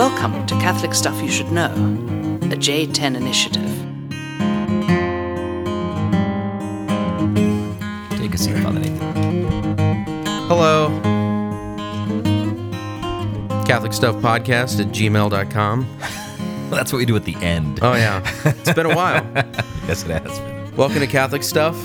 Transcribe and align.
Welcome 0.00 0.46
to 0.46 0.54
Catholic 0.54 0.94
Stuff 0.94 1.20
You 1.20 1.28
Should 1.28 1.52
Know, 1.52 1.66
a 1.66 2.56
J10 2.56 3.16
initiative. 3.16 3.70
Take 8.18 8.32
a 8.34 8.38
seat, 8.38 8.56
Father 8.62 8.80
Nathan. 8.80 10.16
Hello. 10.48 10.88
Catholic 13.66 13.92
Stuff 13.92 14.16
Podcast 14.22 14.80
at 14.80 14.86
gmail.com. 14.86 15.98
That's 16.70 16.94
what 16.94 16.98
we 16.98 17.04
do 17.04 17.14
at 17.14 17.26
the 17.26 17.36
end. 17.36 17.80
Oh, 17.82 17.92
yeah. 17.92 18.22
It's 18.46 18.72
been 18.72 18.86
a 18.86 18.96
while. 18.96 19.22
Yes, 19.86 20.02
it 20.04 20.22
has 20.22 20.38
been. 20.38 20.76
Welcome 20.76 21.00
to 21.00 21.06
Catholic 21.06 21.42
Stuff. 21.42 21.76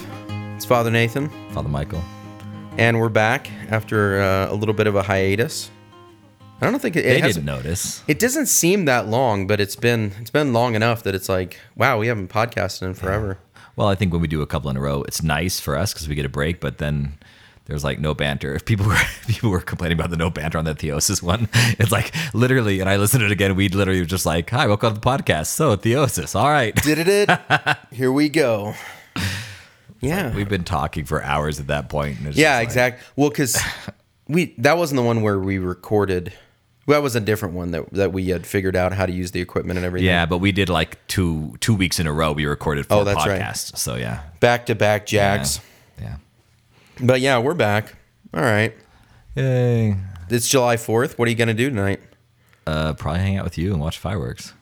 It's 0.55 0.63
Father 0.63 0.89
Nathan, 0.89 1.27
Father 1.51 1.67
Michael. 1.67 2.01
and 2.77 2.97
we're 2.97 3.09
back 3.09 3.51
after 3.69 4.21
uh, 4.21 4.49
a 4.49 4.55
little 4.55 4.73
bit 4.73 4.87
of 4.87 4.95
a 4.95 5.03
hiatus. 5.03 5.69
I 6.61 6.71
don't 6.71 6.79
think 6.81 6.95
it, 6.95 7.03
They 7.03 7.17
it 7.17 7.23
has 7.23 7.35
didn't 7.35 7.45
notice. 7.45 8.03
It 8.07 8.17
doesn't 8.17 8.45
seem 8.47 8.85
that 8.85 9.07
long, 9.07 9.45
but 9.45 9.59
it's 9.59 9.75
been 9.75 10.13
it's 10.21 10.29
been 10.29 10.53
long 10.53 10.73
enough 10.75 11.03
that 11.03 11.13
it's 11.13 11.29
like, 11.29 11.59
wow, 11.75 11.99
we 11.99 12.07
haven't 12.07 12.29
podcasted 12.29 12.83
in 12.83 12.93
forever. 12.93 13.37
Well, 13.75 13.87
I 13.89 13.95
think 13.95 14.13
when 14.13 14.21
we 14.21 14.27
do 14.29 14.41
a 14.41 14.47
couple 14.47 14.69
in 14.69 14.77
a 14.77 14.81
row, 14.81 15.03
it's 15.03 15.21
nice 15.21 15.59
for 15.59 15.75
us 15.75 15.93
because 15.93 16.07
we 16.07 16.15
get 16.15 16.25
a 16.25 16.29
break. 16.29 16.61
But 16.61 16.77
then 16.77 17.17
there's 17.65 17.83
like 17.83 17.99
no 17.99 18.13
banter. 18.13 18.55
If 18.55 18.63
people 18.63 18.85
were 18.87 18.97
people 19.27 19.49
were 19.49 19.59
complaining 19.59 19.99
about 19.99 20.11
the 20.11 20.17
no 20.17 20.29
banter 20.29 20.57
on 20.57 20.63
the 20.65 20.73
Theosis 20.73 21.21
one, 21.21 21.49
it's 21.53 21.91
like 21.91 22.13
literally. 22.33 22.79
And 22.79 22.89
I 22.89 22.95
listened 22.95 23.19
to 23.19 23.25
it 23.25 23.31
again. 23.33 23.55
We 23.55 23.67
literally 23.69 23.99
were 23.99 24.05
just 24.05 24.25
like, 24.25 24.49
"Hi, 24.51 24.65
welcome 24.65 24.93
to 24.93 24.99
the 24.99 25.05
podcast." 25.05 25.47
So 25.47 25.75
Theosis, 25.75 26.35
all 26.39 26.49
right. 26.49 26.73
Did 26.83 26.99
it? 26.99 27.07
it? 27.09 27.77
Here 27.91 28.11
we 28.13 28.29
go. 28.29 28.73
Yeah. 29.99 30.33
We've 30.33 30.49
been 30.49 30.63
talking 30.63 31.03
for 31.05 31.21
hours 31.21 31.59
at 31.59 31.67
that 31.67 31.89
point. 31.89 32.19
And 32.19 32.27
it's 32.27 32.37
Yeah, 32.37 32.55
like- 32.55 32.63
exactly. 32.63 33.05
Well, 33.17 33.29
because 33.29 33.61
we 34.29 34.55
that 34.59 34.77
wasn't 34.77 34.97
the 34.97 35.03
one 35.05 35.21
where 35.21 35.37
we 35.37 35.57
recorded. 35.57 36.31
Well, 36.87 36.99
that 36.99 37.03
was 37.03 37.15
a 37.15 37.19
different 37.19 37.55
one 37.55 37.71
that 37.71 37.91
that 37.93 38.13
we 38.13 38.27
had 38.29 38.45
figured 38.45 38.75
out 38.75 38.93
how 38.93 39.05
to 39.05 39.11
use 39.11 39.31
the 39.31 39.41
equipment 39.41 39.77
and 39.77 39.85
everything. 39.85 40.05
Yeah, 40.07 40.25
but 40.25 40.37
we 40.37 40.51
did 40.51 40.69
like 40.69 41.05
two 41.07 41.55
two 41.59 41.73
weeks 41.73 41.99
in 41.99 42.05
a 42.07 42.13
row. 42.13 42.31
We 42.31 42.45
recorded 42.45 42.85
four 42.85 42.99
Oh, 42.99 43.03
that's 43.03 43.25
right. 43.25 43.55
So 43.55 43.95
yeah, 43.95 44.21
back 44.39 44.67
to 44.67 44.75
back 44.75 45.05
jacks. 45.05 45.59
yeah. 45.99 46.17
But 47.01 47.21
yeah, 47.21 47.39
we're 47.39 47.55
back. 47.55 47.95
All 48.33 48.41
right. 48.41 48.75
Yay. 49.35 49.95
It's 50.29 50.47
July 50.47 50.77
fourth. 50.77 51.17
What 51.17 51.27
are 51.27 51.31
you 51.31 51.37
gonna 51.37 51.53
do 51.53 51.69
tonight? 51.69 51.99
Uh, 52.67 52.93
probably 52.93 53.19
hang 53.21 53.37
out 53.37 53.43
with 53.43 53.57
you 53.57 53.71
and 53.71 53.81
watch 53.81 53.97
fireworks. 53.97 54.53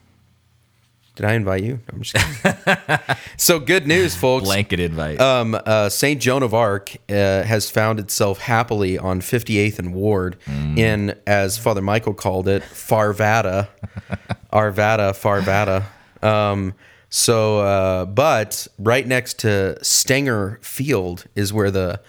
Did 1.15 1.25
I 1.25 1.33
invite 1.33 1.63
you? 1.63 1.79
I'm 1.91 2.01
just 2.01 2.15
kidding. 2.15 2.97
so 3.37 3.59
good 3.59 3.85
news, 3.85 4.15
folks. 4.15 4.45
Blanket 4.45 4.79
invite. 4.79 5.21
Um, 5.21 5.55
uh, 5.65 5.89
St. 5.89 6.19
Joan 6.19 6.41
of 6.41 6.55
Arc 6.55 6.95
uh, 7.07 7.43
has 7.43 7.69
found 7.69 7.99
itself 7.99 8.39
happily 8.39 8.97
on 8.97 9.21
58th 9.21 9.77
and 9.77 9.93
Ward 9.93 10.37
in, 10.47 11.15
as 11.27 11.59
Father 11.59 11.83
Michael 11.83 12.15
called 12.15 12.47
it, 12.47 12.63
Farvada. 12.63 13.67
Arvada, 14.53 15.13
Farvada. 15.13 15.85
Um, 16.27 16.73
so, 17.09 17.59
uh, 17.59 18.05
but 18.05 18.67
right 18.79 19.05
next 19.05 19.37
to 19.39 19.77
Stenger 19.83 20.57
Field 20.63 21.25
is 21.35 21.53
where 21.53 21.69
the 21.69 22.01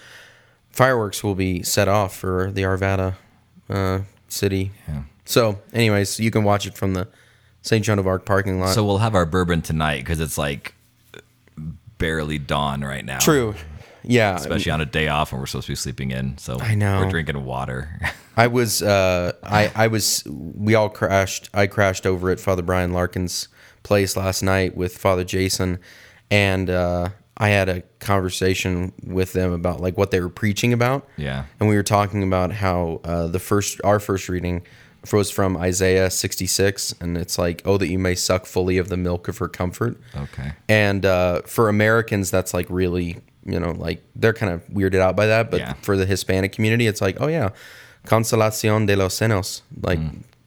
fireworks 0.71 1.23
will 1.23 1.35
be 1.35 1.61
set 1.61 1.87
off 1.87 2.15
for 2.15 2.51
the 2.51 2.63
Arvada 2.63 3.15
uh, 3.69 3.99
city. 4.29 4.71
So, 5.25 5.59
anyways, 5.73 6.19
you 6.19 6.31
can 6.31 6.43
watch 6.43 6.65
it 6.65 6.75
from 6.75 6.95
the 6.95 7.07
St. 7.65 7.83
Joan 7.83 7.97
of 7.97 8.05
Arc 8.05 8.25
parking 8.25 8.59
lot. 8.59 8.75
So 8.75 8.85
we'll 8.85 8.99
have 8.99 9.15
our 9.15 9.25
bourbon 9.25 9.63
tonight 9.63 10.01
because 10.01 10.19
it's 10.19 10.37
like 10.37 10.75
barely 11.97 12.37
dawn 12.37 12.81
right 12.81 13.03
now. 13.03 13.17
True. 13.17 13.55
Yeah. 14.03 14.35
Especially 14.35 14.71
on 14.71 14.81
a 14.81 14.85
day 14.85 15.07
off 15.07 15.31
when 15.31 15.41
we're 15.41 15.47
supposed 15.47 15.65
to 15.65 15.71
be 15.71 15.75
sleeping 15.75 16.11
in. 16.11 16.37
So 16.37 16.59
I 16.59 16.75
know. 16.75 16.99
we're 16.99 17.09
drinking 17.09 17.43
water. 17.43 17.99
I 18.37 18.47
was, 18.47 18.83
uh, 18.83 19.31
I, 19.41 19.71
I 19.73 19.87
was, 19.87 20.23
we 20.27 20.75
all 20.75 20.89
crashed. 20.89 21.49
I 21.55 21.65
crashed 21.65 22.05
over 22.05 22.29
at 22.29 22.39
Father 22.39 22.61
Brian 22.61 22.93
Larkin's 22.93 23.47
place 23.81 24.15
last 24.15 24.43
night 24.43 24.77
with 24.77 24.95
Father 24.95 25.23
Jason, 25.23 25.79
and 26.29 26.69
uh, 26.69 27.09
I 27.37 27.49
had 27.49 27.67
a 27.67 27.81
conversation 27.99 28.93
with 29.03 29.33
them 29.33 29.51
about 29.53 29.79
like 29.81 29.97
what 29.97 30.11
they 30.11 30.19
were 30.19 30.29
preaching 30.29 30.71
about. 30.71 31.07
Yeah. 31.17 31.45
and 31.59 31.67
we 31.67 31.75
were 31.75 31.83
talking 31.83 32.21
about 32.21 32.51
how 32.51 33.01
uh, 33.03 33.25
the 33.25 33.39
first, 33.39 33.81
our 33.83 33.99
first 33.99 34.29
reading 34.29 34.61
was 35.13 35.31
from 35.31 35.57
Isaiah 35.57 36.09
66, 36.09 36.95
and 37.01 37.17
it's 37.17 37.37
like, 37.37 37.61
oh, 37.65 37.77
that 37.77 37.87
you 37.87 37.99
may 37.99 38.15
suck 38.15 38.45
fully 38.45 38.77
of 38.77 38.89
the 38.89 38.97
milk 38.97 39.27
of 39.27 39.37
her 39.39 39.47
comfort. 39.47 39.97
okay. 40.15 40.53
And 40.69 41.05
uh, 41.05 41.41
for 41.45 41.69
Americans, 41.69 42.31
that's 42.31 42.53
like 42.53 42.67
really, 42.69 43.17
you 43.45 43.59
know, 43.59 43.71
like 43.71 44.03
they're 44.15 44.33
kind 44.33 44.51
of 44.53 44.65
weirded 44.67 44.99
out 44.99 45.15
by 45.15 45.25
that. 45.27 45.51
But 45.51 45.59
Yeah. 45.61 45.73
for 45.81 45.95
the 45.97 46.05
Hispanic 46.05 46.51
community, 46.51 46.87
it's 46.87 47.01
like, 47.01 47.17
oh 47.19 47.27
yeah, 47.27 47.49
consolación 48.05 48.85
de 48.87 48.95
los 48.95 49.13
senos, 49.19 49.61
like 49.81 49.99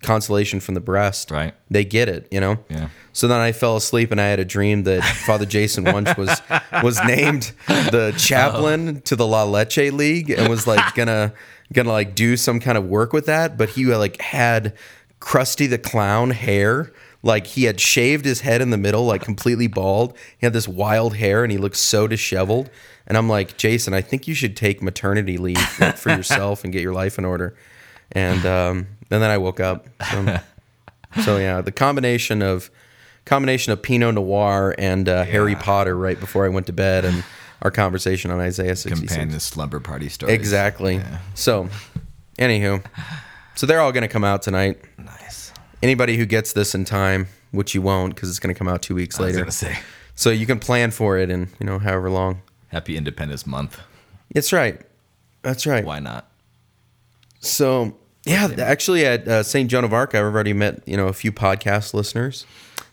consolation 0.02 0.60
from 0.60 0.74
the 0.74 0.80
breast. 0.80 1.30
Right. 1.30 1.54
They 1.70 1.84
get 1.84 2.08
it, 2.08 2.28
you 2.30 2.40
know. 2.40 2.58
Yeah. 2.68 2.88
So 3.12 3.26
then 3.26 3.40
I 3.40 3.52
fell 3.52 3.76
asleep 3.76 4.12
and 4.12 4.20
I 4.20 4.26
had 4.26 4.38
a 4.38 4.44
dream 4.44 4.84
that 4.84 5.02
Father 5.02 5.46
Jason 5.46 5.84
Wunsch 5.84 6.16
was 6.16 6.40
was 6.82 7.02
named 7.04 7.52
the 7.66 8.14
chaplain 8.16 9.00
to 9.02 9.16
the 9.16 9.26
La 9.26 9.44
Leche 9.44 9.92
League 9.92 10.30
and 10.30 10.48
was 10.48 10.66
like 10.66 10.94
gonna 10.94 11.32
gonna 11.72 11.92
like 11.92 12.14
do 12.14 12.36
some 12.36 12.60
kind 12.60 12.78
of 12.78 12.84
work 12.84 13.12
with 13.12 13.26
that, 13.26 13.58
but 13.58 13.70
he 13.70 13.86
like 13.86 14.20
had 14.20 14.76
Krusty 15.20 15.68
the 15.68 15.78
Clown 15.78 16.30
hair. 16.30 16.92
Like 17.20 17.48
he 17.48 17.64
had 17.64 17.80
shaved 17.80 18.24
his 18.24 18.42
head 18.42 18.60
in 18.60 18.70
the 18.70 18.76
middle, 18.76 19.04
like 19.04 19.22
completely 19.22 19.66
bald. 19.66 20.16
He 20.38 20.46
had 20.46 20.52
this 20.52 20.68
wild 20.68 21.16
hair 21.16 21.42
and 21.42 21.50
he 21.50 21.58
looked 21.58 21.76
so 21.76 22.06
disheveled. 22.06 22.70
And 23.08 23.18
I'm 23.18 23.28
like, 23.28 23.56
Jason, 23.56 23.92
I 23.92 24.02
think 24.02 24.28
you 24.28 24.34
should 24.34 24.56
take 24.56 24.80
maternity 24.80 25.36
leave 25.36 25.80
like, 25.80 25.96
for 25.96 26.10
yourself 26.10 26.62
and 26.62 26.72
get 26.72 26.82
your 26.82 26.92
life 26.92 27.18
in 27.18 27.24
order. 27.24 27.56
And 28.12 28.46
um, 28.46 28.86
and 29.10 29.22
then 29.22 29.30
I 29.30 29.38
woke 29.38 29.60
up. 29.60 29.86
So, 30.10 30.40
so 31.24 31.38
yeah, 31.38 31.60
the 31.60 31.72
combination 31.72 32.42
of 32.42 32.70
combination 33.24 33.72
of 33.72 33.82
Pinot 33.82 34.14
Noir 34.14 34.74
and 34.78 35.08
uh, 35.08 35.24
Harry 35.24 35.54
Potter 35.54 35.96
right 35.96 36.18
before 36.18 36.46
I 36.46 36.48
went 36.48 36.66
to 36.66 36.72
bed, 36.72 37.04
and 37.04 37.24
our 37.62 37.70
conversation 37.70 38.30
on 38.30 38.40
Isaiah 38.40 38.76
66. 38.76 39.12
Companion 39.12 39.40
slumber 39.40 39.80
party 39.80 40.08
story. 40.08 40.32
Exactly. 40.32 41.00
So, 41.34 41.68
anywho, 42.38 42.84
so 43.54 43.66
they're 43.66 43.80
all 43.80 43.92
going 43.92 44.02
to 44.02 44.08
come 44.08 44.24
out 44.24 44.42
tonight. 44.42 44.80
Nice. 44.96 45.52
Anybody 45.82 46.16
who 46.16 46.26
gets 46.26 46.52
this 46.52 46.74
in 46.74 46.84
time, 46.84 47.26
which 47.50 47.74
you 47.74 47.82
won't, 47.82 48.14
because 48.14 48.30
it's 48.30 48.38
going 48.38 48.54
to 48.54 48.58
come 48.58 48.68
out 48.68 48.82
two 48.82 48.94
weeks 48.94 49.18
I 49.18 49.24
was 49.24 49.62
later. 49.62 49.76
So 50.14 50.30
you 50.30 50.46
can 50.46 50.58
plan 50.58 50.90
for 50.90 51.16
it 51.16 51.30
in 51.30 51.48
you 51.60 51.66
know 51.66 51.78
however 51.78 52.10
long. 52.10 52.42
Happy 52.68 52.96
Independence 52.96 53.46
Month. 53.46 53.80
That's 54.34 54.52
right. 54.52 54.80
That's 55.42 55.66
right. 55.66 55.84
Why 55.84 56.00
not? 56.00 56.28
So 57.40 57.96
yeah, 58.28 58.48
actually 58.58 59.04
at 59.06 59.26
uh, 59.26 59.42
St. 59.42 59.70
Joan 59.70 59.84
of 59.84 59.92
Arc, 59.92 60.14
I've 60.14 60.22
already 60.24 60.52
met 60.52 60.82
you 60.86 60.96
know 60.96 61.08
a 61.08 61.12
few 61.12 61.32
podcast 61.32 61.94
listeners. 61.94 62.46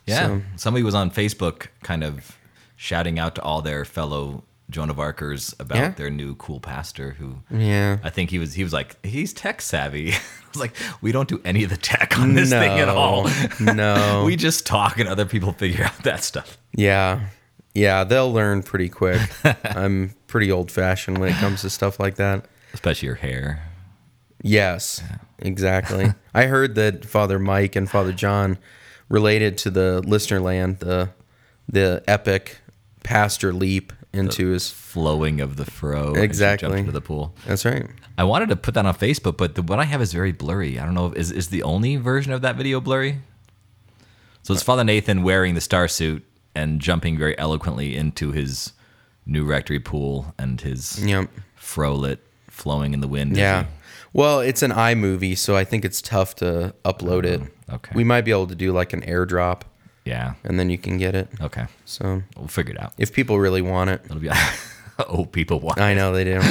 Yeah. 0.06 0.28
So- 0.28 0.42
Somebody 0.56 0.84
was 0.84 0.96
on 0.96 1.12
Facebook 1.12 1.68
kind 1.84 2.04
of 2.04 2.38
shouting 2.76 3.18
out 3.20 3.36
to 3.36 3.42
all 3.42 3.62
their 3.62 3.86
fellow 3.86 4.44
Joan 4.70 4.90
of 4.90 4.98
Arcers 4.98 5.54
about 5.60 5.78
Yeah. 5.78 5.90
their 5.90 6.10
new 6.10 6.36
cool 6.36 6.60
pastor 6.60 7.12
who 7.12 7.38
Yeah. 7.52 7.98
I 8.04 8.10
think 8.10 8.30
he 8.32 8.40
was 8.40 8.54
he 8.54 8.64
was 8.64 8.74
like, 8.74 9.04
he's 9.06 9.34
tech 9.34 9.62
savvy. 9.62 10.12
I 10.14 10.18
was 10.52 10.60
like, 10.60 10.76
we 11.02 11.12
don't 11.12 11.28
do 11.30 11.42
any 11.46 11.64
of 11.64 11.70
the 11.70 11.78
tech 11.78 12.18
on 12.20 12.34
this 12.34 12.50
thing 12.50 12.80
at 12.80 12.90
all. 12.90 13.30
no. 13.60 14.24
we 14.28 14.36
just 14.36 14.66
talk 14.66 15.00
and 15.00 15.08
other 15.10 15.26
people 15.26 15.52
figure 15.54 15.86
out 15.86 15.98
that 16.04 16.24
stuff. 16.24 16.58
Yeah. 16.76 17.28
Yeah, 17.74 18.06
they'll 18.06 18.32
learn 18.32 18.64
pretty 18.64 18.88
quick. 18.90 19.22
I'm 19.66 20.16
pretty 20.28 20.52
old 20.52 20.72
fashioned 20.72 21.18
when 21.18 21.30
it 21.30 21.36
comes 21.36 21.62
to 21.62 21.70
stuff 21.70 22.00
like 22.00 22.16
that. 22.16 22.46
Especially 22.74 23.08
your 23.08 23.16
hair. 23.16 23.62
Yes, 24.42 25.02
exactly. 25.40 26.14
I 26.34 26.46
heard 26.46 26.76
that 26.76 27.06
Father 27.06 27.40
Mike 27.40 27.76
and 27.76 27.90
Father 27.90 28.12
John 28.14 28.58
related 29.10 29.58
to 29.60 29.70
the 29.70 30.02
listener 30.02 30.40
land, 30.40 30.80
the 30.80 31.10
the 31.68 32.04
epic 32.08 32.58
pastor 33.04 33.52
leap 33.54 33.92
into 34.14 34.50
his 34.50 34.70
Flowing 34.70 35.42
of 35.42 35.58
the 35.58 35.66
fro. 35.66 36.14
Exactly. 36.14 36.80
Into 36.80 36.92
the 36.92 37.02
pool. 37.02 37.36
That's 37.46 37.66
right. 37.66 37.86
I 38.18 38.24
wanted 38.24 38.48
to 38.50 38.56
put 38.56 38.74
that 38.76 38.86
on 38.86 38.94
Facebook, 38.96 39.36
but 39.36 39.56
the 39.56 39.62
what 39.62 39.78
I 39.80 39.84
have 39.84 40.02
is 40.02 40.14
very 40.14 40.32
blurry. 40.32 40.80
I 40.80 40.86
don't 40.86 40.94
know. 40.94 41.12
Is 41.12 41.32
is 41.32 41.50
the 41.50 41.64
only 41.64 41.98
version 41.98 42.32
of 42.32 42.42
that 42.44 42.56
video 42.56 42.80
blurry? 42.80 43.20
So 44.44 44.54
it's 44.54 44.64
Father 44.64 44.84
Nathan 44.84 45.24
wearing 45.24 45.56
the 45.56 45.62
star 45.62 45.88
suit 45.88 46.24
and 46.54 46.80
jumping 46.80 47.18
very 47.18 47.38
eloquently 47.38 47.98
into 47.98 48.32
his 48.32 48.72
new 49.26 49.44
rectory 49.44 49.80
pool 49.80 50.34
and 50.38 50.62
his 50.62 51.04
Yep. 51.04 51.30
frolet 51.60 52.20
flowing 52.50 52.94
in 52.94 53.02
the 53.02 53.08
wind. 53.08 53.36
Yeah. 53.36 53.66
Well, 54.16 54.40
it's 54.40 54.62
an 54.62 54.72
iMovie, 54.72 55.38
so 55.38 55.58
I 55.58 55.66
think 55.66 55.84
it's 55.84 56.02
tough 56.02 56.36
to 56.36 56.74
upload 56.86 57.26
it. 57.26 57.42
Oh, 57.70 57.76
okay. 57.76 57.92
We 57.94 58.06
might 58.06 58.22
be 58.22 58.32
able 58.32 58.48
to 58.48 58.56
do 58.56 58.72
like 58.72 58.94
an 58.94 59.02
airdrop 59.02 59.64
yeah. 60.06 60.36
and 60.46 60.58
then 60.58 60.70
you 60.70 60.78
can 60.78 60.98
get 60.98 61.16
it. 61.16 61.28
Okay. 61.42 61.66
So 61.84 62.24
We'll 62.38 62.48
figure 62.48 62.74
it 62.74 62.80
out. 62.82 62.94
if 62.98 63.12
people 63.12 63.40
really 63.40 63.62
want 63.62 63.90
it. 63.90 64.02
It'll 64.06 64.20
be. 64.20 64.30
oh, 65.00 65.26
people 65.26 65.60
want. 65.60 65.82
I 65.82 65.94
know 65.94 66.14
they 66.14 66.24
do. 66.24 66.42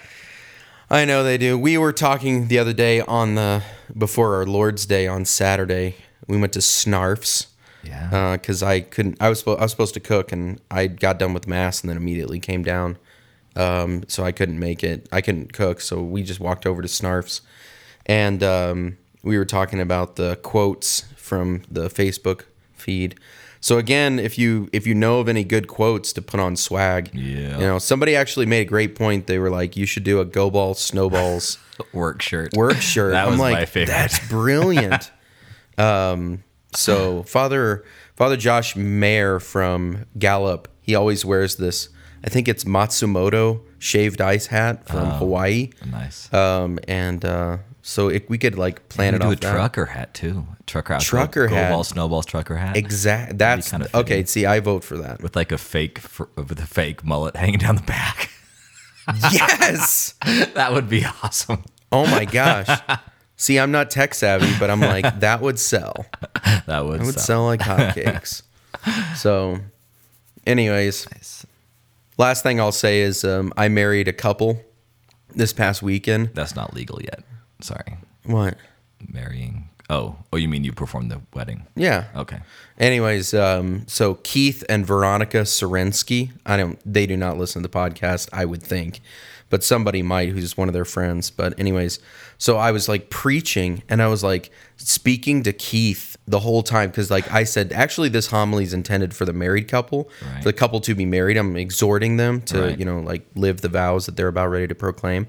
I 0.90 1.06
know 1.06 1.24
they 1.24 1.38
do. 1.38 1.58
We 1.58 1.78
were 1.78 1.94
talking 1.94 2.48
the 2.48 2.58
other 2.58 2.74
day 2.74 3.00
on 3.00 3.36
the 3.36 3.62
before 3.96 4.34
our 4.34 4.44
Lord's 4.44 4.84
Day 4.84 5.06
on 5.06 5.24
Saturday. 5.24 5.94
We 6.26 6.36
went 6.36 6.52
to 6.52 6.58
Snarf's 6.58 7.46
Yeah. 7.82 8.10
Uh, 8.12 8.32
because 8.32 8.62
I 8.62 8.80
couldn't. 8.80 9.16
I 9.18 9.30
was 9.30 9.42
I 9.46 9.52
was 9.52 9.70
supposed 9.70 9.94
to 9.94 10.00
cook 10.00 10.30
and 10.30 10.60
I 10.70 10.88
got 10.88 11.18
done 11.18 11.32
with 11.32 11.46
mass 11.46 11.80
and 11.80 11.88
then 11.88 11.96
immediately 11.96 12.38
came 12.38 12.62
down. 12.62 12.98
Um, 13.56 14.04
so 14.08 14.24
I 14.24 14.32
couldn't 14.32 14.58
make 14.58 14.82
it. 14.82 15.08
I 15.12 15.20
couldn't 15.20 15.52
cook, 15.52 15.80
so 15.80 16.02
we 16.02 16.22
just 16.22 16.40
walked 16.40 16.66
over 16.66 16.80
to 16.82 16.88
Snarf's, 16.88 17.42
and 18.06 18.42
um, 18.42 18.96
we 19.22 19.36
were 19.36 19.44
talking 19.44 19.80
about 19.80 20.16
the 20.16 20.36
quotes 20.42 21.02
from 21.16 21.62
the 21.70 21.88
Facebook 21.88 22.44
feed. 22.72 23.18
So 23.60 23.78
again, 23.78 24.18
if 24.18 24.38
you 24.38 24.68
if 24.72 24.86
you 24.88 24.94
know 24.94 25.20
of 25.20 25.28
any 25.28 25.44
good 25.44 25.68
quotes 25.68 26.12
to 26.14 26.22
put 26.22 26.40
on 26.40 26.56
swag, 26.56 27.10
Yeah. 27.14 27.58
you 27.58 27.64
know, 27.66 27.78
somebody 27.78 28.16
actually 28.16 28.46
made 28.46 28.62
a 28.62 28.64
great 28.70 28.96
point. 28.96 29.26
They 29.28 29.38
were 29.38 29.50
like, 29.50 29.76
you 29.76 29.86
should 29.86 30.02
do 30.02 30.18
a 30.20 30.24
go 30.24 30.50
ball 30.50 30.74
snowballs 30.74 31.58
Work 31.92 32.22
shirt. 32.22 32.54
work 32.56 32.76
shirt. 32.80 33.12
That 33.12 33.26
I'm 33.26 33.32
was 33.32 33.40
like, 33.40 33.52
my 33.54 33.64
favorite. 33.66 33.92
that's 33.92 34.28
brilliant. 34.28 35.10
um, 35.78 36.42
so 36.74 37.22
Father 37.22 37.84
Father 38.16 38.36
Josh 38.36 38.74
Mayer 38.76 39.38
from 39.38 40.06
Gallup, 40.18 40.68
he 40.80 40.94
always 40.96 41.24
wears 41.24 41.56
this. 41.56 41.88
I 42.24 42.28
think 42.30 42.48
it's 42.48 42.64
Matsumoto 42.64 43.60
shaved 43.78 44.20
ice 44.20 44.46
hat 44.46 44.86
from 44.88 45.08
Oh. 45.08 45.16
Hawaii. 45.16 45.70
Nice. 45.90 46.32
Um, 46.32 46.78
and 46.86 47.24
uh, 47.24 47.58
so 47.82 48.08
if 48.08 48.28
we 48.28 48.38
could 48.38 48.56
like 48.56 48.88
plan 48.88 49.14
it 49.14 49.20
do 49.22 49.26
off 49.28 49.32
a 49.32 49.36
that. 49.36 49.52
trucker 49.52 49.86
hat 49.86 50.14
too. 50.14 50.46
Trucker 50.66 50.94
hat. 50.94 51.02
Trucker 51.02 51.48
hat. 51.48 51.70
Ball 51.72 51.82
snowballs 51.84 52.26
trucker 52.26 52.56
hat. 52.56 52.76
Exact. 52.76 53.38
That's 53.38 53.70
kinda 53.70 53.88
okay. 53.94 54.24
See, 54.24 54.46
I 54.46 54.60
vote 54.60 54.84
for 54.84 54.96
that. 54.98 55.20
with 55.22 55.34
like 55.34 55.50
a 55.52 55.58
fake 55.58 55.98
fr- 55.98 56.24
with 56.36 56.60
a 56.60 56.66
fake 56.66 57.04
mullet 57.04 57.34
hanging 57.36 57.58
down 57.58 57.74
the 57.76 57.82
back. 57.82 58.30
yes. 59.32 60.14
that 60.54 60.72
would 60.72 60.88
be 60.88 61.04
awesome. 61.22 61.64
Oh 61.90 62.06
my 62.06 62.24
gosh. 62.24 62.68
See, 63.36 63.58
I'm 63.58 63.72
not 63.72 63.90
tech 63.90 64.14
savvy, 64.14 64.52
but 64.60 64.70
I'm 64.70 64.80
like 64.80 65.18
that 65.20 65.40
would 65.40 65.58
sell. 65.58 66.06
That 66.66 66.84
would, 66.86 67.00
It 67.00 67.04
would 67.06 67.14
sell. 67.14 67.24
sell 67.24 67.44
like 67.46 67.60
hotcakes. 67.60 68.42
so, 69.16 69.58
anyways, 70.46 71.06
last 72.22 72.44
thing 72.44 72.60
I'll 72.60 72.72
say 72.72 73.00
is 73.00 73.24
um, 73.24 73.52
I 73.56 73.68
married 73.68 74.06
a 74.06 74.12
couple 74.12 74.62
this 75.34 75.52
past 75.52 75.82
weekend. 75.82 76.30
That's 76.34 76.54
not 76.54 76.72
legal 76.72 77.02
yet. 77.02 77.24
Sorry. 77.60 77.96
What? 78.24 78.56
Marrying. 79.06 79.68
Oh, 79.90 80.16
oh, 80.32 80.36
you 80.36 80.48
mean 80.48 80.62
you 80.64 80.72
performed 80.72 81.10
the 81.10 81.20
wedding? 81.34 81.66
Yeah. 81.74 82.04
Okay. 82.14 82.38
Anyways, 82.78 83.34
um, 83.34 83.84
so 83.88 84.14
Keith 84.22 84.64
and 84.68 84.86
Veronica 84.86 85.38
Serensky, 85.38 86.30
I 86.46 86.56
don't, 86.56 86.78
they 86.90 87.06
do 87.06 87.16
not 87.16 87.36
listen 87.36 87.62
to 87.62 87.68
the 87.68 87.76
podcast, 87.76 88.28
I 88.32 88.44
would 88.44 88.62
think, 88.62 89.00
but 89.50 89.64
somebody 89.64 90.02
might 90.02 90.30
who's 90.30 90.56
one 90.56 90.68
of 90.68 90.72
their 90.72 90.84
friends. 90.84 91.30
But, 91.30 91.58
anyways, 91.58 91.98
so 92.38 92.56
I 92.56 92.70
was 92.70 92.88
like 92.88 93.10
preaching 93.10 93.82
and 93.88 94.00
I 94.00 94.06
was 94.06 94.22
like 94.22 94.50
speaking 94.76 95.42
to 95.42 95.52
Keith 95.52 96.11
the 96.32 96.40
whole 96.40 96.62
time 96.62 96.88
because, 96.90 97.10
like, 97.10 97.30
I 97.30 97.44
said, 97.44 97.72
actually, 97.72 98.08
this 98.08 98.26
homily 98.28 98.64
is 98.64 98.72
intended 98.72 99.14
for 99.14 99.24
the 99.24 99.32
married 99.34 99.68
couple, 99.68 100.10
Right. 100.26 100.38
for 100.42 100.48
the 100.48 100.52
couple 100.54 100.80
to 100.80 100.94
be 100.94 101.04
married. 101.06 101.36
I'm 101.36 101.56
exhorting 101.56 102.16
them 102.16 102.40
to, 102.50 102.60
Right. 102.62 102.78
you 102.78 102.84
know, 102.84 102.98
like 103.00 103.22
live 103.36 103.60
the 103.60 103.68
vows 103.68 104.06
that 104.06 104.16
they're 104.16 104.28
about 104.28 104.48
ready 104.48 104.66
to 104.66 104.74
proclaim. 104.74 105.26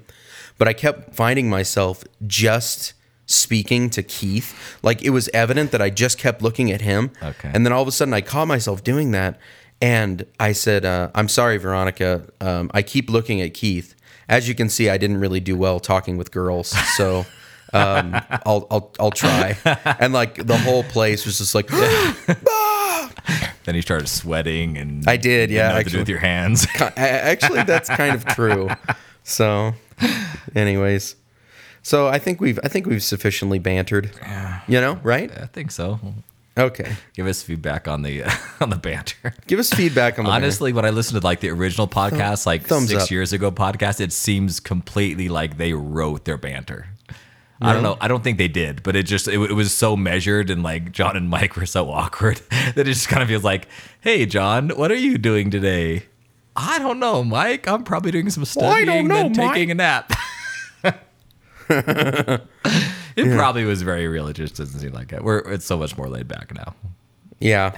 But 0.58 0.66
I 0.66 0.72
kept 0.72 1.14
finding 1.14 1.48
myself 1.50 2.04
just 2.26 2.94
speaking 3.26 3.90
to 3.90 4.02
Keith. 4.02 4.54
Like 4.82 5.02
it 5.02 5.10
was 5.10 5.28
evident 5.34 5.70
that 5.72 5.82
I 5.82 5.90
just 5.90 6.16
kept 6.18 6.42
looking 6.42 6.72
at 6.72 6.80
him. 6.80 7.10
Okay. 7.22 7.50
And 7.54 7.64
then 7.66 7.72
all 7.72 7.82
of 7.82 7.88
a 7.88 7.92
sudden 7.92 8.14
I 8.14 8.20
caught 8.20 8.46
myself 8.48 8.82
doing 8.82 9.10
that. 9.12 9.38
And 9.82 10.24
I 10.40 10.52
said, 10.52 10.84
uh, 10.84 11.10
I'm 11.14 11.28
sorry, 11.28 11.58
Veronica. 11.58 12.22
Um, 12.40 12.70
I 12.72 12.82
keep 12.82 13.10
looking 13.10 13.40
at 13.42 13.52
Keith. 13.54 13.94
As 14.28 14.48
you 14.48 14.54
can 14.54 14.68
see, 14.70 14.88
I 14.88 14.96
didn't 14.96 15.18
really 15.18 15.40
do 15.40 15.54
well 15.56 15.80
talking 15.80 16.16
with 16.16 16.30
girls. 16.30 16.68
So. 16.96 17.26
Um, 17.74 18.14
I'll, 18.46 18.66
I'll 18.70 18.92
I'll 19.00 19.10
try, 19.10 19.56
and 19.98 20.12
like 20.12 20.46
the 20.46 20.56
whole 20.56 20.84
place 20.84 21.26
was 21.26 21.38
just 21.38 21.54
like, 21.54 21.68
Then 23.64 23.74
you 23.74 23.82
started 23.82 24.08
sweating 24.08 24.76
and 24.76 25.04
I 25.08 25.16
did, 25.16 25.50
yeah, 25.50 25.68
to 25.68 25.74
do 25.74 25.80
actually. 25.80 25.98
with 26.00 26.08
your 26.08 26.18
hands. 26.18 26.66
Actually, 26.96 27.62
that's 27.62 27.88
kind 27.88 28.14
of 28.14 28.26
true. 28.26 28.68
So, 29.22 29.72
anyways, 30.54 31.16
so 31.82 32.06
I 32.06 32.18
think 32.18 32.40
we've 32.40 32.60
I 32.62 32.68
think 32.68 32.86
we've 32.86 33.02
sufficiently 33.02 33.58
bantered. 33.58 34.10
You 34.68 34.80
know, 34.80 35.00
right? 35.02 35.30
I 35.30 35.46
think 35.46 35.70
so. 35.70 35.98
Okay. 36.56 36.92
Give 37.14 37.26
us 37.26 37.42
feedback 37.42 37.88
on 37.88 38.02
the 38.02 38.22
on 38.60 38.70
the 38.70 38.76
banter. 38.76 39.34
Give 39.46 39.58
us 39.58 39.72
feedback 39.72 40.18
on 40.18 40.24
the 40.26 40.30
Honestly, 40.30 40.72
when 40.72 40.84
I 40.84 40.90
listened 40.90 41.20
to 41.20 41.26
like 41.26 41.40
the 41.40 41.50
original 41.50 41.88
podcast, 41.88 42.46
like 42.46 42.62
thumbs 42.62 42.90
six 42.90 43.04
up. 43.04 43.10
years 43.10 43.32
ago 43.32 43.50
podcast, 43.50 44.00
it 44.00 44.12
seems 44.12 44.60
completely 44.60 45.28
like 45.28 45.56
they 45.56 45.72
wrote 45.72 46.24
their 46.26 46.38
banter. 46.38 46.86
I 47.64 47.72
don't 47.72 47.82
know. 47.82 47.96
I 48.00 48.08
don't 48.08 48.22
think 48.22 48.38
they 48.38 48.48
did, 48.48 48.82
but 48.82 48.94
it 48.96 49.04
just 49.04 49.26
it, 49.28 49.40
it 49.40 49.52
was 49.54 49.72
so 49.72 49.96
measured 49.96 50.50
and 50.50 50.62
like 50.62 50.92
John 50.92 51.16
and 51.16 51.28
Mike 51.28 51.56
were 51.56 51.66
so 51.66 51.90
awkward 51.90 52.40
that 52.50 52.78
it 52.78 52.84
just 52.84 53.08
kind 53.08 53.22
of 53.22 53.28
feels 53.28 53.44
like, 53.44 53.68
"Hey, 54.00 54.26
John, 54.26 54.70
what 54.70 54.90
are 54.92 54.96
you 54.96 55.18
doing 55.18 55.50
today?" 55.50 56.04
I 56.56 56.78
don't 56.78 57.00
know, 57.00 57.24
Mike. 57.24 57.66
I'm 57.66 57.82
probably 57.82 58.10
doing 58.12 58.30
some 58.30 58.44
studying 58.44 58.86
don't 58.86 59.08
know, 59.08 59.26
and 59.26 59.34
taking 59.34 59.70
a 59.70 59.74
nap. 59.74 60.12
it 61.70 63.36
probably 63.36 63.64
was 63.64 63.82
very 63.82 64.06
real. 64.06 64.28
It 64.28 64.34
just 64.34 64.56
doesn't 64.56 64.78
seem 64.80 64.92
like 64.92 65.12
it. 65.12 65.24
We're 65.24 65.38
it's 65.38 65.64
so 65.64 65.76
much 65.78 65.96
more 65.96 66.08
laid 66.08 66.28
back 66.28 66.54
now, 66.54 66.74
Yeah. 67.40 67.76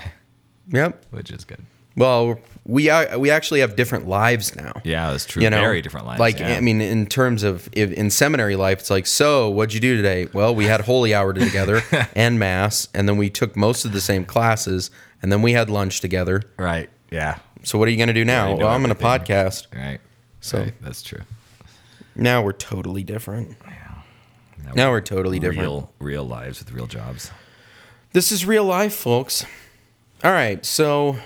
Yep. 0.68 1.06
which 1.10 1.30
is 1.30 1.44
good. 1.44 1.64
Well, 1.96 2.38
we 2.64 2.88
are, 2.90 3.19
we 3.19 3.31
actually 3.31 3.60
have 3.60 3.76
different 3.76 4.06
lives 4.08 4.54
now. 4.56 4.72
Yeah, 4.84 5.10
that's 5.12 5.25
true. 5.25 5.43
You 5.43 5.50
know, 5.50 5.60
very 5.60 5.81
different 5.82 6.06
lives. 6.06 6.20
Like, 6.20 6.38
yeah. 6.40 6.56
I 6.56 6.60
mean, 6.60 6.81
in 6.81 7.06
terms 7.06 7.43
of 7.43 7.69
if, 7.72 7.90
in 7.93 8.10
seminary 8.10 8.56
life, 8.56 8.81
it's 8.81 8.90
like, 8.90 9.06
so 9.06 9.48
what'd 9.50 9.72
you 9.72 9.81
do 9.81 9.96
today? 9.96 10.28
Well, 10.32 10.54
we 10.54 10.64
had 10.66 10.82
holy 10.82 11.14
hour 11.14 11.32
together 11.32 11.82
and 12.16 12.38
mass, 12.38 12.88
and 12.93 13.08
then 13.08 13.16
we 13.16 13.31
took 13.31 13.56
most 13.56 13.84
of 13.84 13.93
the 13.93 14.00
same 14.00 14.25
classes, 14.25 14.90
and 15.22 15.31
then 15.32 15.43
we 15.43 15.52
had 15.52 15.70
lunch 15.70 16.00
together. 16.00 16.43
right? 16.58 16.90
Yeah, 17.10 17.38
So 17.62 17.78
what 17.78 17.87
are 17.87 17.93
you 17.93 17.96
going 17.96 18.08
to 18.08 18.12
do 18.14 18.25
now? 18.25 18.48
know 18.48 18.56
well, 18.56 18.69
I'm 18.69 18.82
going 18.82 18.94
to 18.94 19.00
podcast. 19.02 19.69
right. 19.75 20.00
So- 20.40 20.58
Right, 20.58 20.75
that's 20.82 21.02
true. 21.02 21.22
Now 22.16 22.43
we're 22.43 22.52
totally 22.52 23.04
different. 23.04 23.56
Yeah. 23.66 24.72
Now 24.75 24.90
we're 24.90 25.00
totally 25.02 25.38
different. 25.38 25.60
Real, 25.62 25.93
real 26.00 26.25
lives 26.25 26.58
with 26.58 26.72
real 26.72 26.87
jobs. 26.88 27.31
This 28.12 28.32
is 28.32 28.44
real 28.44 28.64
life, 28.64 28.94
folks. 28.94 29.44
All 30.25 30.32
right, 30.32 30.64
so 30.66 31.19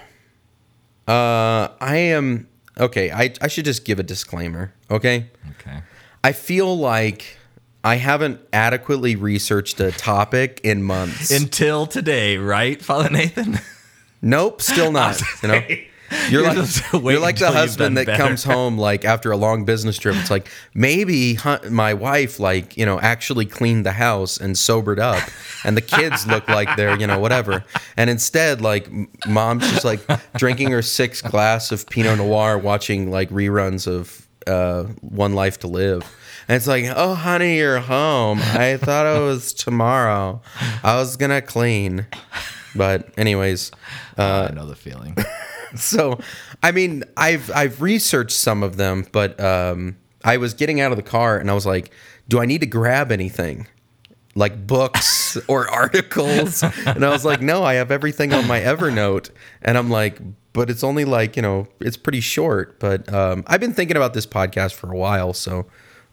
uh 1.11 1.69
I 1.81 1.97
am 1.97 2.49
okay, 2.79 3.11
I 3.11 3.33
I 3.41 3.49
should 3.49 3.65
just 3.65 3.85
give 3.85 3.99
a 3.99 4.03
disclaimer, 4.03 4.73
okay? 4.91 5.27
Okay. 5.61 5.83
I 6.23 6.33
feel 6.33 6.79
like 6.79 7.39
I 7.83 7.97
haven't 7.97 8.41
adequately 8.53 9.17
researched 9.17 9.81
a 9.81 9.91
topic 9.91 10.61
in 10.63 10.83
months. 10.83 11.31
Until 11.31 11.87
today, 11.87 12.37
right, 12.37 12.81
Father 12.81 13.11
Nathan? 13.11 13.59
nope, 14.23 14.63
still 14.63 14.93
not, 14.93 15.21
you 15.43 15.49
know. 15.49 15.63
You're 16.29 16.43
You're 16.43 16.55
like 16.55 16.93
you're 16.93 17.21
like 17.21 17.39
the 17.39 17.51
husband 17.51 17.97
that 17.97 18.07
better. 18.07 18.23
comes 18.23 18.43
home 18.45 18.77
like 18.79 19.05
after 19.05 19.31
a 19.31 19.37
long 19.37 19.65
business 19.65 19.97
trip. 19.97 20.17
It's 20.17 20.31
like 20.31 20.49
maybe 20.75 21.39
my 21.69 21.95
wife 21.95 22.41
like 22.41 22.77
you 22.77 22.85
know 22.85 22.99
actually 23.01 23.47
cleaned 23.47 23.87
the 23.87 23.93
house 23.93 24.37
and 24.39 24.57
sobered 24.59 24.99
up, 24.99 25.23
and 25.65 25.77
the 25.77 25.81
kids 25.83 26.27
look 26.27 26.49
like 26.49 26.77
they're 26.77 26.99
you 26.99 27.07
know 27.07 27.19
whatever. 27.19 27.65
And 27.97 28.11
instead, 28.11 28.61
like 28.61 28.89
mom's 29.27 29.71
just 29.71 29.85
like 29.85 30.01
drinking 30.37 30.71
her 30.73 30.83
sixth 30.83 31.31
glass 31.31 31.71
of 31.73 31.87
Pinot 31.89 32.19
Noir, 32.19 32.59
watching 32.59 33.11
like 33.11 33.31
reruns 33.31 33.87
of 33.87 34.27
uh, 34.47 34.85
One 35.01 35.35
Life 35.35 35.59
to 35.61 35.69
Live. 35.69 36.03
And 36.49 36.57
it's 36.57 36.67
like, 36.67 36.85
oh, 36.97 37.15
honey, 37.15 37.59
you're 37.59 37.79
home. 37.79 38.41
I 38.43 38.77
thought 38.77 39.07
it 39.07 39.21
was 39.21 39.53
tomorrow. 39.53 40.43
I 40.83 40.97
was 40.97 41.17
gonna 41.17 41.41
clean, 41.43 42.07
but 42.75 43.09
anyways, 43.17 43.71
uh, 44.19 44.49
I 44.51 44.55
know 44.55 44.67
the 44.67 44.75
feeling. 44.75 45.17
so 45.77 46.19
i 46.63 46.71
mean 46.73 47.05
i've 47.17 47.51
i've 47.53 47.81
researched 47.81 48.37
some 48.37 48.63
of 48.63 48.77
them 48.77 49.07
but 49.13 49.39
um 49.41 49.97
i 50.25 50.37
was 50.37 50.55
getting 50.55 50.81
out 50.81 50.91
of 50.91 50.97
the 50.97 51.03
car 51.03 51.39
and 51.39 51.51
i 51.51 51.55
was 51.55 51.67
like 51.67 51.91
do 52.31 52.41
i 52.41 52.47
need 52.47 52.61
to 52.61 52.67
grab 52.67 53.13
anything? 53.13 53.67
Like 54.37 54.67
books 54.67 55.37
or 55.49 55.69
articles? 55.69 56.63
And 56.63 57.05
i 57.05 57.11
was 57.11 57.25
like 57.25 57.43
no 57.43 57.65
i 57.65 57.75
have 57.75 57.91
everything 57.91 58.33
on 58.33 58.47
my 58.47 58.61
evernote. 58.61 59.31
And 59.61 59.77
i'm 59.77 59.91
like 59.91 60.19
but 60.53 60.71
it's 60.71 60.83
only 60.83 61.05
like 61.05 61.37
you 61.37 61.43
know 61.43 61.67
it's 61.81 61.97
pretty 61.99 62.21
short. 62.21 62.79
But 62.79 63.13
um 63.13 63.45
i've 63.49 63.61
been 63.61 63.75
thinking 63.75 63.97
about 63.97 64.15
this 64.15 64.27
podcast 64.27 64.75
for 64.75 64.91
a 64.91 64.97
while 64.97 65.35
so 65.35 65.67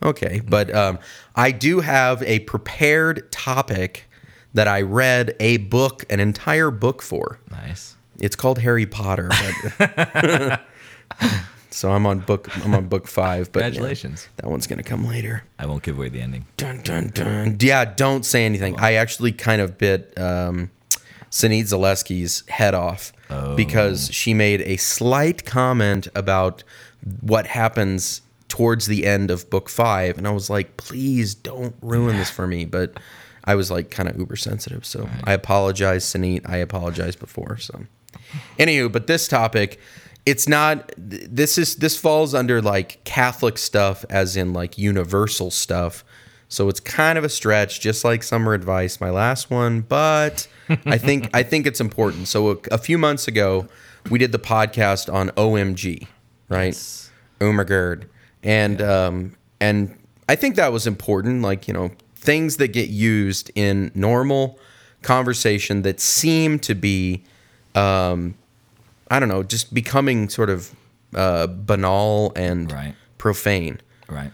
okay. 0.04 0.42
But 0.46 0.74
um 0.74 0.98
i 1.36 1.52
do 1.52 1.80
have 1.80 2.24
a 2.24 2.40
prepared 2.40 3.32
topic 3.32 4.10
that 4.56 4.68
i 4.68 4.82
read 4.82 5.36
a 5.40 5.58
book 5.58 6.04
an 6.10 6.20
entire 6.20 6.72
book 6.72 7.04
for. 7.04 7.40
Nice. 7.52 7.96
It's 8.20 8.36
called 8.36 8.60
Harry 8.60 8.86
Potter. 8.86 9.30
But 9.78 10.62
so 11.70 11.92
I'm 11.92 12.06
on 12.06 12.20
book. 12.20 12.50
I'm 12.66 12.74
on 12.74 12.88
book 12.88 13.08
five. 13.08 13.52
But 13.52 13.62
Congratulations. 13.64 14.28
that 14.38 14.50
one's 14.50 14.68
gonna 14.68 14.84
come 14.84 15.06
later. 15.06 15.44
I 15.60 15.66
won't 15.66 15.84
give 15.84 15.98
away 15.98 16.10
the 16.10 16.22
ending. 16.22 16.46
Dun 16.58 16.82
dun 16.82 17.12
dun. 17.14 17.58
Yeah, 17.60 17.86
don't 17.86 18.26
say 18.26 18.46
anything. 18.46 18.80
I 18.80 18.94
actually 18.94 19.32
kind 19.32 19.62
of 19.62 19.78
bit 19.78 20.18
um, 20.18 20.72
Sinit 21.30 21.64
Zaleski's 21.66 22.44
head 22.48 22.74
off 22.74 23.14
because 23.56 24.10
she 24.14 24.34
made 24.34 24.62
a 24.62 24.78
slight 24.78 25.46
comment 25.46 26.08
about 26.16 26.64
what 27.22 27.46
happens 27.48 28.22
towards 28.48 28.88
the 28.88 29.06
end 29.06 29.30
of 29.30 29.50
book 29.50 29.68
five, 29.70 30.18
and 30.18 30.26
I 30.28 30.32
was 30.32 30.50
like, 30.50 30.78
please 30.78 31.36
don't 31.36 31.76
ruin 31.82 32.18
this 32.18 32.30
for 32.30 32.48
me. 32.48 32.66
But 32.66 32.98
I 33.44 33.56
was 33.56 33.70
like 33.70 33.92
kind 33.92 34.10
of 34.10 34.18
uber 34.18 34.36
sensitive, 34.38 34.86
so 34.86 35.10
I 35.26 35.34
apologize, 35.34 36.06
Sinit. 36.06 36.50
I 36.50 36.58
apologized 36.58 37.20
before. 37.20 37.58
So, 37.58 37.84
anywho, 38.58 38.92
but 38.92 39.08
this 39.08 39.28
topic. 39.28 39.80
It's 40.26 40.46
not. 40.46 40.92
This 40.98 41.58
is 41.58 41.78
this 41.78 41.98
falls 41.98 42.34
under 42.34 42.62
like 42.62 43.02
Catholic 43.06 43.58
stuff, 43.58 44.04
as 44.10 44.36
in 44.36 44.52
like 44.52 44.78
universal 44.78 45.52
stuff. 45.52 46.04
So 46.50 46.70
it's 46.70 46.80
kind 46.80 47.18
of 47.18 47.24
a 47.24 47.30
stretch, 47.30 47.80
just 47.80 48.04
like 48.04 48.24
summer 48.24 48.54
advice, 48.54 49.02
my 49.02 49.10
last 49.10 49.50
one. 49.50 49.82
But 49.82 50.48
I 50.86 50.98
think 50.98 51.30
I 51.34 51.44
think 51.44 51.66
it's 51.66 51.80
important. 51.80 52.28
So 52.28 52.52
a, 52.52 52.58
a 52.72 52.78
few 52.78 52.98
months 52.98 53.28
ago, 53.28 53.68
we 54.10 54.20
did 54.20 54.32
the 54.32 54.40
podcast 54.40 55.12
on 55.14 55.30
OMG, 55.32 56.08
right? 56.50 56.68
Yes. 56.68 57.12
And 58.44 58.82
um, 58.82 59.36
and 59.60 59.98
I 60.30 60.36
think 60.36 60.56
that 60.56 60.72
was 60.72 60.88
important. 60.88 61.42
Like 61.42 61.68
you 61.68 61.74
know, 61.74 61.92
things 62.16 62.58
that 62.58 62.70
get 62.70 62.90
used 62.90 63.52
in 63.56 63.92
normal 63.94 64.60
conversation 65.02 65.84
that 65.84 66.00
seem 66.00 66.60
to 66.60 66.76
be, 66.76 67.24
um, 67.78 68.36
I 69.10 69.20
don't 69.20 69.30
know, 69.30 69.44
just 69.44 69.74
becoming 69.74 70.30
sort 70.30 70.50
of 70.50 70.74
uh, 71.16 71.48
banal 71.48 72.34
and 72.36 72.72
Right. 72.72 72.96
profane. 73.18 73.80
Right. 74.10 74.32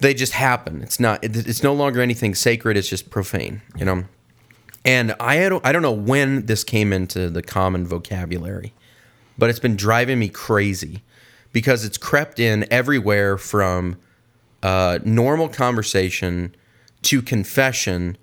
They 0.00 0.14
just 0.14 0.32
happen. 0.32 0.82
It's 0.82 0.98
not. 1.00 1.22
it- 1.24 1.36
It's 1.48 1.62
no 1.62 1.72
longer 1.74 2.00
anything 2.00 2.34
sacred. 2.34 2.76
It's 2.76 2.88
just 2.88 3.10
profane. 3.10 3.62
You 3.76 3.84
know. 3.84 4.04
And 4.84 5.14
I 5.20 5.48
don't. 5.48 5.64
I 5.66 5.72
don't 5.72 5.82
know 5.82 5.92
when 5.92 6.46
this 6.46 6.64
came 6.64 6.92
into 6.92 7.28
the 7.28 7.42
common 7.42 7.86
vocabulary, 7.86 8.72
but 9.36 9.50
it's 9.50 9.58
been 9.58 9.76
driving 9.76 10.18
me 10.18 10.28
crazy 10.28 11.02
because 11.52 11.84
it's 11.84 11.98
crept 11.98 12.38
in 12.38 12.64
everywhere 12.70 13.36
from 13.38 13.96
uh, 14.62 14.98
normal 15.04 15.48
conversation 15.48 16.54
to 17.02 17.20
confession 17.22 18.16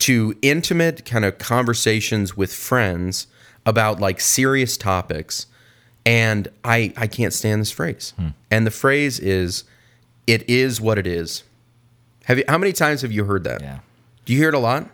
to 0.00 0.34
intimate 0.42 1.04
kind 1.06 1.24
of 1.24 1.38
conversations 1.38 2.36
with 2.36 2.52
friends 2.52 3.26
about 3.66 4.00
like 4.00 4.20
serious 4.20 4.76
topics 4.76 5.46
and 6.06 6.48
i 6.64 6.92
i 6.96 7.06
can't 7.06 7.32
stand 7.32 7.60
this 7.60 7.70
phrase 7.70 8.12
and 8.50 8.66
the 8.66 8.70
phrase 8.70 9.18
is 9.18 9.64
it 10.26 10.48
is 10.48 10.80
what 10.80 10.98
it 10.98 11.06
is 11.06 11.42
have 12.24 12.38
you 12.38 12.44
how 12.48 12.58
many 12.58 12.72
times 12.72 13.02
have 13.02 13.12
you 13.12 13.24
heard 13.24 13.44
that 13.44 13.60
Yeah. 13.62 13.78
do 14.24 14.32
you 14.32 14.38
hear 14.38 14.48
it 14.50 14.54
a 14.54 14.58
lot 14.58 14.90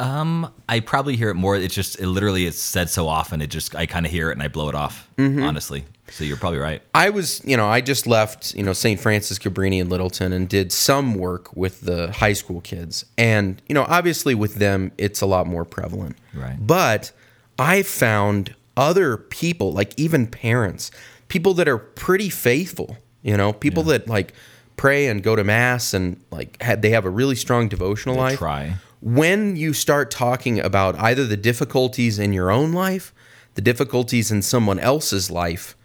Um, 0.00 0.52
I 0.68 0.78
probably 0.78 1.16
hear 1.16 1.28
it 1.30 1.34
more. 1.34 1.56
It's 1.56 1.74
just 1.74 1.98
it 1.98 2.06
literally 2.06 2.46
it's 2.46 2.60
said 2.60 2.88
so 2.88 3.08
often. 3.08 3.40
It 3.40 3.48
just 3.50 3.74
I 3.74 3.84
kind 3.86 4.06
of 4.06 4.12
hear 4.12 4.30
it 4.30 4.34
and 4.34 4.42
I 4.44 4.46
blow 4.46 4.68
it 4.68 4.76
off. 4.76 5.08
Mm-hmm. 5.16 5.42
Honestly, 5.42 5.82
so 6.08 6.22
you're 6.22 6.36
probably 6.36 6.60
right. 6.60 6.80
I 6.94 7.10
was, 7.10 7.42
you 7.44 7.56
know, 7.56 7.66
I 7.66 7.80
just 7.80 8.06
left, 8.06 8.54
you 8.54 8.62
know, 8.62 8.72
St. 8.72 9.00
Francis 9.00 9.40
Cabrini 9.40 9.80
in 9.80 9.88
Littleton 9.88 10.32
and 10.32 10.48
did 10.48 10.70
some 10.70 11.14
work 11.16 11.50
with 11.56 11.80
the 11.80 12.12
high 12.12 12.34
school 12.34 12.60
kids. 12.60 13.06
And, 13.16 13.60
you 13.68 13.74
know, 13.74 13.86
obviously 13.88 14.36
with 14.36 14.54
them, 14.54 14.92
it's 14.98 15.20
a 15.20 15.26
lot 15.26 15.48
more 15.48 15.64
prevalent. 15.64 16.16
Right. 16.32 16.56
But 16.64 17.10
I 17.58 17.82
found 17.82 18.54
other 18.76 19.16
people, 19.16 19.72
like 19.72 19.92
even 19.98 20.26
parents, 20.26 20.90
people 21.28 21.54
that 21.54 21.68
are 21.68 21.78
pretty 21.78 22.28
faithful, 22.30 22.96
you 23.22 23.36
know, 23.36 23.52
people 23.52 23.82
that 23.84 24.06
like 24.06 24.32
pray 24.76 25.08
and 25.08 25.22
go 25.22 25.34
to 25.34 25.42
mass 25.42 25.92
and 25.92 26.22
like 26.30 26.62
had, 26.62 26.82
they 26.82 26.90
have 26.90 27.04
a 27.04 27.10
really 27.10 27.34
strong 27.34 27.68
devotional 27.68 28.14
They 28.14 28.20
life 28.20 28.38
try. 28.38 28.76
when 29.00 29.56
you 29.56 29.72
start 29.72 30.10
talking 30.10 30.60
about 30.60 30.96
either 30.98 31.26
the 31.26 31.36
difficulties 31.36 32.18
in 32.18 32.32
your 32.32 32.50
own 32.50 32.72
life, 32.72 33.12
the 33.54 33.60
difficulties 33.60 34.30
in 34.30 34.40
someone 34.40 34.78
else's 34.78 35.30
life, 35.30 35.76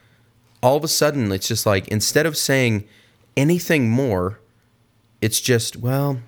all 0.62 0.78
of 0.78 0.84
a 0.84 0.88
sudden 0.88 1.32
it's 1.32 1.48
just 1.48 1.66
like 1.66 1.88
instead 1.88 2.28
of 2.28 2.38
saying 2.38 2.84
anything 3.36 3.90
more, 3.90 4.40
it's 5.22 5.42
just, 5.42 5.76
well, 5.76 6.20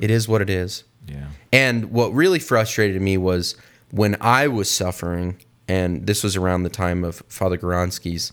it 0.00 0.10
is 0.10 0.28
what 0.28 0.40
it 0.40 0.48
is. 0.48 0.84
Yeah. 1.08 1.28
And 1.52 1.90
what 1.90 2.14
really 2.14 2.38
frustrated 2.38 3.02
me 3.02 3.16
was 3.16 3.56
when 3.92 4.16
I 4.20 4.48
was 4.48 4.68
suffering, 4.68 5.36
and 5.68 6.06
this 6.08 6.24
was 6.24 6.34
around 6.34 6.64
the 6.64 6.70
time 6.70 7.04
of 7.04 7.22
Father 7.28 7.56
Goransky's 7.56 8.32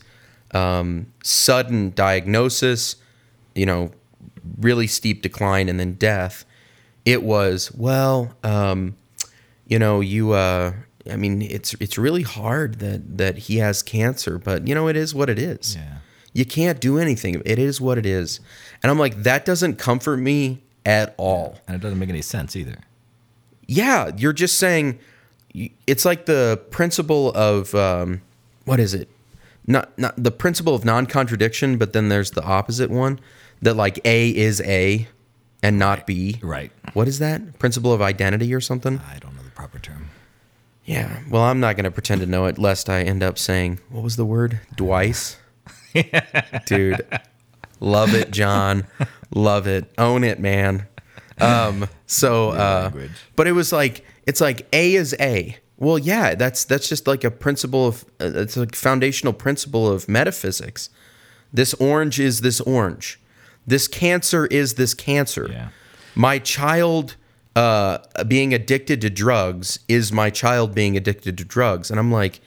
um, 0.52 1.06
sudden 1.22 1.90
diagnosis, 1.90 2.96
you 3.54 3.66
know, 3.66 3.92
really 4.58 4.88
steep 4.88 5.22
decline, 5.22 5.68
and 5.68 5.78
then 5.78 5.92
death. 5.92 6.44
It 7.04 7.22
was 7.22 7.70
well, 7.76 8.34
um, 8.42 8.96
you 9.68 9.78
know, 9.78 10.00
you. 10.00 10.32
Uh, 10.32 10.72
I 11.10 11.16
mean, 11.16 11.40
it's 11.42 11.74
it's 11.74 11.96
really 11.96 12.22
hard 12.22 12.80
that 12.80 13.16
that 13.18 13.38
he 13.38 13.58
has 13.58 13.82
cancer, 13.82 14.38
but 14.38 14.66
you 14.66 14.74
know, 14.74 14.88
it 14.88 14.96
is 14.96 15.14
what 15.14 15.30
it 15.30 15.38
is. 15.38 15.76
Yeah. 15.76 15.98
You 16.32 16.44
can't 16.44 16.80
do 16.80 16.98
anything. 16.98 17.42
It 17.44 17.58
is 17.58 17.80
what 17.80 17.98
it 17.98 18.06
is. 18.06 18.38
And 18.82 18.90
I'm 18.90 18.98
like, 18.98 19.24
that 19.24 19.44
doesn't 19.44 19.76
comfort 19.78 20.18
me 20.18 20.62
at 20.86 21.12
all 21.18 21.58
And 21.66 21.74
it 21.74 21.80
doesn't 21.82 21.98
make 21.98 22.08
any 22.08 22.22
sense 22.22 22.54
either. 22.54 22.78
yeah, 23.66 24.12
you're 24.16 24.32
just 24.32 24.56
saying 24.56 25.00
it's 25.54 26.04
like 26.04 26.26
the 26.26 26.60
principle 26.70 27.32
of 27.32 27.74
um, 27.74 28.22
what 28.64 28.80
is 28.80 28.94
it? 28.94 29.08
Not 29.66 29.96
not 29.98 30.14
the 30.16 30.30
principle 30.30 30.74
of 30.74 30.84
non-contradiction, 30.84 31.76
but 31.76 31.92
then 31.92 32.08
there's 32.08 32.32
the 32.32 32.42
opposite 32.42 32.90
one 32.90 33.20
that 33.62 33.74
like 33.74 34.00
A 34.04 34.30
is 34.30 34.60
A 34.62 35.08
and 35.62 35.78
not 35.78 36.06
B. 36.06 36.38
Right. 36.42 36.72
What 36.94 37.08
is 37.08 37.18
that? 37.18 37.58
Principle 37.58 37.92
of 37.92 38.00
identity 38.00 38.54
or 38.54 38.60
something? 38.60 39.00
I 39.06 39.18
don't 39.18 39.36
know 39.36 39.42
the 39.42 39.50
proper 39.50 39.78
term. 39.78 40.10
Yeah. 40.84 41.20
Well, 41.28 41.42
I'm 41.42 41.60
not 41.60 41.76
going 41.76 41.84
to 41.84 41.90
pretend 41.90 42.20
to 42.22 42.26
know 42.26 42.46
it 42.46 42.58
lest 42.58 42.88
I 42.88 43.02
end 43.02 43.22
up 43.22 43.38
saying 43.38 43.80
what 43.90 44.02
was 44.02 44.16
the 44.16 44.24
word? 44.24 44.60
Twice. 44.76 45.36
Dude, 46.66 47.06
love 47.80 48.14
it, 48.14 48.30
John. 48.30 48.86
Love 49.34 49.66
it. 49.66 49.92
Own 49.98 50.24
it, 50.24 50.38
man. 50.40 50.86
Um, 51.40 51.88
so, 52.06 52.50
uh, 52.50 52.90
but 53.36 53.46
it 53.46 53.52
was 53.52 53.72
like 53.72 54.04
it's 54.30 54.40
like 54.40 54.64
A 54.72 54.94
is 54.94 55.12
A. 55.18 55.56
Well, 55.76 55.98
yeah, 55.98 56.36
that's 56.36 56.64
that's 56.64 56.88
just 56.88 57.08
like 57.08 57.24
a 57.24 57.32
principle 57.32 57.88
of 57.88 58.04
uh, 58.20 58.30
it's 58.36 58.56
a 58.56 58.68
foundational 58.68 59.32
principle 59.32 59.88
of 59.88 60.08
metaphysics. 60.08 60.88
This 61.52 61.74
orange 61.74 62.20
is 62.20 62.42
this 62.42 62.60
orange. 62.60 63.18
This 63.66 63.88
cancer 63.88 64.46
is 64.46 64.74
this 64.74 64.94
cancer. 64.94 65.48
Yeah. 65.50 65.68
My 66.14 66.38
child 66.38 67.16
uh, 67.56 67.98
being 68.28 68.54
addicted 68.54 69.00
to 69.00 69.10
drugs 69.10 69.80
is 69.88 70.12
my 70.12 70.30
child 70.30 70.76
being 70.76 70.96
addicted 70.96 71.36
to 71.38 71.44
drugs, 71.44 71.90
and 71.90 71.98
I'm 71.98 72.12
like, 72.12 72.38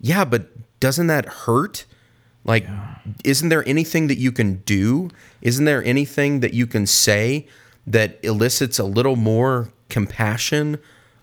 yeah, 0.00 0.24
but 0.24 0.48
doesn't 0.80 1.06
that 1.06 1.26
hurt? 1.26 1.86
Like, 2.42 2.66
isn't 3.22 3.50
there 3.50 3.64
anything 3.68 4.08
that 4.08 4.18
you 4.18 4.32
can 4.32 4.56
do? 4.64 5.10
Isn't 5.42 5.66
there 5.66 5.84
anything 5.84 6.40
that 6.40 6.54
you 6.54 6.66
can 6.66 6.86
say 6.86 7.46
that 7.86 8.18
elicits 8.24 8.80
a 8.80 8.84
little 8.84 9.16
more 9.16 9.68
compassion 9.90 10.78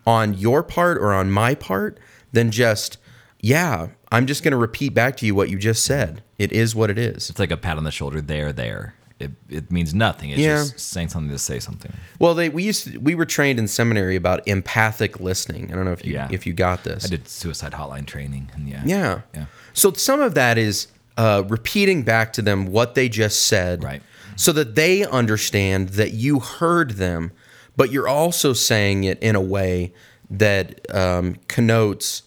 on 0.08 0.34
your 0.34 0.64
part 0.64 0.98
or 0.98 1.14
on 1.14 1.30
my 1.30 1.54
part 1.54 2.00
than 2.32 2.50
just, 2.50 2.98
yeah, 3.42 3.88
I'm 4.12 4.26
just 4.26 4.42
going 4.42 4.54
to 4.54 4.58
repeat 4.58 4.94
back 4.96 5.18
to 5.18 5.26
you 5.28 5.36
what 5.36 5.50
you 5.50 5.60
just 5.60 5.84
said. 5.84 6.24
It 6.40 6.52
is 6.52 6.74
what 6.74 6.90
it 6.90 6.98
is. 6.98 7.30
It's 7.30 7.40
like 7.40 7.52
a 7.52 7.58
pat 7.58 7.78
on 7.78 7.84
the 7.84 7.92
shoulder. 7.92 8.22
There, 8.22 8.52
there. 8.54 8.96
It, 9.20 9.32
it 9.50 9.72
means 9.72 9.94
nothing. 9.94 10.30
It's 10.30 10.40
Yeah. 10.40 10.58
just 10.58 10.80
saying 10.80 11.10
something 11.10 11.32
to 11.32 11.40
say 11.40 11.60
something. 11.60 11.92
Well, 12.20 12.36
they 12.36 12.50
we 12.50 12.64
used 12.64 12.84
to, 12.92 13.00
we 13.00 13.16
were 13.16 13.26
trained 13.26 13.58
in 13.60 13.68
seminary 13.68 14.16
about 14.16 14.48
empathic 14.48 15.20
listening. 15.20 15.72
I 15.72 15.76
don't 15.76 15.86
know 15.86 15.92
if 15.92 16.06
you 16.06 16.14
Yeah. 16.14 16.28
if 16.32 16.46
you 16.46 16.54
got 16.54 16.84
this. 16.84 17.06
I 17.06 17.10
did 17.10 17.28
suicide 17.28 17.72
hotline 17.74 18.06
training, 18.06 18.52
and 18.54 18.70
yeah. 18.70 18.84
Yeah. 18.86 19.22
Yeah. 19.34 19.46
So 19.74 19.92
some 19.94 20.22
of 20.22 20.36
that 20.36 20.58
is 20.60 20.88
uh, 21.18 21.44
repeating 21.48 22.04
back 22.04 22.32
to 22.34 22.44
them 22.44 22.68
what 22.68 22.94
they 22.94 23.10
just 23.10 23.48
said, 23.48 23.84
Right. 23.84 24.04
So 24.36 24.52
that 24.52 24.76
they 24.76 25.04
understand 25.04 25.90
that 25.90 26.14
you 26.14 26.40
heard 26.40 26.92
them, 26.92 27.32
but 27.78 27.92
you're 27.92 28.08
also 28.08 28.52
saying 28.54 29.04
it 29.06 29.18
in 29.22 29.36
a 29.36 29.42
way 29.42 29.94
that 30.30 30.94
um, 30.94 31.38
connotes, 31.48 32.24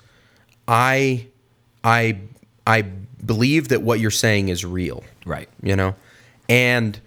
I, 0.66 1.26
I, 1.84 2.18
I 2.66 2.82
believe 2.82 3.68
that 3.68 3.82
what 3.82 4.00
you're 4.00 4.10
saying 4.10 4.48
is 4.48 4.64
real 4.64 5.04
Right. 5.26 5.48
you 5.62 5.76
know 5.76 5.94
and 6.48 6.98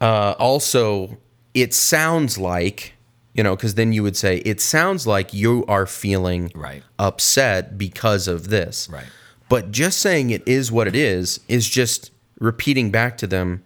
uh, 0.00 0.34
also 0.38 1.16
it 1.54 1.72
sounds 1.72 2.36
like 2.36 2.94
you 3.34 3.42
know 3.44 3.54
because 3.54 3.76
then 3.76 3.92
you 3.92 4.02
would 4.02 4.16
say 4.16 4.38
it 4.38 4.60
sounds 4.60 5.06
like 5.06 5.32
you 5.32 5.64
are 5.68 5.86
feeling 5.86 6.50
Right. 6.54 6.82
upset 6.98 7.78
because 7.78 8.26
of 8.26 8.48
this 8.48 8.88
Right. 8.90 9.04
but 9.48 9.70
just 9.70 10.00
saying 10.00 10.30
it 10.30 10.42
is 10.46 10.72
what 10.72 10.88
it 10.88 10.96
is 10.96 11.38
is 11.46 11.68
just 11.68 12.10
repeating 12.40 12.90
back 12.90 13.16
to 13.18 13.28
them 13.28 13.62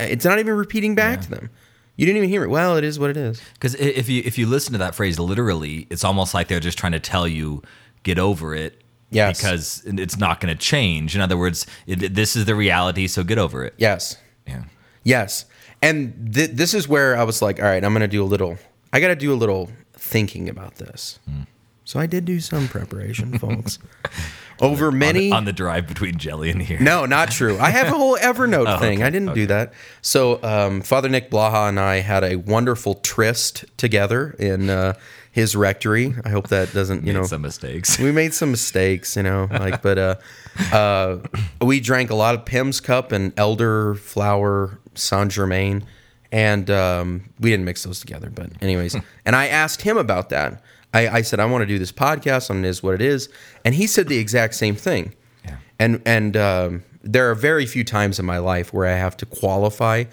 it's 0.00 0.24
not 0.24 0.38
even 0.38 0.54
repeating 0.54 0.94
back 0.94 1.20
to 1.20 1.30
them 1.30 1.50
you 1.98 2.06
didn't 2.06 2.16
even 2.16 2.30
hear 2.30 2.42
it 2.44 2.48
well 2.48 2.76
it 2.76 2.84
is 2.84 2.98
what 2.98 3.10
it 3.10 3.16
is 3.18 3.42
Because 3.54 3.74
if 3.74 4.08
you 4.08 4.22
if 4.24 4.38
you 4.38 4.46
listen 4.46 4.72
to 4.72 4.78
that 4.78 4.94
phrase 4.94 5.18
literally, 5.18 5.86
it's 5.90 6.04
almost 6.04 6.32
like 6.32 6.48
they're 6.48 6.60
just 6.60 6.78
trying 6.78 6.92
to 6.92 7.00
tell 7.00 7.28
you 7.28 7.62
get 8.04 8.18
over 8.18 8.54
it. 8.54 8.80
Yes. 9.10 9.38
Because 9.40 9.82
it's 9.86 10.16
not 10.16 10.40
going 10.40 10.54
to 10.54 10.58
change. 10.58 11.14
In 11.14 11.20
other 11.20 11.36
words, 11.36 11.66
it, 11.86 12.14
this 12.14 12.36
is 12.36 12.44
the 12.44 12.54
reality, 12.54 13.06
so 13.08 13.22
get 13.24 13.38
over 13.38 13.64
it. 13.64 13.74
yes 13.76 14.16
Yeah. 14.46 14.64
Yes. 15.02 15.44
And 15.82 16.34
th- 16.34 16.50
this 16.50 16.74
is 16.74 16.88
where 16.88 17.16
I 17.16 17.24
was 17.24 17.40
like, 17.42 17.58
all 17.58 17.66
right, 17.66 17.82
I'm 17.84 17.92
going 17.92 18.00
to 18.00 18.08
do 18.08 18.22
a 18.22 18.26
little, 18.26 18.58
I 18.92 19.00
got 19.00 19.08
to 19.08 19.16
do 19.16 19.32
a 19.32 19.36
little 19.36 19.70
thinking 19.94 20.48
about 20.48 20.76
this. 20.76 21.18
Hmm. 21.28 21.42
So 21.84 21.98
I 21.98 22.06
did 22.06 22.24
do 22.26 22.38
some 22.40 22.68
preparation, 22.68 23.38
folks. 23.38 23.78
Over 24.60 24.90
many. 24.90 25.30
On 25.32 25.44
the 25.44 25.52
drive 25.52 25.86
between 25.86 26.18
Jelly 26.18 26.50
and 26.50 26.60
here. 26.60 26.80
no, 26.80 27.06
not 27.06 27.30
true. 27.30 27.58
I 27.58 27.70
have 27.70 27.88
a 27.88 27.96
whole 27.96 28.16
Evernote 28.16 28.78
thing. 28.80 29.02
I 29.02 29.10
didn't 29.10 29.34
do 29.34 29.46
that. 29.46 29.72
So 30.02 30.42
um, 30.42 30.80
Father 30.82 31.08
Nick 31.08 31.30
Blaha 31.30 31.68
and 31.68 31.78
I 31.78 31.96
had 32.00 32.24
a 32.24 32.36
wonderful 32.36 32.94
tryst 32.96 33.64
together 33.76 34.34
in 34.38 34.68
uh, 34.70 34.94
his 35.30 35.54
rectory. 35.54 36.14
I 36.24 36.30
hope 36.30 36.48
that 36.48 36.72
doesn't, 36.72 37.06
you 37.06 37.12
know, 37.12 37.24
some 37.24 37.42
mistakes. 37.42 37.98
we 37.98 38.10
made 38.12 38.34
some 38.34 38.50
mistakes, 38.50 39.16
you 39.16 39.22
know, 39.22 39.48
like, 39.50 39.82
but 39.82 39.98
uh, 39.98 40.14
uh, 40.72 41.18
we 41.60 41.78
drank 41.80 42.10
a 42.10 42.14
lot 42.16 42.34
of 42.34 42.44
Pimm's 42.44 42.80
Cup 42.80 43.12
and 43.12 43.34
elderflower 43.36 44.78
Saint 44.94 45.30
Germain, 45.30 45.84
and 46.32 46.70
um, 46.70 47.30
we 47.38 47.50
didn't 47.50 47.64
mix 47.64 47.84
those 47.84 48.00
together. 48.00 48.30
But 48.30 48.50
anyways, 48.60 48.96
and 49.24 49.36
I 49.36 49.46
asked 49.46 49.82
him 49.82 49.96
about 49.96 50.30
that. 50.30 50.62
I, 50.94 51.08
I 51.08 51.22
said 51.22 51.38
I 51.40 51.44
want 51.46 51.62
to 51.62 51.66
do 51.66 51.78
this 51.78 51.92
podcast 51.92 52.50
on 52.50 52.64
it 52.64 52.68
is 52.68 52.82
what 52.82 52.94
it 52.94 53.02
is, 53.02 53.28
and 53.64 53.74
he 53.74 53.86
said 53.86 54.08
the 54.08 54.18
exact 54.18 54.54
same 54.54 54.74
thing. 54.74 55.14
Yeah. 55.44 55.56
And 55.78 56.02
and 56.06 56.36
um, 56.36 56.82
there 57.02 57.30
are 57.30 57.34
very 57.34 57.66
few 57.66 57.84
times 57.84 58.18
in 58.18 58.24
my 58.26 58.38
life 58.38 58.72
where 58.72 58.86
I 58.86 58.96
have 58.96 59.16
to 59.18 59.26
qualify, 59.26 60.04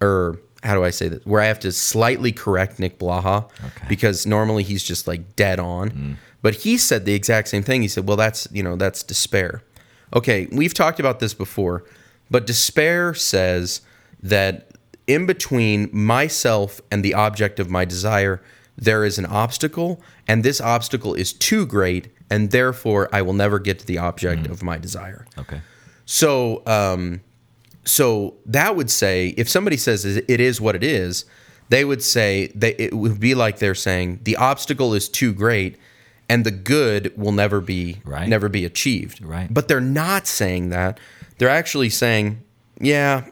or 0.00 0.38
how 0.62 0.74
do 0.74 0.82
I 0.82 0.90
say 0.90 1.08
that? 1.08 1.26
Where 1.26 1.42
I 1.42 1.46
have 1.46 1.60
to 1.60 1.72
slightly 1.72 2.32
correct 2.32 2.78
Nick 2.78 2.98
Blaha 2.98 3.44
Okay. 3.44 3.86
because 3.88 4.26
normally 4.26 4.62
he's 4.62 4.82
just 4.82 5.06
like 5.06 5.36
dead 5.36 5.60
on. 5.60 6.18
But 6.40 6.54
he 6.56 6.76
said 6.78 7.04
the 7.06 7.14
exact 7.14 7.48
same 7.48 7.62
thing. 7.62 7.82
He 7.82 7.88
said, 7.88 8.06
"Well, 8.08 8.16
that's 8.16 8.48
you 8.50 8.62
know 8.62 8.76
that's 8.76 9.02
despair." 9.02 9.62
Okay, 10.14 10.46
we've 10.52 10.74
talked 10.74 11.00
about 11.00 11.18
this 11.20 11.34
before, 11.34 11.84
but 12.30 12.46
despair 12.46 13.14
says 13.14 13.80
that 14.22 14.70
in 15.06 15.26
between 15.26 15.90
myself 15.92 16.80
and 16.90 17.04
the 17.04 17.12
object 17.14 17.58
of 17.60 17.68
my 17.68 17.84
desire, 17.84 18.40
there 18.76 19.04
is 19.04 19.18
an 19.18 19.26
obstacle, 19.26 20.00
and 20.26 20.42
this 20.44 20.60
obstacle 20.60 21.14
is 21.14 21.32
too 21.32 21.66
great, 21.66 22.08
and 22.30 22.50
therefore 22.50 23.08
I 23.12 23.22
will 23.22 23.32
never 23.32 23.58
get 23.58 23.78
to 23.80 23.86
the 23.86 23.98
object 23.98 24.46
of 24.46 24.62
my 24.62 24.78
desire. 24.78 25.26
Okay. 25.38 25.60
So, 26.06 26.62
um, 26.66 27.20
so 27.84 28.34
that 28.46 28.76
would 28.76 28.90
say 28.90 29.28
if 29.36 29.48
somebody 29.48 29.76
says 29.76 30.04
it 30.04 30.40
is 30.40 30.60
what 30.60 30.74
it 30.74 30.82
is, 30.82 31.24
they 31.68 31.84
would 31.84 32.02
say 32.02 32.48
that 32.54 32.82
it 32.82 32.94
would 32.94 33.20
be 33.20 33.34
like 33.34 33.58
they're 33.58 33.74
saying 33.74 34.20
the 34.24 34.36
obstacle 34.36 34.92
is 34.94 35.08
too 35.08 35.32
great, 35.32 35.76
and 36.28 36.44
the 36.44 36.50
good 36.50 37.12
will 37.16 37.32
never 37.32 37.60
be 37.60 38.00
Right. 38.04 38.28
never 38.28 38.48
be 38.48 38.64
achieved. 38.64 39.22
Right. 39.24 39.52
But 39.52 39.68
they're 39.68 39.80
not 39.80 40.26
saying 40.26 40.70
that. 40.70 40.98
They're 41.38 41.48
actually 41.48 41.90
saying, 41.90 42.42
yeah, 42.80 43.26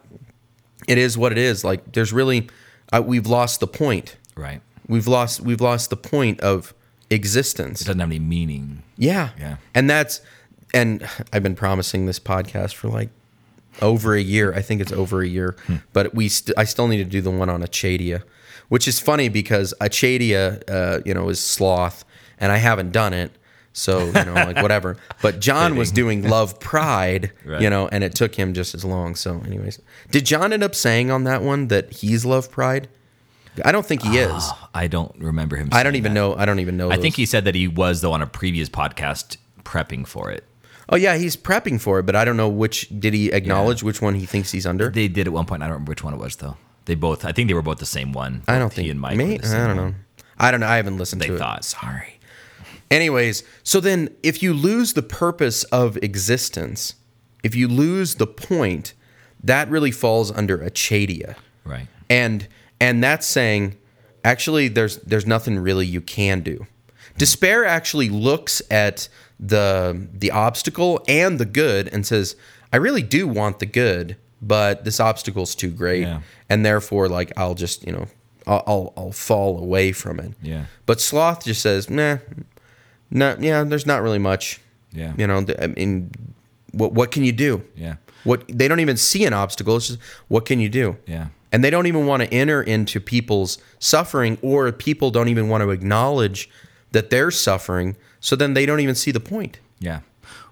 it 0.88 0.99
is 0.99 1.16
what 1.18 1.32
it 1.32 1.38
is. 1.38 1.64
Like 1.64 1.92
there's 1.92 2.12
really, 2.12 2.49
uh, 2.92 3.02
we've 3.04 3.26
lost 3.26 3.61
the 3.61 3.66
point. 3.66 4.16
Right. 4.37 4.61
We've 4.92 5.08
lost 5.08 5.40
we've 5.40 5.61
lost 5.61 5.88
the 5.90 5.96
point 5.96 6.40
of 6.40 6.75
existence. 7.11 7.80
It 7.80 7.84
doesn't 7.87 8.00
have 8.00 8.08
any 8.11 8.18
meaning. 8.18 8.82
Yeah. 8.96 9.30
Yeah. 9.38 9.56
And 9.75 9.88
that's 9.88 10.20
and 10.75 11.08
I've 11.32 11.42
been 11.42 11.54
promising 11.56 12.06
this 12.06 12.18
podcast 12.20 12.75
for 12.75 12.88
like 12.88 13.08
over 13.80 14.14
a 14.14 14.20
year. 14.20 14.52
I 14.54 14.61
think 14.62 14.80
it's 14.82 14.92
over 14.92 15.22
a 15.22 15.26
year. 15.28 15.56
But 15.92 16.14
we 16.14 16.28
st- 16.28 16.56
I 16.58 16.64
still 16.64 16.88
need 16.88 16.99
to 16.99 17.04
do 17.04 17.20
the 17.22 17.30
one 17.30 17.49
on 17.49 17.62
acedia, 17.62 18.22
which 18.68 18.87
is 18.87 19.00
funny 19.00 19.28
because 19.30 19.72
acedia 19.80 20.62
uh, 20.70 21.00
you 21.06 21.14
know, 21.14 21.28
is 21.30 21.40
sloth 21.40 22.04
and 22.38 22.52
I 22.52 22.58
haven't 22.58 22.92
done 22.92 23.14
it. 23.14 23.32
So, 23.75 24.04
you 24.04 24.12
know, 24.12 24.34
like 24.34 24.56
whatever. 24.62 24.99
But 25.22 25.40
John 25.40 25.76
was 25.76 25.90
doing 25.90 26.28
Love 26.28 26.61
Pride, 26.61 27.32
Right. 27.46 27.62
you 27.62 27.70
know, 27.70 27.88
and 27.88 28.04
it 28.04 28.14
took 28.14 28.34
him 28.34 28.52
just 28.52 28.75
as 28.75 28.84
long. 28.84 29.14
So, 29.14 29.40
anyways. 29.46 29.80
Did 30.11 30.26
John 30.26 30.52
end 30.52 30.62
up 30.62 30.75
saying 30.75 31.11
on 31.11 31.25
that 31.25 31.40
one 31.42 31.68
that 31.68 31.90
he's 31.90 32.26
Love 32.26 32.50
Pride? 32.50 32.88
I 33.64 33.72
don't 33.72 33.87
think 33.87 34.02
he 34.02 34.18
is. 34.18 34.50
I 34.74 34.86
don't 34.86 35.14
remember 35.18 35.56
him. 35.56 35.68
I 35.72 35.82
don't 35.82 35.96
even 35.96 36.14
that. 36.14 36.20
know. 36.20 36.34
I 36.34 36.44
don't 36.44 36.60
even 36.60 36.76
know. 36.76 36.90
I 36.90 36.96
think 36.96 37.16
he 37.16 37.26
said 37.26 37.44
that 37.44 37.54
he 37.54 37.68
was 37.68 38.00
though 38.00 38.12
on 38.12 38.22
a 38.22 38.26
previous 38.26 38.68
podcast 38.68 39.36
prepping 39.64 40.06
for 40.06 40.30
it. 40.30 40.44
Oh 40.88 40.96
yeah, 40.96 41.16
he's 41.16 41.36
prepping 41.36 41.80
for 41.80 41.98
it, 41.98 42.06
but 42.06 42.16
I 42.16 42.24
don't 42.24 42.36
know 42.36 42.48
which. 42.48 42.88
Did 42.98 43.14
he 43.14 43.30
acknowledge 43.32 43.82
which 43.82 44.00
one 44.02 44.14
he 44.14 44.26
thinks 44.26 44.50
he's 44.52 44.66
under? 44.66 44.90
They 44.90 45.08
did 45.08 45.26
at 45.26 45.32
one 45.32 45.44
point. 45.46 45.62
I 45.62 45.66
don't 45.66 45.74
remember 45.74 45.90
which 45.90 46.02
one 46.04 46.14
it 46.14 46.18
was 46.18 46.36
though. 46.36 46.56
They 46.86 46.94
both. 46.94 47.24
I 47.24 47.32
think 47.32 47.48
they 47.48 47.54
were 47.54 47.62
both 47.62 47.78
the 47.78 47.86
same 47.86 48.12
one. 48.12 48.42
I 48.48 48.58
don't 48.58 48.72
think 48.72 48.86
he 48.86 48.90
and 48.90 49.00
Mike. 49.00 49.16
May- 49.16 49.32
were 49.36 49.38
the 49.42 49.48
same 49.48 49.60
I 49.60 49.66
don't 49.68 49.76
one. 49.76 49.90
know. 49.90 49.94
I 50.38 50.50
don't 50.50 50.60
know. 50.60 50.66
I 50.66 50.76
haven't 50.76 50.96
listened 50.98 51.22
They 51.22 51.28
to 51.28 51.38
thought. 51.38 51.60
it. 51.60 51.64
Sorry. 51.64 52.18
Anyways, 52.90 53.42
so 53.62 53.80
then 53.80 54.08
if 54.22 54.42
you 54.42 54.52
lose 54.52 54.92
the 54.94 55.02
purpose 55.02 55.64
of 55.64 55.96
existence, 55.98 56.94
if 57.42 57.54
you 57.54 57.68
lose 57.68 58.16
the 58.16 58.26
point, 58.26 58.92
that 59.42 59.68
really 59.70 59.90
falls 59.90 60.30
under 60.30 60.58
acedia. 60.58 61.36
Right. 61.64 61.86
and 62.10 62.48
and 62.80 63.02
that's 63.04 63.26
saying 63.26 63.76
actually 64.24 64.68
there's 64.68 64.98
there's 64.98 65.26
nothing 65.26 65.58
really 65.58 65.86
you 65.86 66.00
can 66.00 66.40
do 66.40 66.66
despair 67.18 67.64
actually 67.64 68.08
looks 68.08 68.62
at 68.70 69.08
the 69.40 70.06
the 70.12 70.30
obstacle 70.30 71.02
and 71.08 71.38
the 71.38 71.44
good 71.44 71.88
and 71.92 72.06
says 72.06 72.37
i 72.72 72.76
really 72.76 73.02
do 73.02 73.26
want 73.28 73.58
the 73.58 73.66
good 73.66 74.16
but 74.40 74.85
this 74.85 74.98
obstacle's 75.00 75.54
too 75.54 75.70
great 75.70 76.02
Yeah. 76.02 76.20
and 76.48 76.64
therefore 76.64 77.08
like 77.08 77.32
i'll 77.37 77.54
just 77.54 77.87
you 77.87 77.92
know 77.92 78.06
I'll, 78.46 78.62
I'll 78.66 78.92
i'll 78.96 79.12
fall 79.12 79.58
away 79.58 79.92
from 79.92 80.18
it 80.20 80.32
Yeah. 80.42 80.64
but 80.87 81.00
sloth 81.00 81.44
just 81.44 81.61
says 81.62 81.90
nah 81.90 82.18
no 83.11 83.37
yeah 83.40 83.64
there's 83.64 83.87
not 83.87 84.02
really 84.02 84.18
much 84.18 84.61
Yeah. 84.92 85.12
you 85.18 85.26
know 85.26 85.44
i 85.61 85.66
mean 85.68 86.11
what 86.72 86.92
what 86.92 87.11
can 87.11 87.24
you 87.24 87.32
do 87.32 87.62
Yeah. 87.76 87.96
what 88.24 88.44
they 88.48 88.68
don't 88.68 88.80
even 88.80 88.96
see 88.96 89.24
an 89.26 89.32
obstacle 89.32 89.76
it's 89.76 89.88
just 89.88 89.98
what 90.28 90.44
can 90.46 90.61
you 90.61 90.68
do 90.68 90.96
Yeah. 91.06 91.26
And 91.52 91.62
they 91.62 91.70
don't 91.70 91.86
even 91.86 92.06
want 92.06 92.22
to 92.22 92.32
enter 92.32 92.62
into 92.62 92.98
people's 93.00 93.58
suffering 93.78 94.38
or 94.42 94.72
people 94.72 95.10
don't 95.10 95.28
even 95.28 95.48
want 95.48 95.62
to 95.62 95.70
acknowledge 95.70 96.48
that 96.92 97.10
they're 97.10 97.30
suffering 97.30 97.96
so 98.20 98.34
then 98.36 98.54
they 98.54 98.66
don't 98.66 98.80
even 98.80 98.94
see 98.94 99.10
the 99.10 99.20
point 99.20 99.58
Yeah. 99.80 100.00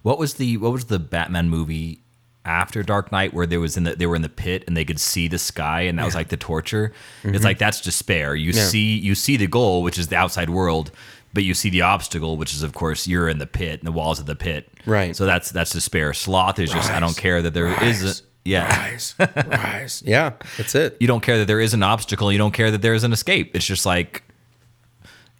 What 0.03 0.19
was 0.19 0.35
the 0.35 0.57
What 0.57 0.73
was 0.73 0.87
the 0.87 0.99
Batman 0.99 1.49
movie 1.49 2.01
after 2.45 2.83
Dark 2.83 3.13
Knight 3.13 3.35
where 3.35 3.47
there 3.47 3.61
was 3.61 3.77
in 3.77 3.85
the 3.85 3.95
they 3.97 4.07
were 4.07 4.17
in 4.17 4.23
the 4.23 4.29
pit 4.31 4.65
and 4.67 4.75
they 4.77 4.85
could 4.85 4.99
see 4.99 5.29
the 5.29 5.39
sky 5.39 5.83
and 5.83 5.99
that 5.99 6.05
was 6.07 6.15
like 6.15 6.29
the 6.29 6.37
torture? 6.39 6.93
It's 7.23 7.45
like 7.45 7.59
that's 7.59 7.81
despair. 7.83 8.35
You 8.35 8.51
Mm-hmm. 8.53 8.59
Yeah. 8.59 8.65
see 8.67 8.97
you 8.99 9.15
see 9.15 9.37
the 9.37 9.47
goal, 9.47 9.83
which 9.83 9.99
is 9.99 10.09
the 10.09 10.17
outside 10.17 10.49
world, 10.49 10.91
but 11.35 11.45
you 11.45 11.53
see 11.55 11.69
the 11.71 11.83
obstacle, 11.83 12.39
which 12.39 12.55
is 12.55 12.63
of 12.63 12.73
course 12.73 13.07
you're 13.07 13.29
in 13.29 13.39
the 13.39 13.47
pit 13.47 13.81
and 13.81 13.87
the 13.87 13.93
walls 13.93 14.19
of 14.21 14.25
the 14.27 14.35
pit. 14.37 14.71
Right. 14.87 15.15
So 15.15 15.27
that's 15.27 15.51
that's 15.51 15.71
despair. 15.73 16.15
Sloth 16.15 16.59
is 16.59 16.73
just 16.73 16.91
I 16.91 16.99
don't 16.99 17.17
care 17.17 17.43
that 17.43 17.53
there 17.53 17.69
is 17.85 18.03
Rise. 18.03 18.21
a 18.21 18.23
yeah. 18.45 18.67
rise 18.89 19.15
rise 19.47 20.03
yeah 20.07 20.33
that's 20.57 20.75
it 20.75 20.97
You 21.01 21.07
don't 21.07 21.21
care 21.23 21.39
that 21.39 21.47
there 21.47 21.61
is 21.61 21.75
an 21.75 21.83
obstacle. 21.83 22.33
You 22.33 22.39
don't 22.39 22.53
care 22.55 22.71
that 22.71 22.83
there 22.83 22.95
is 22.95 23.05
an 23.05 23.13
escape. 23.13 23.55
It's 23.55 23.67
just 23.67 23.85
like 23.87 24.23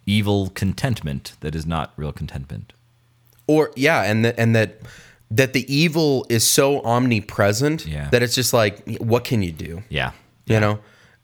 evil 0.05 0.49
contentment 0.55 1.33
that 1.41 1.55
is 1.55 1.65
not 1.65 1.93
real 1.95 2.11
contentment. 2.11 2.73
or 3.47 3.71
yeah 3.75 4.03
and 4.03 4.25
that 4.25 4.35
and 4.37 4.55
that 4.55 4.79
that 5.29 5.53
the 5.53 5.63
evil 5.73 6.25
is 6.29 6.43
so 6.43 6.81
omnipresent 6.81 7.85
Yeah. 7.85 8.09
that 8.09 8.21
it's 8.21 8.35
just 8.35 8.53
like 8.53 8.97
what 8.99 9.23
can 9.23 9.41
you 9.43 9.51
do 9.51 9.83
Yeah. 9.89 10.11
you 10.45 10.59
know 10.59 10.79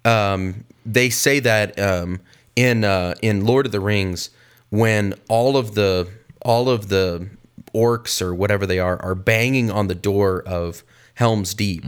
um, 0.05 0.63
they 0.85 1.09
say 1.09 1.39
that 1.41 1.77
um, 1.79 2.21
in 2.55 2.83
uh, 2.85 3.15
in 3.21 3.45
Lord 3.45 3.65
of 3.65 3.71
the 3.71 3.79
Rings 3.81 4.29
when 4.69 5.13
all 5.27 5.57
of 5.57 5.75
the 5.75 6.07
all 6.43 6.69
of 6.69 6.87
the 6.89 7.27
orcs 7.73 8.21
or 8.21 8.33
whatever 8.33 8.65
they 8.65 8.79
are 8.79 9.01
are 9.01 9.15
banging 9.15 9.69
on 9.69 9.87
the 9.87 9.95
door 9.95 10.41
of 10.43 10.83
Helm's 11.17 11.53
Deep. 11.53 11.83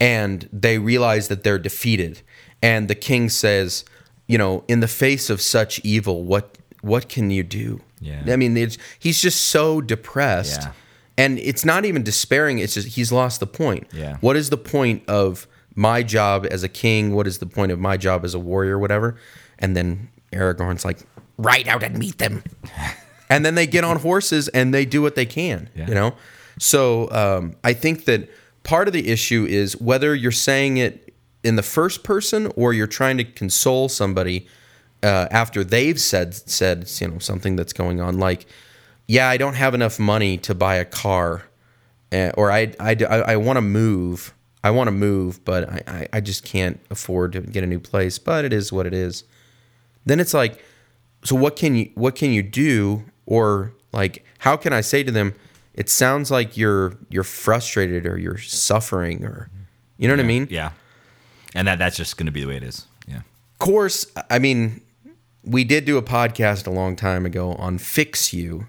And 0.00 0.48
they 0.52 0.78
realize 0.78 1.28
that 1.28 1.44
they're 1.44 1.58
defeated. 1.58 2.20
And 2.62 2.88
the 2.88 2.94
king 2.94 3.28
says 3.28 3.84
you 4.26 4.38
know 4.38 4.64
in 4.68 4.80
the 4.80 4.88
face 4.88 5.28
of 5.30 5.40
such 5.40 5.80
evil 5.84 6.24
what 6.24 6.56
what 6.80 7.08
can 7.08 7.30
you 7.30 7.42
do? 7.42 7.80
Yeah. 8.00 8.22
I 8.26 8.36
mean 8.36 8.56
it's, 8.56 8.76
he's 8.98 9.20
just 9.20 9.40
so 9.54 9.80
depressed. 9.80 10.62
Yeah. 10.62 10.72
and 11.16 11.38
it's 11.38 11.64
not 11.64 11.84
even 11.84 12.02
despairing 12.02 12.58
it's 12.58 12.74
just 12.74 12.88
he's 12.96 13.12
lost 13.12 13.40
the 13.40 13.46
point. 13.46 13.86
Yeah. 13.92 14.16
what 14.20 14.36
is 14.36 14.48
the 14.50 14.56
point 14.58 15.02
of 15.08 15.46
my 15.74 16.02
job 16.02 16.46
as 16.50 16.62
a 16.62 16.68
king? 16.68 17.14
What 17.14 17.26
is 17.26 17.38
the 17.38 17.46
point 17.46 17.70
of 17.72 17.78
my 17.78 17.96
job 17.96 18.24
as 18.24 18.34
a 18.34 18.38
warrior 18.38 18.78
whatever? 18.78 19.16
And 19.58 19.76
then 19.76 20.08
aragorn's 20.32 20.84
like 20.84 20.98
ride 21.38 21.68
out 21.68 21.82
and 21.82 21.98
meet 21.98 22.18
them. 22.18 22.42
And 23.30 23.44
then 23.44 23.54
they 23.54 23.66
get 23.66 23.84
on 23.84 23.96
horses 24.00 24.48
and 24.48 24.72
they 24.74 24.84
do 24.84 25.00
what 25.02 25.14
they 25.16 25.24
can 25.26 25.68
Yeah. 25.74 25.88
you 25.88 25.94
know? 25.94 26.14
So 26.58 27.10
um, 27.10 27.56
i 27.64 27.72
think 27.72 28.04
that 28.04 28.28
part 28.64 28.88
of 28.88 28.92
the 28.92 29.08
issue 29.08 29.46
is 29.48 29.80
whether 29.80 30.14
you're 30.14 30.32
saying 30.32 30.78
it 30.78 31.14
in 31.44 31.56
the 31.56 31.62
first 31.62 32.02
person 32.02 32.50
or 32.56 32.72
you're 32.72 32.86
trying 32.88 33.16
to 33.18 33.24
console 33.24 33.88
somebody 33.88 34.48
uh, 35.02 35.28
after 35.30 35.62
they've 35.62 36.00
said 36.00 36.34
said 36.34 36.90
you 37.00 37.08
know 37.08 37.18
something 37.18 37.54
that's 37.54 37.72
going 37.72 38.00
on. 38.00 38.18
Like 38.18 38.46
yeah 39.06 39.28
i 39.28 39.36
don't 39.36 39.54
have 39.54 39.74
enough 39.74 39.98
money 39.98 40.36
to 40.38 40.54
buy 40.54 40.76
a 40.76 40.84
car 40.84 41.42
uh, 42.12 42.30
or 42.36 42.50
i 42.50 42.72
i, 42.80 42.94
I, 43.02 43.36
want 43.36 43.56
to 43.56 43.60
move. 43.60 44.32
I 44.62 44.70
want 44.70 44.88
to 44.88 44.92
move 44.92 45.44
but 45.44 45.68
I, 45.68 45.82
I 45.86 46.08
i 46.14 46.20
just 46.20 46.44
can't 46.44 46.80
afford 46.90 47.32
to 47.32 47.40
get 47.40 47.62
a 47.64 47.66
new 47.66 47.80
place 47.80 48.18
but 48.18 48.44
it 48.44 48.52
is 48.52 48.72
what 48.72 48.86
it 48.86 48.94
is. 48.94 49.24
Then 50.06 50.20
it's 50.20 50.34
like 50.34 50.64
so 51.22 51.36
what 51.36 51.56
can 51.56 51.74
you 51.76 51.90
what 51.94 52.14
can 52.14 52.32
you 52.32 52.42
do? 52.42 53.04
Or 53.26 53.72
like 53.92 54.24
how 54.38 54.56
can 54.56 54.72
i 54.72 54.80
say 54.80 55.02
to 55.02 55.10
them 55.10 55.34
it 55.74 55.88
sounds 55.90 56.30
like 56.30 56.56
you're 56.56 56.96
you're 57.08 57.24
frustrated 57.24 58.06
or 58.06 58.18
you're 58.18 58.38
suffering 58.38 59.24
or 59.24 59.48
you 59.98 60.08
know 60.08 60.14
what 60.14 60.20
i 60.20 60.26
mean 60.26 60.46
Yeah. 60.50 60.70
And 61.54 61.68
that 61.68 61.78
that's 61.78 61.96
just 61.96 62.16
going 62.16 62.26
to 62.26 62.32
be 62.32 62.40
the 62.40 62.48
way 62.48 62.56
it 62.56 62.64
is. 62.64 62.86
Yeah. 63.06 63.18
Of 63.18 63.58
course, 63.60 64.06
I 64.28 64.40
mean, 64.40 64.80
we 65.44 65.62
did 65.62 65.84
do 65.84 65.96
a 65.98 66.02
podcast 66.02 66.66
a 66.66 66.70
long 66.70 66.96
time 66.96 67.24
ago 67.24 67.52
on 67.52 67.78
fix 67.78 68.32
you. 68.32 68.66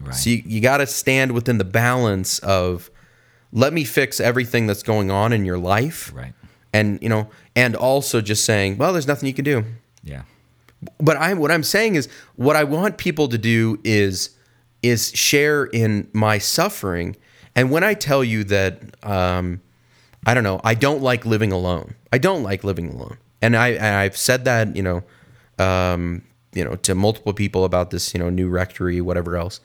Right. 0.00 0.12
So 0.12 0.30
you, 0.30 0.42
you 0.44 0.60
got 0.60 0.78
to 0.78 0.86
stand 0.88 1.32
within 1.32 1.58
the 1.58 1.64
balance 1.64 2.40
of 2.40 2.90
let 3.52 3.72
me 3.72 3.84
fix 3.84 4.18
everything 4.18 4.66
that's 4.66 4.82
going 4.82 5.08
on 5.10 5.32
in 5.32 5.44
your 5.44 5.56
life. 5.56 6.12
Right. 6.12 6.32
And, 6.72 7.00
you 7.00 7.08
know, 7.08 7.30
and 7.54 7.76
also 7.76 8.20
just 8.20 8.44
saying, 8.44 8.76
well, 8.76 8.92
there's 8.92 9.06
nothing 9.06 9.28
you 9.28 9.34
can 9.34 9.44
do. 9.44 9.64
Yeah. 10.02 10.22
But 10.98 11.16
I 11.16 11.32
what 11.34 11.52
I'm 11.52 11.62
saying 11.62 11.94
is 11.94 12.08
what 12.34 12.56
I 12.56 12.64
want 12.64 12.98
people 12.98 13.28
to 13.28 13.38
do 13.38 13.78
is 13.84 14.30
is 14.88 15.10
share 15.14 15.64
in 15.64 16.08
my 16.12 16.38
suffering. 16.38 17.16
And 17.54 17.70
when 17.70 17.84
I 17.84 17.94
tell 17.94 18.22
you 18.24 18.44
that 18.44 18.82
um 19.04 19.60
I 20.26 20.34
don't 20.34 20.42
know, 20.44 20.60
I 20.64 20.74
don't 20.74 21.02
like 21.02 21.24
living 21.24 21.52
alone. 21.52 21.94
I 22.12 22.18
don't 22.18 22.42
like 22.42 22.64
living 22.64 22.90
alone. 22.90 23.18
And 23.40 23.56
I 23.56 23.68
and 23.70 23.94
I've 23.96 24.16
said 24.16 24.44
that, 24.44 24.74
you 24.74 24.82
know, 24.82 25.04
um, 25.58 26.22
you 26.52 26.64
know, 26.64 26.74
to 26.76 26.94
multiple 26.94 27.32
people 27.32 27.64
about 27.64 27.90
this, 27.90 28.12
you 28.12 28.18
know, 28.18 28.28
new 28.30 28.48
rectory, 28.48 29.00
whatever 29.00 29.36
else. 29.36 29.60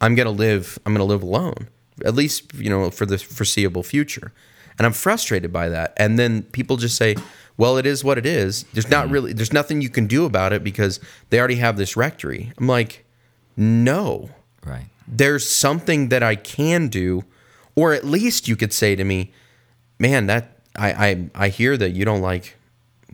I'm 0.00 0.14
gonna 0.14 0.30
live. 0.30 0.78
I'm 0.86 0.94
gonna 0.94 1.04
live 1.04 1.22
alone, 1.22 1.68
at 2.04 2.14
least 2.14 2.54
you 2.54 2.70
know 2.70 2.90
for 2.90 3.04
the 3.04 3.18
foreseeable 3.18 3.82
future. 3.82 4.32
And 4.78 4.86
I'm 4.86 4.92
frustrated 4.92 5.52
by 5.52 5.68
that. 5.70 5.92
And 5.96 6.18
then 6.18 6.42
people 6.42 6.76
just 6.76 6.96
say, 6.96 7.16
"Well, 7.56 7.76
it 7.76 7.86
is 7.86 8.04
what 8.04 8.16
it 8.16 8.26
is. 8.26 8.64
There's 8.72 8.90
not 8.90 9.10
really. 9.10 9.32
There's 9.32 9.52
nothing 9.52 9.82
you 9.82 9.90
can 9.90 10.06
do 10.06 10.24
about 10.24 10.52
it 10.52 10.62
because 10.64 11.00
they 11.30 11.38
already 11.38 11.56
have 11.56 11.76
this 11.76 11.96
rectory." 11.96 12.52
I'm 12.58 12.66
like, 12.66 13.04
no 13.56 14.30
Right. 14.66 14.86
there's 15.08 15.48
something 15.48 16.08
that 16.08 16.22
I 16.22 16.34
can 16.34 16.88
do, 16.88 17.24
or 17.74 17.92
at 17.94 18.04
least 18.04 18.48
you 18.48 18.56
could 18.56 18.72
say 18.72 18.96
to 18.96 19.04
me, 19.04 19.32
"Man, 19.98 20.26
that 20.26 20.58
I 20.76 20.90
I, 21.06 21.30
I 21.46 21.48
hear 21.48 21.76
that 21.76 21.90
you 21.90 22.04
don't 22.04 22.20
like 22.22 22.56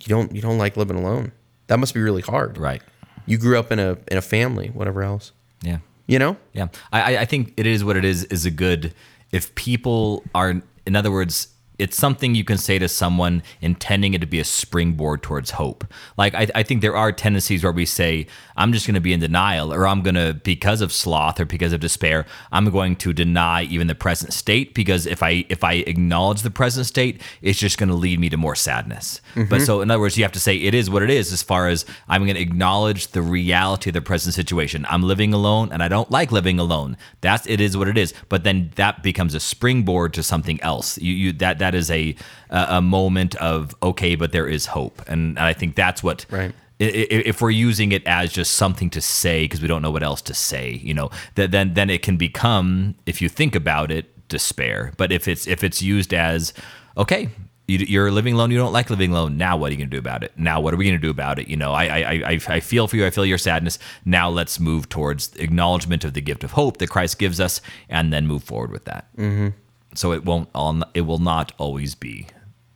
you 0.01 0.09
don't 0.09 0.35
you 0.35 0.41
don't 0.43 0.59
like 0.59 0.77
living 0.77 0.97
alone. 0.97 1.33
That 1.69 1.79
must 1.79 1.95
be 1.95 2.01
really 2.01 2.23
hard. 2.23 2.59
Right. 2.59 2.83
You 3.27 3.39
grew 3.39 3.59
up 3.59 3.71
in 3.71 3.79
a 3.79 3.99
in 4.09 4.17
a 4.17 4.23
family, 4.23 4.69
whatever 4.69 5.03
else. 5.03 5.33
Yeah. 5.63 5.79
You 6.07 6.19
know? 6.19 6.37
Yeah, 6.53 6.69
I, 6.93 7.15
I- 7.17 7.21
I 7.21 7.25
think 7.25 7.55
it 7.57 7.67
is 7.67 7.85
what 7.85 7.97
it 7.97 8.05
is. 8.05 8.25
Is 8.25 8.45
a 8.45 8.51
good 8.51 8.93
if 9.31 9.55
people 9.55 10.25
are, 10.35 10.61
in 10.87 10.97
other 10.97 11.11
words, 11.11 11.49
it's 11.83 11.97
something 11.97 12.37
you 12.37 12.45
can 12.45 12.59
say 12.59 12.79
to 12.79 12.89
someone 12.89 13.43
intending 13.61 14.15
it 14.15 14.21
to 14.21 14.27
be 14.27 14.39
a 14.39 14.45
springboard 14.45 15.21
towards 15.21 15.51
hope. 15.51 15.85
Like 16.17 16.33
I, 16.33 16.47
I 16.55 16.63
think 16.63 16.81
there 16.81 16.97
are 16.97 17.11
tendencies 17.11 17.65
where 17.65 17.73
we 17.73 17.87
say, 17.87 18.29
"I'm 18.57 18.73
just 18.73 18.87
going 18.87 18.95
to 18.95 19.01
be 19.01 19.13
in 19.13 19.19
denial," 19.19 19.75
or 19.75 19.89
"I'm 19.89 20.03
going 20.03 20.15
to 20.15 20.35
because 20.45 20.81
of 20.81 20.93
sloth 20.93 21.41
or 21.41 21.45
because 21.45 21.73
of 21.73 21.81
despair, 21.81 22.25
I'm 22.53 22.71
going 22.71 22.95
to 22.97 23.13
deny 23.13 23.65
even 23.65 23.89
the 23.89 23.97
present 23.97 24.33
state 24.33 24.75
because 24.75 25.07
if 25.07 25.25
I 25.25 25.45
if 25.49 25.65
I 25.65 25.75
acknowledge 25.75 26.43
the 26.43 26.53
present 26.53 26.87
state, 26.87 27.21
it's 27.43 27.59
just 27.59 27.79
going 27.79 27.89
to 27.89 27.97
lead 27.97 28.21
me 28.21 28.29
to 28.29 28.37
more 28.37 28.55
sadness." 28.55 29.21
But 29.35 29.45
mm-hmm. 29.45 29.65
so 29.65 29.81
in 29.81 29.91
other 29.91 30.01
words, 30.01 30.17
you 30.17 30.23
have 30.23 30.33
to 30.33 30.41
say 30.41 30.57
it 30.57 30.75
is 30.75 30.89
what 30.89 31.03
it 31.03 31.11
is 31.11 31.33
as 31.33 31.43
far 31.43 31.69
as 31.69 31.85
I'm 32.09 32.23
going 32.25 32.37
to 32.37 32.41
acknowledge 32.41 33.09
the 33.09 33.23
reality 33.23 33.91
of 33.91 33.95
the 33.95 34.03
present 34.03 34.35
situation. 34.35 34.87
I'm 34.89 35.03
living 35.03 35.35
alone 35.35 35.71
and 35.73 35.83
I 35.83 35.89
don't 35.89 36.11
like 36.13 36.31
living 36.31 36.61
alone. 36.61 36.97
That's 37.23 37.45
it 37.49 37.61
is 37.61 37.77
what 37.77 37.89
it 37.89 37.99
is. 37.99 38.15
But 38.29 38.45
then 38.45 38.71
that 38.77 39.03
becomes 39.03 39.35
a 39.35 39.41
springboard 39.41 40.15
to 40.15 40.23
something 40.23 40.61
else. 40.63 40.97
You, 40.99 41.13
you 41.13 41.33
that 41.35 41.59
that 41.59 41.72
is 41.75 41.91
a 41.91 42.15
a 42.51 42.83
moment 42.83 43.35
of 43.37 43.75
okay, 43.83 44.15
but 44.17 44.33
there 44.33 44.47
is 44.47 44.67
hope, 44.67 45.03
and 45.07 45.39
I 45.39 45.53
think 45.53 45.75
that's 45.75 46.03
what 46.03 46.27
Right. 46.31 46.53
If 46.79 47.41
we're 47.41 47.51
using 47.51 47.93
it 47.93 48.05
as 48.07 48.33
just 48.33 48.55
something 48.55 48.91
to 48.91 49.01
say 49.01 49.45
because 49.45 49.63
we 49.63 49.69
don't 49.69 49.83
know 49.83 49.93
what 49.93 50.03
else 50.03 50.21
to 50.23 50.35
say, 50.35 50.81
you 50.83 50.95
know, 50.95 51.11
that 51.37 51.53
then 51.53 51.75
then 51.75 51.91
it 51.91 52.03
can 52.03 52.17
become, 52.17 52.97
if 53.07 53.23
you 53.23 53.29
think 53.29 53.55
about 53.55 53.93
it, 53.93 54.27
despair. 54.29 54.93
But 54.97 55.13
if 55.13 55.29
it's 55.29 55.47
if 55.47 55.63
it's 55.63 55.81
used 55.81 56.13
as 56.13 56.53
okay, 56.97 57.29
you, 57.69 57.79
you're 57.79 58.11
living 58.11 58.35
alone, 58.35 58.51
you 58.51 58.59
don't 58.59 58.73
like 58.73 58.91
living 58.91 59.13
alone. 59.13 59.37
Now 59.37 59.57
what 59.57 59.69
are 59.69 59.73
you 59.73 59.79
going 59.79 59.91
to 59.91 59.95
do 59.95 60.01
about 60.01 60.25
it? 60.25 60.33
Now 60.37 60.61
what 60.61 60.75
are 60.75 60.77
we 60.77 60.85
going 60.85 60.99
to 60.99 61.07
do 61.07 61.11
about 61.11 61.39
it? 61.39 61.47
You 61.47 61.57
know, 61.57 61.73
I, 61.73 61.85
I 61.85 62.13
I 62.33 62.41
I 62.49 62.61
feel 62.61 62.89
for 62.89 62.97
you. 62.97 63.07
I 63.07 63.11
feel 63.11 63.27
your 63.27 63.39
sadness. 63.39 63.79
Now 64.05 64.29
let's 64.29 64.59
move 64.59 64.89
towards 64.89 65.37
acknowledgement 65.37 66.05
of 66.05 66.15
the 66.15 66.21
gift 66.21 66.43
of 66.43 66.53
hope 66.53 66.79
that 66.79 66.91
Christ 66.91 67.19
gives 67.19 67.39
us, 67.39 67.61
and 67.89 68.13
then 68.13 68.27
move 68.27 68.43
forward 68.43 68.73
with 68.73 68.87
that. 68.87 69.07
Mm-hmm. 69.17 69.49
So 69.95 70.13
it 70.13 70.25
won't 70.25 70.49
all. 70.55 70.83
It 70.95 71.03
will 71.03 71.19
not 71.19 71.53
always 71.59 71.95
be 71.95 72.27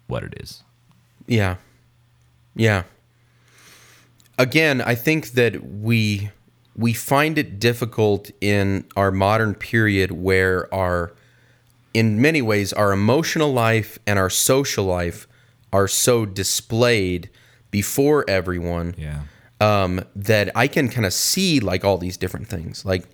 what 0.07 0.22
it 0.22 0.35
is. 0.40 0.62
Yeah. 1.26 1.57
Yeah. 2.55 2.85
Again, 4.38 4.81
I 4.83 4.94
think 4.94 5.31
that 5.33 5.64
we 5.64 6.31
we 6.76 6.92
find 6.92 7.38
it 7.38 7.59
difficult 7.59 8.31
in 8.40 8.85
our 8.96 9.11
modern 9.11 9.55
period 9.55 10.11
where 10.12 10.72
our 10.74 11.12
in 11.94 12.20
many 12.20 12.42
ways 12.42 12.72
our 12.74 12.92
emotional 12.92 13.50
life 13.52 13.98
and 14.07 14.18
our 14.18 14.29
social 14.29 14.85
life 14.85 15.26
are 15.72 15.88
so 15.88 16.26
displayed 16.26 17.31
before 17.70 18.24
everyone 18.29 18.94
Yeah. 18.98 19.22
um, 19.61 20.05
that 20.14 20.50
I 20.55 20.68
can 20.68 20.88
kind 20.90 21.07
of 21.07 21.14
see 21.14 21.61
like 21.61 21.83
all 21.83 21.96
these 21.96 22.18
different 22.18 22.48
things. 22.48 22.85
Like 22.85 23.05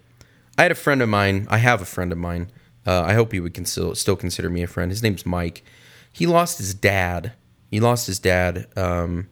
I 0.59 0.63
had 0.65 0.73
a 0.73 0.77
friend 0.77 1.01
of 1.01 1.09
mine. 1.09 1.47
I 1.49 1.59
have 1.59 1.81
a 1.81 1.85
friend 1.87 2.11
of 2.11 2.19
mine. 2.19 2.51
Uh, 2.87 3.03
I 3.03 3.15
hope 3.15 3.33
he 3.33 3.41
would 3.41 3.67
still 3.67 3.95
still 3.95 4.17
consider 4.17 4.51
me 4.51 4.63
a 4.63 4.67
friend. 4.67 4.91
His 4.91 5.03
name's 5.03 5.25
Mike. 5.25 5.65
He 6.13 6.27
lost 6.27 6.59
his 6.59 6.75
dad. 6.75 7.33
He 7.71 7.81
lost 7.81 8.07
his 8.07 8.19
dad. 8.19 8.67
Um, 8.77 9.29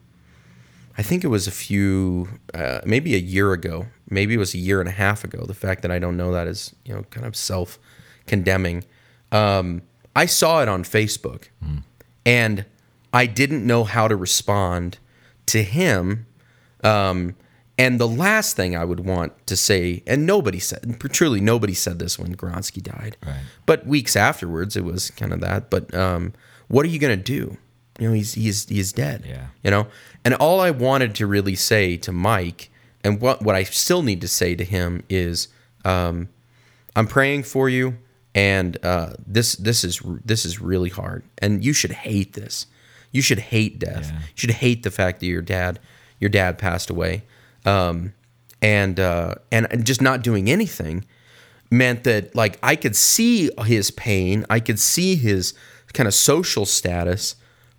I 0.96 1.02
think 1.02 1.24
it 1.24 1.28
was 1.28 1.46
a 1.46 1.50
few, 1.50 2.28
uh, 2.54 2.80
maybe 2.84 3.14
a 3.14 3.18
year 3.18 3.52
ago. 3.52 3.86
Maybe 4.08 4.34
it 4.34 4.38
was 4.38 4.54
a 4.54 4.58
year 4.58 4.80
and 4.80 4.88
a 4.88 4.92
half 4.92 5.24
ago. 5.24 5.44
The 5.46 5.54
fact 5.54 5.82
that 5.82 5.90
I 5.90 5.98
don't 5.98 6.16
know 6.16 6.32
that 6.32 6.46
is, 6.46 6.74
you 6.84 6.94
know, 6.94 7.02
kind 7.04 7.26
of 7.26 7.36
self 7.36 7.78
condemning. 8.26 8.84
Um, 9.32 9.82
I 10.16 10.26
saw 10.26 10.62
it 10.62 10.68
on 10.68 10.82
Facebook, 10.84 11.48
and 12.26 12.64
I 13.12 13.26
didn't 13.26 13.66
know 13.66 13.84
how 13.84 14.08
to 14.08 14.16
respond 14.16 14.98
to 15.46 15.62
him. 15.62 16.26
Um, 16.82 17.36
and 17.80 17.98
the 17.98 18.06
last 18.06 18.56
thing 18.56 18.76
I 18.76 18.84
would 18.84 19.00
want 19.00 19.46
to 19.46 19.56
say, 19.56 20.02
and 20.06 20.26
nobody 20.26 20.58
said, 20.58 21.00
truly 21.12 21.40
nobody 21.40 21.72
said 21.72 21.98
this 21.98 22.18
when 22.18 22.36
Gronsky 22.36 22.82
died. 22.82 23.16
Right. 23.26 23.40
But 23.64 23.86
weeks 23.86 24.16
afterwards, 24.16 24.76
it 24.76 24.84
was 24.84 25.10
kind 25.12 25.32
of 25.32 25.40
that. 25.40 25.70
But 25.70 25.94
um, 25.94 26.34
what 26.68 26.84
are 26.84 26.90
you 26.90 26.98
gonna 26.98 27.16
do? 27.16 27.56
You 27.98 28.08
know, 28.08 28.14
he's 28.14 28.34
he's 28.34 28.68
he's 28.68 28.92
dead. 28.92 29.24
Yeah. 29.26 29.46
You 29.64 29.70
know, 29.70 29.86
and 30.26 30.34
all 30.34 30.60
I 30.60 30.70
wanted 30.70 31.14
to 31.16 31.26
really 31.26 31.54
say 31.54 31.96
to 31.98 32.12
Mike, 32.12 32.70
and 33.02 33.18
what 33.18 33.40
what 33.40 33.54
I 33.54 33.62
still 33.62 34.02
need 34.02 34.20
to 34.20 34.28
say 34.28 34.54
to 34.54 34.64
him 34.64 35.02
is, 35.08 35.48
um, 35.82 36.28
I'm 36.94 37.06
praying 37.06 37.44
for 37.44 37.70
you, 37.70 37.96
and 38.34 38.76
uh, 38.84 39.14
this 39.26 39.56
this 39.56 39.84
is 39.84 40.02
this 40.22 40.44
is 40.44 40.60
really 40.60 40.90
hard, 40.90 41.22
and 41.38 41.64
you 41.64 41.72
should 41.72 41.92
hate 41.92 42.34
this. 42.34 42.66
You 43.10 43.22
should 43.22 43.38
hate 43.38 43.78
death. 43.78 44.10
Yeah. 44.12 44.18
You 44.18 44.36
should 44.36 44.50
hate 44.50 44.82
the 44.82 44.90
fact 44.90 45.20
that 45.20 45.26
your 45.26 45.40
dad 45.40 45.80
your 46.18 46.28
dad 46.28 46.58
passed 46.58 46.90
away, 46.90 47.22
um, 47.64 48.12
and 48.62 48.98
uh, 49.00 49.34
and 49.50 49.84
just 49.84 50.02
not 50.02 50.22
doing 50.22 50.50
anything 50.50 51.04
meant 51.70 52.04
that 52.04 52.34
like 52.34 52.58
I 52.62 52.76
could 52.76 52.96
see 52.96 53.50
his 53.64 53.90
pain, 53.90 54.44
I 54.50 54.60
could 54.60 54.78
see 54.78 55.16
his 55.16 55.54
kind 55.92 56.06
of 56.06 56.14
social 56.14 56.66
status, 56.66 57.36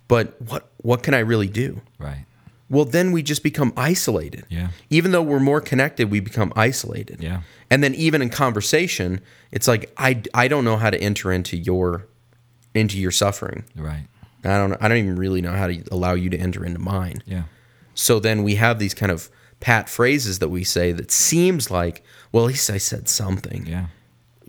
but 0.08 0.42
what 0.42 0.70
what 0.78 1.04
can 1.04 1.14
I 1.14 1.20
really 1.20 1.48
do? 1.48 1.82
Right. 2.00 2.26
Well, 2.70 2.86
then 2.86 3.12
we 3.12 3.22
just 3.22 3.44
become 3.44 3.74
isolated. 3.76 4.46
Yeah. 4.48 4.70
Even 4.90 5.12
though 5.12 5.22
we're 5.22 5.42
more 5.42 5.60
connected, 5.60 6.10
we 6.10 6.22
become 6.22 6.54
isolated. 6.56 7.22
Yeah. 7.22 7.42
And 7.70 7.84
then 7.84 7.94
even 7.96 8.22
in 8.22 8.30
conversation, 8.30 9.20
it's 9.52 9.68
like 9.68 9.92
I 9.98 10.22
I 10.34 10.48
don't 10.48 10.64
know 10.64 10.78
how 10.78 10.90
to 10.90 11.00
enter 11.00 11.32
into 11.32 11.58
your 11.58 12.08
into 12.74 12.98
your 12.98 13.12
suffering. 13.12 13.66
Right. 13.76 14.08
I 14.44 14.58
don't 14.58 14.74
I 14.82 14.88
don't 14.88 14.98
even 14.98 15.18
really 15.18 15.42
know 15.42 15.52
how 15.52 15.68
to 15.68 15.84
allow 15.92 16.14
you 16.14 16.30
to 16.30 16.38
enter 16.38 16.66
into 16.66 16.80
mine. 16.80 17.22
Yeah. 17.26 17.44
So 17.94 18.20
then 18.20 18.44
we 18.44 18.56
have 18.56 18.80
these 18.80 18.94
kind 18.94 19.12
of 19.12 19.30
pat 19.62 19.88
phrases 19.88 20.40
that 20.40 20.50
we 20.50 20.66
say 20.66 20.92
that 20.92 21.12
seems 21.12 21.72
like, 21.72 22.04
well, 22.32 22.44
at 22.44 22.48
least 22.48 22.70
I 22.70 22.78
said 22.78 23.08
something. 23.08 23.66
Yeah. 23.66 23.86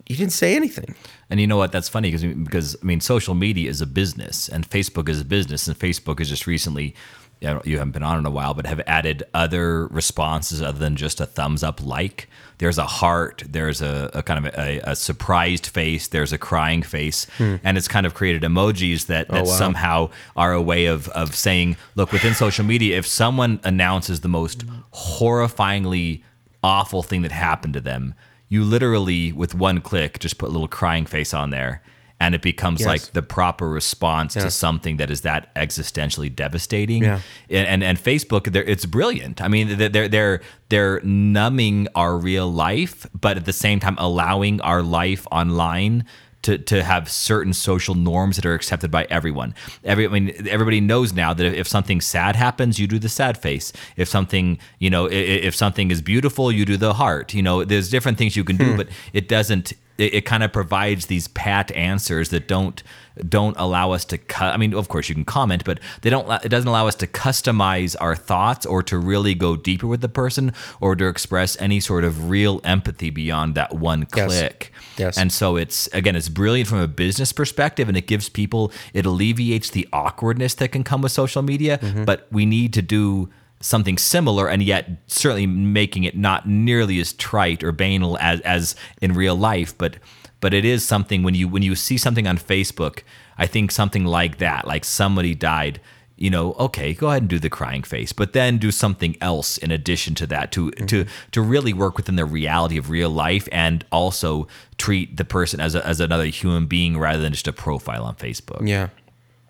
You 0.09 0.17
didn't 0.17 0.33
say 0.33 0.57
anything. 0.57 0.97
And 1.31 1.41
you 1.41 1.47
know 1.47 1.57
what? 1.57 1.71
That's 1.71 1.89
funny 1.89 2.11
because 2.11 2.25
because 2.25 2.77
I 2.83 2.85
mean, 2.85 3.01
social 3.01 3.35
media 3.35 3.71
is 3.71 3.81
a 3.81 3.87
business, 3.87 4.49
and 4.49 4.69
Facebook 4.69 5.09
is 5.09 5.21
a 5.21 5.25
business, 5.25 5.69
and 5.69 5.79
Facebook 5.79 6.19
has 6.19 6.29
just 6.29 6.47
recently. 6.47 6.95
You, 7.43 7.79
haven't 7.79 7.91
been 7.93 8.03
on 8.05 8.19
in 8.19 8.27
a 8.27 8.31
while, 8.31 8.55
but 8.55 8.67
have 8.67 8.81
added 8.87 9.25
other 9.35 9.89
responses 9.89 10.63
other 10.63 10.79
than 10.79 10.95
just 10.97 11.21
a 11.21 11.27
thumbs 11.27 11.63
up 11.65 11.83
like. 11.85 12.29
There's 12.59 12.79
a 12.79 12.85
heart. 12.87 13.43
There's 13.49 13.83
a, 13.83 14.11
a 14.15 14.23
kind 14.23 14.47
of 14.47 14.55
a, 14.55 14.81
a 14.85 14.95
surprised 14.95 15.67
face. 15.67 16.07
There's 16.07 16.33
a 16.33 16.39
crying 16.39 16.83
face, 16.83 17.27
and 17.39 17.77
it's 17.77 17.89
kind 17.89 18.07
of 18.07 18.15
created 18.15 18.43
emojis 18.43 19.07
that, 19.07 19.29
that 19.29 19.43
Hmm. 19.43 19.47
Oh, 19.49 19.51
wow. 19.51 19.57
somehow 19.57 20.11
are 20.37 20.53
a 20.53 20.63
way 20.63 20.87
of 20.87 21.09
of 21.09 21.35
saying, 21.35 21.77
look, 21.97 22.13
within 22.13 22.35
social 22.35 22.65
media, 22.65 22.97
if 22.97 23.07
someone 23.07 23.59
announces 23.65 24.21
the 24.21 24.29
most 24.29 24.65
horrifyingly 24.95 26.23
awful 26.63 27.03
thing 27.03 27.23
that 27.23 27.33
happened 27.33 27.75
to 27.75 27.81
them, 27.81 28.15
you 28.49 28.63
literally 28.63 29.33
with 29.33 29.55
one 29.55 29.81
click 29.81 30.19
just 30.21 30.39
put 30.39 30.49
a 30.49 30.53
little 30.53 30.69
crying 30.69 31.07
face 31.07 31.35
on 31.35 31.51
there 31.51 31.83
and 32.23 32.37
it 32.37 32.43
becomes 32.43 32.81
Yes. 32.81 32.87
like 32.87 33.03
the 33.13 33.23
proper 33.23 33.69
response 33.69 34.37
Yeah. 34.37 34.45
to 34.45 34.51
something 34.51 34.97
that 34.99 35.11
is 35.11 35.23
that 35.23 35.53
existentially 35.57 36.35
devastating 36.35 37.03
Yeah. 37.03 37.21
and, 37.51 37.67
and 37.67 37.85
and 37.85 37.99
Facebook 37.99 38.43
it's 38.55 38.87
brilliant 38.87 39.43
I 39.43 39.49
mean 39.49 39.77
they're 39.77 40.09
they're 40.09 40.41
they're 40.69 41.01
numbing 41.03 41.89
our 41.95 42.17
real 42.17 42.51
life 42.51 43.07
but 43.21 43.37
at 43.37 43.45
the 43.45 43.53
same 43.53 43.81
time 43.81 43.97
allowing 43.99 44.61
our 44.61 44.83
life 44.83 45.27
online 45.33 46.05
to, 46.43 46.59
to 46.59 46.83
have 46.83 47.09
certain 47.09 47.53
social 47.53 47.95
norms 47.95 48.37
that 48.37 48.45
are 48.45 48.55
accepted 48.55 48.91
by 48.91 49.07
everyone. 49.09 49.55
Every, 49.85 50.07
I 50.07 50.09
mean, 50.09 50.49
everybody 50.49 50.81
knows 50.81 51.13
now 51.13 51.33
that 51.33 51.47
if, 51.47 51.55
if 51.55 51.69
something 51.69 52.01
sad 52.01 52.35
happens, 52.35 52.81
you 52.81 52.89
do 52.89 52.99
the 52.99 53.09
sad 53.09 53.39
face. 53.39 53.73
If 53.97 54.09
something, 54.09 54.59
you 54.81 54.91
know, 54.91 55.07
if, 55.07 55.45
if 55.45 55.55
something 55.55 55.93
is 55.93 56.03
beautiful, 56.03 56.51
you 56.51 56.65
do 56.65 56.77
the 56.77 56.95
heart. 56.95 57.33
You 57.33 57.43
know, 57.43 57.65
there's 57.65 57.89
different 57.91 58.19
things 58.19 58.35
you 58.35 58.43
can 58.43 58.57
do, 58.57 58.73
hmm. 58.73 58.77
but 58.77 58.89
it 59.13 59.29
doesn't 59.29 59.73
it, 59.99 60.15
it 60.15 60.21
kind 60.23 60.43
of 60.43 60.53
provides 60.53 61.07
these 61.07 61.29
pat 61.29 61.71
answers 61.73 62.31
that 62.31 62.49
don't 62.49 62.83
don't 63.29 63.55
allow 63.59 63.93
us 63.93 64.07
to 64.07 64.17
cut. 64.17 64.55
I 64.55 64.57
mean, 64.57 64.73
of 64.73 64.89
course, 64.89 65.09
you 65.11 65.15
can 65.15 65.27
comment, 65.27 65.65
but 65.67 65.81
they 66.01 66.09
don't. 66.09 66.31
It 66.45 66.49
doesn't 66.49 66.69
allow 66.69 66.87
us 66.89 66.95
to 66.97 67.07
customize 67.07 67.95
our 68.01 68.17
thoughts 68.17 68.65
or 68.65 68.83
to 68.85 68.97
really 68.97 69.35
go 69.35 69.55
deeper 69.55 69.87
with 69.87 70.01
the 70.01 70.09
person 70.09 70.53
or 70.81 70.97
to 70.97 71.07
express 71.07 71.61
any 71.61 71.79
sort 71.81 72.05
of 72.05 72.31
real 72.31 72.61
empathy 72.65 73.11
beyond 73.11 73.55
that 73.55 73.75
one 73.75 74.07
Yes. 74.17 74.27
click. 74.27 74.73
Yes. 74.97 75.19
And 75.19 75.31
so 75.31 75.57
it's 75.57 75.89
again, 75.89 76.17
it's 76.17 76.31
brilliant 76.31 76.69
from 76.69 76.79
a 76.79 76.89
business 76.89 77.33
perspective, 77.33 77.87
and 77.89 77.97
it 77.99 78.07
gives 78.07 78.29
people 78.31 78.73
it 78.95 79.05
alleviates 79.05 79.69
the 79.71 79.87
awkwardness 79.93 80.55
that 80.55 80.69
can 80.69 80.83
come 80.83 81.03
with 81.03 81.13
social 81.13 81.43
media. 81.43 81.79
Mm-hmm. 81.79 82.05
But 82.05 82.27
we 82.31 82.47
need 82.47 82.73
to 82.75 82.83
do 82.83 83.29
something 83.63 83.97
similar, 83.97 84.49
and 84.49 84.63
yet 84.63 84.91
certainly 85.07 85.47
making 85.47 86.05
it 86.05 86.17
not 86.17 86.47
nearly 86.47 87.01
as 87.01 87.15
trite 87.15 87.65
or 87.65 87.73
banal 87.73 88.19
as 88.21 88.41
as 88.41 88.77
in 89.01 89.15
real 89.15 89.35
life. 89.35 89.77
But 89.77 89.97
but 90.41 90.53
it 90.53 90.65
is 90.65 90.85
something 90.85 91.23
when 91.23 91.35
you 91.35 91.49
when 91.49 91.63
you 91.63 91.75
see 91.75 91.97
something 91.97 92.27
on 92.27 92.37
Facebook, 92.37 93.03
I 93.39 93.47
think 93.47 93.71
something 93.71 94.05
like 94.05 94.39
that, 94.39 94.67
like 94.67 94.85
somebody 94.85 95.35
died. 95.35 95.81
You 96.17 96.31
know, 96.31 96.53
okay, 96.53 96.95
go 96.95 97.09
ahead 97.09 97.23
and 97.23 97.29
do 97.29 97.41
the 97.41 97.51
crying 97.51 97.83
face, 97.83 98.13
but 98.13 98.33
then 98.33 98.59
do 98.59 98.71
something 98.71 99.17
else 99.21 99.59
in 99.59 99.73
addition 99.73 100.15
to 100.17 100.27
that 100.29 100.53
to 100.53 100.71
mm-hmm. 100.71 100.87
to 100.87 101.07
to 101.33 101.43
really 101.43 101.73
work 101.73 101.97
within 101.97 102.17
the 102.17 102.27
reality 102.27 102.77
of 102.77 102.91
real 102.91 103.11
life 103.11 103.49
and 103.51 103.85
also 103.91 104.47
treat 104.79 105.17
the 105.17 105.25
person 105.25 105.59
as 105.59 105.75
a, 105.75 105.85
as 105.87 105.99
another 106.01 106.27
human 106.27 106.67
being 106.67 106.99
rather 106.99 107.21
than 107.21 107.33
just 107.33 107.49
a 107.49 107.53
profile 107.53 108.05
on 108.05 108.15
Facebook. 108.17 108.67
Yeah. 108.69 108.91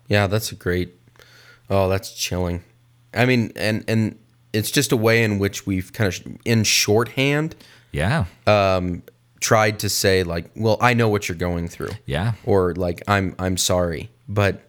Yeah, 0.07 0.27
that's 0.27 0.51
a 0.51 0.55
great. 0.55 0.93
Oh, 1.69 1.89
that's 1.89 2.13
chilling. 2.13 2.63
I 3.13 3.25
mean, 3.25 3.51
and 3.55 3.83
and 3.87 4.17
it's 4.53 4.71
just 4.71 4.91
a 4.91 4.97
way 4.97 5.23
in 5.23 5.39
which 5.39 5.65
we've 5.65 5.91
kind 5.93 6.07
of 6.13 6.37
in 6.45 6.63
shorthand 6.63 7.55
Yeah, 7.91 8.25
um, 8.47 9.03
tried 9.39 9.79
to 9.79 9.89
say 9.89 10.23
like, 10.23 10.49
well, 10.55 10.77
I 10.81 10.93
know 10.93 11.09
what 11.09 11.27
you're 11.27 11.37
going 11.37 11.67
through. 11.67 11.91
yeah, 12.05 12.33
Or 12.45 12.73
like 12.75 13.01
I'm 13.07 13.35
I'm 13.39 13.57
sorry, 13.57 14.09
but 14.27 14.61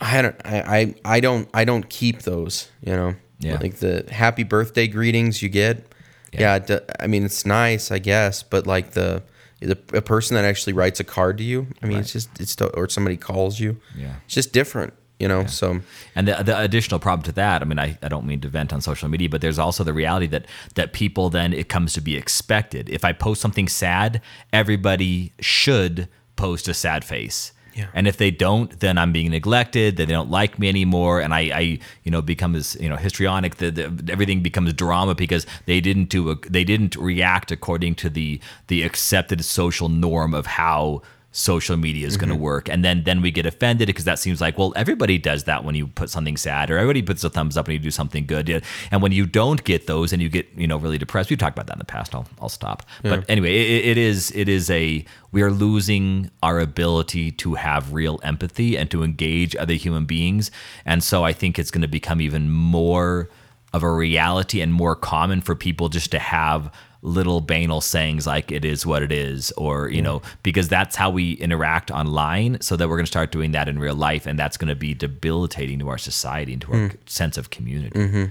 I 0.00 0.22
don't 0.22 0.36
I 0.44 0.60
I, 0.78 0.94
I 1.16 1.20
don't 1.20 1.48
I 1.54 1.64
don't 1.64 1.88
keep 1.88 2.22
those, 2.22 2.68
you 2.82 2.92
know. 2.92 3.14
Yeah. 3.38 3.58
Like 3.60 3.76
the 3.76 4.06
happy 4.10 4.44
birthday 4.44 4.86
greetings 4.86 5.42
you 5.42 5.48
get. 5.48 5.92
Yeah, 6.32 6.58
do- 6.60 6.80
I 7.00 7.06
mean 7.08 7.24
it's 7.24 7.44
nice, 7.44 7.90
I 7.90 7.98
guess, 7.98 8.42
but 8.42 8.66
like 8.66 8.92
the 8.92 9.22
the 9.60 9.78
a 9.92 10.00
person 10.02 10.34
that 10.34 10.44
actually 10.44 10.72
writes 10.72 10.98
a 11.00 11.04
card 11.04 11.38
to 11.38 11.44
you, 11.44 11.66
I 11.82 11.86
mean, 11.86 11.98
it's 11.98 12.12
just 12.12 12.28
it's 12.40 12.56
or 12.60 12.88
somebody 12.88 13.16
calls 13.16 13.60
you. 13.60 13.76
Yeah. 13.96 14.14
It's 14.24 14.34
just 14.34 14.52
different, 14.52 14.92
you 15.22 15.28
know. 15.28 15.46
So 15.46 15.80
And 16.16 16.26
the, 16.26 16.42
the 16.42 16.58
additional 16.58 16.98
problem 16.98 17.22
to 17.24 17.32
that, 17.32 17.62
I 17.62 17.64
mean, 17.64 17.78
I, 17.78 17.96
I 18.02 18.08
don't 18.08 18.26
mean 18.26 18.40
to 18.40 18.48
vent 18.48 18.72
on 18.72 18.80
social 18.80 19.08
media, 19.08 19.28
but 19.28 19.40
there's 19.40 19.58
also 19.58 19.84
the 19.84 19.92
reality 19.92 20.26
that 20.26 20.46
that 20.74 20.92
people 20.92 21.30
then 21.30 21.52
it 21.52 21.68
comes 21.68 21.92
to 21.94 22.00
be 22.00 22.16
expected. 22.16 22.90
If 22.90 23.04
I 23.04 23.12
post 23.12 23.40
something 23.40 23.68
sad, 23.68 24.20
everybody 24.52 25.32
should 25.40 26.08
post 26.34 26.68
a 26.68 26.74
sad 26.74 27.04
face. 27.04 27.52
Yeah. 27.74 27.86
And 27.94 28.06
if 28.06 28.16
they 28.18 28.30
don't, 28.30 28.78
then 28.80 28.98
I'm 28.98 29.12
being 29.12 29.30
neglected. 29.30 29.96
Then 29.96 30.08
they 30.08 30.12
don't 30.12 30.30
like 30.30 30.58
me 30.58 30.68
anymore, 30.68 31.20
and 31.20 31.32
I, 31.32 31.40
I 31.40 31.78
you 32.02 32.10
know, 32.10 32.20
become 32.20 32.54
as 32.54 32.76
you 32.80 32.88
know 32.88 32.96
histrionic. 32.96 33.56
The, 33.56 33.70
the, 33.70 34.12
everything 34.12 34.42
becomes 34.42 34.72
drama 34.74 35.14
because 35.14 35.46
they 35.66 35.80
didn't 35.80 36.08
do 36.10 36.30
a, 36.30 36.34
they 36.50 36.64
didn't 36.64 36.96
react 36.96 37.50
according 37.50 37.94
to 37.96 38.10
the 38.10 38.40
the 38.66 38.82
accepted 38.82 39.44
social 39.44 39.88
norm 39.88 40.34
of 40.34 40.46
how 40.46 41.02
social 41.32 41.78
media 41.78 42.06
is 42.06 42.18
going 42.18 42.28
to 42.28 42.34
mm-hmm. 42.34 42.44
work. 42.44 42.68
And 42.68 42.84
then 42.84 43.04
then 43.04 43.22
we 43.22 43.30
get 43.30 43.46
offended 43.46 43.86
because 43.86 44.04
that 44.04 44.18
seems 44.18 44.40
like 44.40 44.58
well 44.58 44.72
everybody 44.76 45.18
does 45.18 45.44
that 45.44 45.64
when 45.64 45.74
you 45.74 45.86
put 45.86 46.10
something 46.10 46.36
sad 46.36 46.70
or 46.70 46.76
everybody 46.76 47.02
puts 47.02 47.24
a 47.24 47.30
thumbs 47.30 47.56
up 47.56 47.66
when 47.66 47.74
you 47.74 47.80
do 47.80 47.90
something 47.90 48.26
good. 48.26 48.62
And 48.90 49.02
when 49.02 49.12
you 49.12 49.26
don't 49.26 49.64
get 49.64 49.86
those 49.86 50.12
and 50.12 50.20
you 50.20 50.28
get 50.28 50.46
you 50.56 50.66
know 50.66 50.76
really 50.76 50.98
depressed 50.98 51.30
we've 51.30 51.38
talked 51.38 51.56
about 51.56 51.66
that 51.66 51.74
in 51.74 51.78
the 51.78 51.84
past 51.84 52.14
i'll, 52.14 52.28
I'll 52.40 52.50
stop. 52.50 52.84
But 53.02 53.28
anyway 53.28 53.54
it, 53.54 53.86
it 53.86 53.98
is 53.98 54.30
it 54.32 54.48
is 54.48 54.70
a 54.70 55.04
we 55.32 55.40
are 55.40 55.50
losing 55.50 56.30
our 56.42 56.60
ability 56.60 57.32
to 57.32 57.54
have 57.54 57.94
real 57.94 58.20
empathy 58.22 58.76
and 58.76 58.90
to 58.90 59.02
engage 59.02 59.56
other 59.56 59.74
human 59.74 60.04
beings. 60.04 60.50
And 60.84 61.02
so 61.02 61.24
i 61.24 61.32
think 61.32 61.58
it's 61.58 61.70
going 61.70 61.82
to 61.82 61.88
become 61.88 62.20
even 62.20 62.50
more 62.50 63.30
of 63.72 63.82
a 63.82 63.90
reality 63.90 64.60
and 64.60 64.72
more 64.72 64.94
common 64.94 65.40
for 65.40 65.54
people 65.54 65.88
just 65.88 66.10
to 66.10 66.18
have 66.18 66.70
little 67.02 67.40
banal 67.40 67.80
sayings 67.80 68.26
like 68.26 68.52
it 68.52 68.64
is 68.64 68.86
what 68.86 69.02
it 69.02 69.10
is 69.10 69.50
or 69.52 69.88
you 69.88 70.00
know 70.00 70.22
because 70.44 70.68
that's 70.68 70.94
how 70.94 71.10
we 71.10 71.32
interact 71.34 71.90
online 71.90 72.60
so 72.60 72.76
that 72.76 72.88
we're 72.88 72.96
going 72.96 73.04
to 73.04 73.10
start 73.10 73.32
doing 73.32 73.50
that 73.50 73.68
in 73.68 73.78
real 73.78 73.94
life 73.94 74.24
and 74.24 74.38
that's 74.38 74.56
going 74.56 74.68
to 74.68 74.76
be 74.76 74.94
debilitating 74.94 75.80
to 75.80 75.88
our 75.88 75.98
society 75.98 76.52
and 76.52 76.62
to 76.62 76.72
our 76.72 76.78
mm. 76.78 76.96
sense 77.10 77.36
of 77.36 77.50
community 77.50 77.98
mm-hmm. 77.98 78.24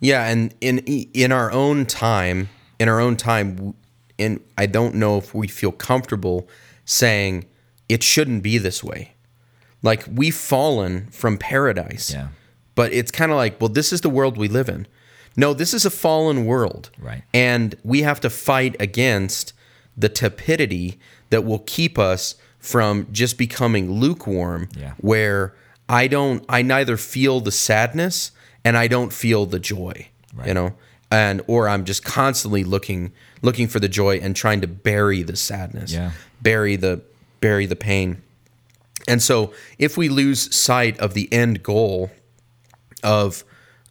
yeah, 0.00 0.26
and 0.26 0.54
in 0.60 0.78
in 0.78 1.30
our 1.30 1.52
own 1.52 1.84
time, 1.86 2.48
in 2.78 2.88
our 2.88 3.00
own 3.00 3.16
time, 3.16 3.74
and 4.18 4.40
I 4.56 4.66
don't 4.66 4.94
know 4.94 5.18
if 5.18 5.34
we 5.34 5.48
feel 5.48 5.72
comfortable 5.72 6.48
saying 6.84 7.46
it 7.88 8.02
shouldn't 8.02 8.42
be 8.42 8.58
this 8.58 8.82
way. 8.82 9.14
Like 9.82 10.04
we've 10.10 10.34
fallen 10.34 11.08
from 11.10 11.38
paradise. 11.38 12.12
Yeah. 12.12 12.28
But 12.74 12.92
it's 12.92 13.10
kind 13.10 13.30
of 13.30 13.36
like, 13.36 13.60
well, 13.60 13.68
this 13.68 13.92
is 13.92 14.00
the 14.00 14.08
world 14.08 14.38
we 14.38 14.48
live 14.48 14.68
in. 14.68 14.86
No, 15.36 15.54
this 15.54 15.72
is 15.74 15.86
a 15.86 15.90
fallen 15.90 16.44
world. 16.44 16.90
Right. 16.98 17.22
And 17.32 17.74
we 17.84 18.02
have 18.02 18.20
to 18.20 18.30
fight 18.30 18.76
against 18.80 19.52
the 19.96 20.08
tepidity 20.08 20.98
that 21.30 21.44
will 21.44 21.60
keep 21.60 21.98
us 21.98 22.34
from 22.58 23.06
just 23.12 23.38
becoming 23.38 23.90
lukewarm 23.92 24.68
Yeah. 24.76 24.92
where 24.98 25.54
I 25.88 26.08
don't 26.08 26.44
I 26.48 26.62
neither 26.62 26.96
feel 26.96 27.40
the 27.40 27.52
sadness 27.52 28.32
and 28.64 28.76
I 28.76 28.86
don't 28.88 29.12
feel 29.12 29.46
the 29.46 29.58
joy. 29.60 30.08
You 30.46 30.54
know? 30.54 30.74
And 31.10 31.42
or 31.46 31.68
I'm 31.68 31.84
just 31.84 32.04
constantly 32.04 32.62
looking 32.64 33.12
looking 33.42 33.66
for 33.68 33.80
the 33.80 33.88
joy 33.88 34.18
and 34.18 34.36
trying 34.36 34.60
to 34.60 34.66
bury 34.68 35.22
the 35.22 35.36
sadness. 35.36 35.92
Yeah. 35.92 36.12
Bury 36.42 36.76
the 36.76 37.00
bury 37.40 37.66
the 37.66 37.76
pain. 37.76 38.22
And 39.08 39.22
so 39.22 39.52
if 39.78 39.96
we 39.96 40.08
lose 40.08 40.54
sight 40.54 40.98
of 41.00 41.14
the 41.14 41.32
end 41.32 41.62
goal 41.62 42.10
of 43.02 43.44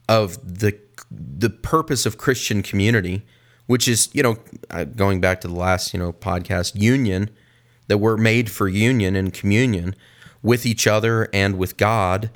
of 0.08 0.38
the 0.58 0.78
the 1.12 1.50
purpose 1.50 2.06
of 2.06 2.18
Christian 2.18 2.62
community, 2.62 3.26
which 3.66 3.88
is 3.88 4.10
you 4.14 4.24
know 4.24 4.38
uh, 4.70 4.84
going 4.84 5.22
back 5.22 5.42
to 5.42 5.48
the 5.48 5.56
last 5.56 5.94
you 5.94 6.00
know 6.00 6.14
podcast 6.14 6.80
union 6.80 7.30
that 7.88 7.98
we're 7.98 8.18
made 8.18 8.50
for 8.50 8.68
union 8.68 9.16
and 9.16 9.34
communion 9.34 9.96
with 10.42 10.66
each 10.66 10.88
other 10.88 11.28
and 11.34 11.58
with 11.58 11.78
God 11.78 12.30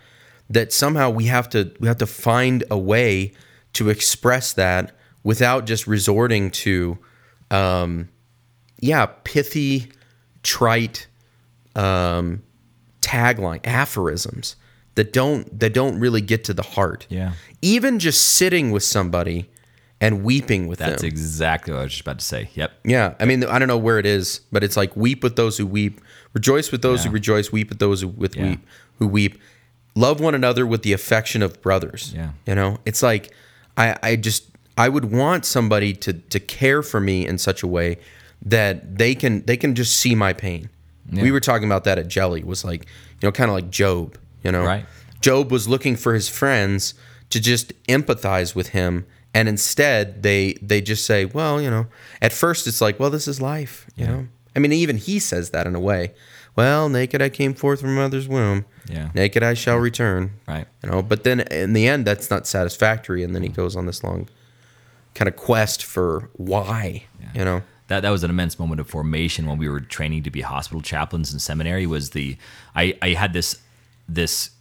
that 0.50 0.74
somehow 0.74 1.10
we 1.10 1.26
have 1.26 1.50
to 1.50 1.74
we 1.80 1.88
have 1.88 1.98
to 1.98 2.06
find 2.06 2.64
a 2.70 2.78
way 2.78 3.32
to 3.74 3.90
express 3.90 4.54
that 4.54 4.96
without 5.24 5.66
just 5.66 5.88
resorting 5.88 6.52
to 6.52 6.98
um 7.50 8.10
yeah 8.80 9.06
pithy 9.24 9.92
trite 10.44 11.08
um 11.76 12.44
tagline 13.02 13.62
aphorisms 13.66 14.56
that 14.96 15.14
don't 15.14 15.60
that 15.60 15.74
don't 15.74 16.00
really 16.00 16.22
get 16.22 16.44
to 16.46 16.54
the 16.54 16.62
heart. 16.64 17.06
Yeah. 17.10 17.34
even 17.62 18.00
just 18.00 18.22
sitting 18.36 18.72
with 18.72 18.84
somebody 18.84 19.50
and 20.02 20.24
weeping 20.24 20.68
with 20.68 20.80
that. 20.80 20.90
that's 20.90 21.02
them. 21.02 21.08
exactly 21.10 21.72
what 21.74 21.80
i 21.80 21.84
was 21.84 21.92
just 21.94 22.02
about 22.02 22.20
to 22.20 22.26
say. 22.26 22.50
Yep. 22.56 22.72
Yeah. 22.84 23.14
I 23.20 23.26
mean 23.26 23.44
i 23.46 23.58
don't 23.60 23.68
know 23.68 23.78
where 23.78 24.00
it 24.00 24.06
is 24.06 24.42
but 24.52 24.64
it's 24.64 24.78
like 24.78 24.96
weep 24.96 25.24
with 25.24 25.36
those 25.36 25.58
who 25.58 25.66
weep. 25.66 26.02
Rejoice 26.34 26.72
with 26.72 26.82
those 26.82 27.04
who 27.04 27.12
rejoice. 27.12 27.52
Weep 27.52 27.70
with 27.70 27.80
those 27.80 28.02
who 28.02 28.08
with 28.10 28.36
Yeah. 28.36 28.44
weep 28.50 28.60
who 29.00 29.08
weep. 29.08 29.40
Love 29.96 30.20
one 30.20 30.34
another 30.36 30.66
with 30.66 30.82
the 30.84 30.92
affection 30.94 31.42
of 31.44 31.62
brothers. 31.62 32.12
Yeah. 32.16 32.32
you 32.46 32.56
know? 32.56 32.80
It's 32.86 33.02
like 33.04 33.34
i 33.78 33.98
i 34.04 34.16
just 34.16 34.46
i 34.78 34.90
would 34.90 35.06
want 35.12 35.46
somebody 35.46 35.94
to 35.94 36.14
to 36.14 36.40
care 36.40 36.82
for 36.84 37.00
me 37.00 37.26
in 37.26 37.38
such 37.38 37.64
a 37.64 37.68
way 37.68 37.98
that 38.46 38.98
they 38.98 39.16
can 39.16 39.44
they 39.46 39.56
can 39.58 39.74
just 39.74 39.96
see 39.96 40.14
my 40.16 40.34
pain. 40.34 40.70
We 41.12 41.32
were 41.32 41.40
talking 41.40 41.66
about 41.68 41.84
that 41.84 41.98
at 42.00 42.08
jelly. 42.08 42.44
Was 42.44 42.66
like 42.66 42.86
you 43.22 43.28
know 43.28 43.32
kind 43.32 43.50
of 43.50 43.56
like 43.56 43.70
job 43.70 44.18
you 44.44 44.52
know 44.52 44.64
Right. 44.64 44.86
Job 45.22 45.52
was 45.52 45.70
looking 45.70 45.96
for 45.96 46.14
his 46.14 46.28
friends 46.28 46.94
to 47.30 47.40
just 47.40 47.72
empathize 47.86 48.54
with 48.54 48.70
him 48.70 49.06
and 49.34 49.50
instead 49.50 50.22
they 50.22 50.54
they 50.62 50.82
just 50.82 51.06
say, 51.06 51.26
well, 51.26 51.62
you 51.62 51.70
know, 51.70 51.88
at 52.22 52.32
first 52.32 52.68
it's 52.68 52.82
like, 52.82 53.00
well, 53.00 53.10
this 53.10 53.28
is 53.28 53.42
life, 53.42 53.88
you 53.96 54.06
know. 54.06 54.28
I 54.56 54.60
mean, 54.60 54.72
even 54.72 54.98
he 54.98 55.18
says 55.18 55.50
that 55.50 55.66
in 55.66 55.76
a 55.76 55.80
way. 55.80 56.14
Well, 56.56 56.88
naked 56.88 57.22
I 57.22 57.30
came 57.30 57.56
forth 57.56 57.82
from 57.82 57.96
mother's 57.96 58.28
womb. 58.28 58.66
Yeah. 58.88 59.10
Naked 59.16 59.42
I 59.42 59.56
shall 59.56 59.78
return. 59.78 60.34
Right. 60.48 60.68
You 60.84 60.92
know, 60.92 61.02
but 61.02 61.24
then 61.24 61.40
in 61.40 61.74
the 61.74 61.88
end 61.88 62.06
that's 62.06 62.30
not 62.30 62.46
satisfactory 62.46 63.24
and 63.24 63.34
then 63.34 63.42
he 63.42 63.50
mm. 63.50 63.56
goes 63.56 63.76
on 63.76 63.88
this 63.88 64.04
long 64.04 64.30
kind 65.16 65.28
of 65.28 65.36
quest 65.36 65.84
for 65.84 66.30
why, 66.34 67.06
you 67.34 67.44
know. 67.44 67.64
that 67.88 68.02
that 68.02 68.10
was 68.10 68.24
an 68.24 68.30
immense 68.30 68.60
moment 68.60 68.80
of 68.80 68.88
formation 68.88 69.48
when 69.48 69.58
we 69.58 69.68
were 69.68 69.80
training 69.80 70.24
to 70.24 70.32
be 70.32 70.42
hospital 70.42 70.82
chaplains 70.82 71.34
in 71.34 71.40
seminary 71.40 71.88
was 71.88 72.12
the 72.12 72.38
I, 72.76 72.98
I 73.02 73.10
had 73.10 73.34
this 73.34 73.60
this 74.08 74.52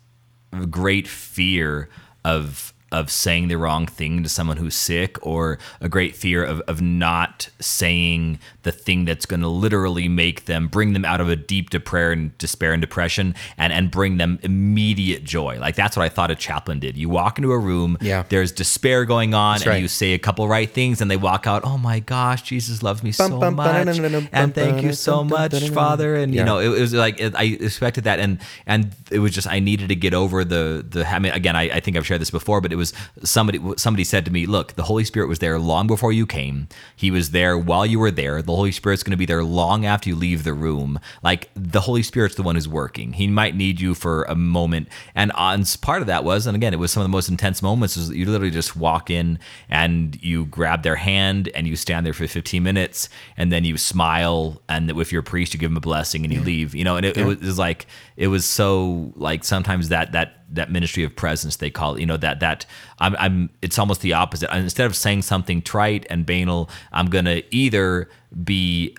great 0.70 1.08
fear 1.08 1.88
of 2.24 2.72
of 2.92 3.10
saying 3.10 3.48
the 3.48 3.56
wrong 3.56 3.86
thing 3.86 4.22
to 4.22 4.28
someone 4.28 4.56
who's 4.58 4.74
sick 4.76 5.16
or 5.26 5.58
a 5.80 5.88
great 5.88 6.14
fear 6.14 6.44
of, 6.44 6.60
of 6.68 6.80
not 6.80 7.48
saying 7.58 8.38
the 8.62 8.70
thing 8.70 9.04
that's 9.04 9.26
going 9.26 9.40
to 9.40 9.48
literally 9.48 10.08
make 10.08 10.44
them 10.44 10.68
bring 10.68 10.92
them 10.92 11.04
out 11.04 11.20
of 11.20 11.28
a 11.28 11.34
deep 11.36 11.70
despair 11.70 12.12
and 12.12 12.36
despair 12.38 12.72
and 12.72 12.80
depression 12.80 13.34
and 13.58 13.72
and 13.72 13.90
bring 13.90 14.18
them 14.18 14.38
immediate 14.42 15.24
joy 15.24 15.58
like 15.58 15.74
that's 15.74 15.96
what 15.96 16.04
i 16.04 16.08
thought 16.08 16.30
a 16.30 16.34
chaplain 16.34 16.78
did 16.78 16.96
you 16.96 17.08
walk 17.08 17.38
into 17.38 17.50
a 17.52 17.58
room 17.58 17.96
Yeah. 18.00 18.24
there's 18.28 18.52
despair 18.52 19.04
going 19.04 19.34
on 19.34 19.56
and 19.56 19.66
right. 19.66 19.82
you 19.82 19.88
say 19.88 20.12
a 20.12 20.18
couple 20.18 20.46
right 20.46 20.70
things 20.70 21.00
and 21.00 21.10
they 21.10 21.16
walk 21.16 21.46
out 21.46 21.62
oh 21.64 21.78
my 21.78 21.98
gosh 22.00 22.42
jesus 22.42 22.82
loves 22.82 23.02
me 23.02 23.10
so 23.12 23.28
much 23.50 23.98
and 24.32 24.54
thank 24.54 24.82
you 24.82 24.92
so 24.92 25.24
much 25.24 25.52
father 25.70 26.14
and 26.16 26.34
you 26.34 26.44
know 26.44 26.58
it, 26.58 26.68
was 26.68 26.92
like 26.92 27.18
it, 27.20 27.34
I 27.34 27.44
expected 27.44 28.04
that, 28.04 28.18
and 28.18 28.38
and 28.66 28.94
it 29.10 29.18
was 29.20 29.32
just 29.32 29.46
I 29.48 29.58
needed 29.60 29.88
to 29.88 29.94
get 29.96 30.12
over 30.14 30.44
the 30.44 30.84
the. 30.88 31.06
I 31.08 31.18
mean, 31.18 31.32
again, 31.32 31.56
I, 31.56 31.62
I 31.76 31.80
think 31.80 31.96
I've 31.96 32.06
shared 32.06 32.20
this 32.20 32.30
before, 32.30 32.60
but 32.60 32.72
it 32.72 32.76
was 32.76 32.81
somebody 33.22 33.60
somebody 33.76 34.04
said 34.04 34.24
to 34.24 34.30
me, 34.30 34.46
"Look, 34.46 34.74
the 34.74 34.84
Holy 34.84 35.04
Spirit 35.04 35.28
was 35.28 35.38
there 35.38 35.58
long 35.58 35.86
before 35.86 36.12
you 36.12 36.26
came. 36.26 36.68
He 36.96 37.10
was 37.10 37.30
there 37.30 37.56
while 37.56 37.86
you 37.86 37.98
were 37.98 38.10
there. 38.10 38.42
The 38.42 38.54
Holy 38.54 38.72
Spirit's 38.72 39.02
going 39.02 39.12
to 39.12 39.16
be 39.16 39.26
there 39.26 39.44
long 39.44 39.86
after 39.86 40.08
you 40.08 40.16
leave 40.16 40.44
the 40.44 40.54
room. 40.54 40.98
Like 41.22 41.50
the 41.54 41.82
Holy 41.82 42.02
Spirit's 42.02 42.34
the 42.34 42.42
one 42.42 42.54
who's 42.54 42.68
working. 42.68 43.12
He 43.12 43.26
might 43.26 43.54
need 43.54 43.80
you 43.80 43.94
for 43.94 44.24
a 44.24 44.34
moment, 44.34 44.88
and 45.14 45.30
uh, 45.32 45.52
on 45.52 45.64
part 45.80 46.00
of 46.00 46.06
that 46.06 46.24
was, 46.24 46.46
and 46.46 46.56
again, 46.56 46.72
it 46.72 46.78
was 46.78 46.92
some 46.92 47.02
of 47.02 47.04
the 47.04 47.12
most 47.12 47.28
intense 47.28 47.62
moments. 47.62 47.96
Is 47.96 48.10
you 48.10 48.26
literally 48.26 48.50
just 48.50 48.76
walk 48.76 49.10
in 49.10 49.38
and 49.68 50.20
you 50.22 50.46
grab 50.46 50.82
their 50.82 50.96
hand 50.96 51.50
and 51.54 51.66
you 51.66 51.76
stand 51.76 52.06
there 52.06 52.12
for 52.12 52.26
15 52.26 52.62
minutes, 52.62 53.08
and 53.36 53.52
then 53.52 53.64
you 53.64 53.76
smile, 53.76 54.62
and 54.68 54.90
if 54.90 55.12
you're 55.12 55.20
a 55.20 55.24
priest, 55.24 55.54
you 55.54 55.60
give 55.60 55.70
them 55.70 55.76
a 55.76 55.80
blessing 55.80 56.24
and 56.24 56.32
you 56.32 56.40
leave. 56.40 56.74
You 56.74 56.84
know, 56.84 56.96
and 56.96 57.06
it, 57.06 57.16
it 57.16 57.40
was 57.40 57.58
like 57.58 57.86
it 58.16 58.28
was 58.28 58.44
so 58.44 59.12
like 59.16 59.44
sometimes 59.44 59.88
that 59.88 60.12
that 60.12 60.41
that 60.52 60.70
ministry 60.70 61.04
of 61.04 61.14
presence 61.14 61.56
they 61.56 61.70
call 61.70 61.94
it. 61.94 62.00
You 62.00 62.06
know 62.06 62.16
that 62.18 62.40
that 62.40 62.66
I'm 62.98 63.16
I'm 63.18 63.50
it's 63.60 63.78
almost 63.78 64.00
the 64.00 64.12
opposite. 64.12 64.54
Instead 64.54 64.86
of 64.86 64.96
saying 64.96 65.22
something 65.22 65.62
trite 65.62 66.06
and 66.10 66.24
banal, 66.26 66.70
I'm 66.92 67.06
gonna 67.06 67.42
either 67.50 68.08
be 68.44 68.96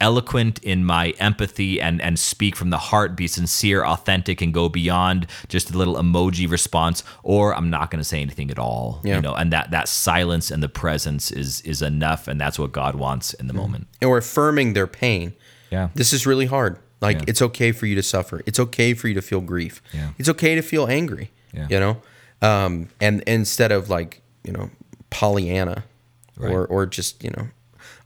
eloquent 0.00 0.58
in 0.64 0.84
my 0.84 1.10
empathy 1.20 1.80
and 1.80 2.02
and 2.02 2.18
speak 2.18 2.56
from 2.56 2.70
the 2.70 2.76
heart 2.76 3.16
be 3.16 3.28
sincere 3.28 3.84
authentic 3.84 4.40
and 4.40 4.52
go 4.52 4.68
beyond 4.68 5.28
just 5.46 5.70
a 5.70 5.78
little 5.78 5.94
emoji 5.94 6.50
response 6.50 7.04
or 7.22 7.54
i'm 7.54 7.70
not 7.70 7.88
going 7.88 8.00
to 8.00 8.04
say 8.04 8.20
anything 8.20 8.50
at 8.50 8.58
all 8.58 9.00
Yeah. 9.04 9.14
you 9.14 9.22
know 9.22 9.32
and 9.32 9.52
that 9.52 9.70
that 9.70 9.86
silence 9.86 10.50
and 10.50 10.60
the 10.60 10.68
presence 10.68 11.30
is 11.30 11.60
is 11.60 11.82
enough 11.82 12.26
and 12.26 12.40
that's 12.40 12.58
what 12.58 12.72
god 12.72 12.96
wants 12.96 13.32
in 13.34 13.46
the 13.46 13.52
mm-hmm. 13.52 13.62
moment 13.62 13.86
or 14.04 14.18
affirming 14.18 14.72
their 14.72 14.86
pain. 14.86 15.34
Yeah. 15.70 15.88
This 15.94 16.12
is 16.12 16.26
really 16.26 16.46
hard. 16.46 16.78
Like 17.02 17.18
Yeah. 17.18 17.24
it's 17.28 17.42
okay 17.42 17.72
for 17.72 17.84
you 17.86 17.94
to 17.96 18.02
suffer. 18.02 18.40
It's 18.46 18.58
okay 18.60 18.94
for 18.94 19.08
you 19.08 19.14
to 19.14 19.22
feel 19.22 19.40
grief. 19.42 19.82
Yeah. 19.92 20.10
It's 20.18 20.28
okay 20.30 20.54
to 20.54 20.62
feel 20.62 20.86
angry. 20.86 21.30
Yeah. 21.52 21.66
You 21.68 21.80
know? 21.80 22.02
Um, 22.40 22.88
and 23.00 23.22
instead 23.26 23.70
of 23.72 23.90
like, 23.90 24.22
you 24.44 24.52
know, 24.52 24.70
Pollyanna 25.10 25.84
Right. 26.36 26.50
or 26.52 26.64
or 26.66 26.86
just, 26.86 27.22
you 27.22 27.30
know, 27.36 27.48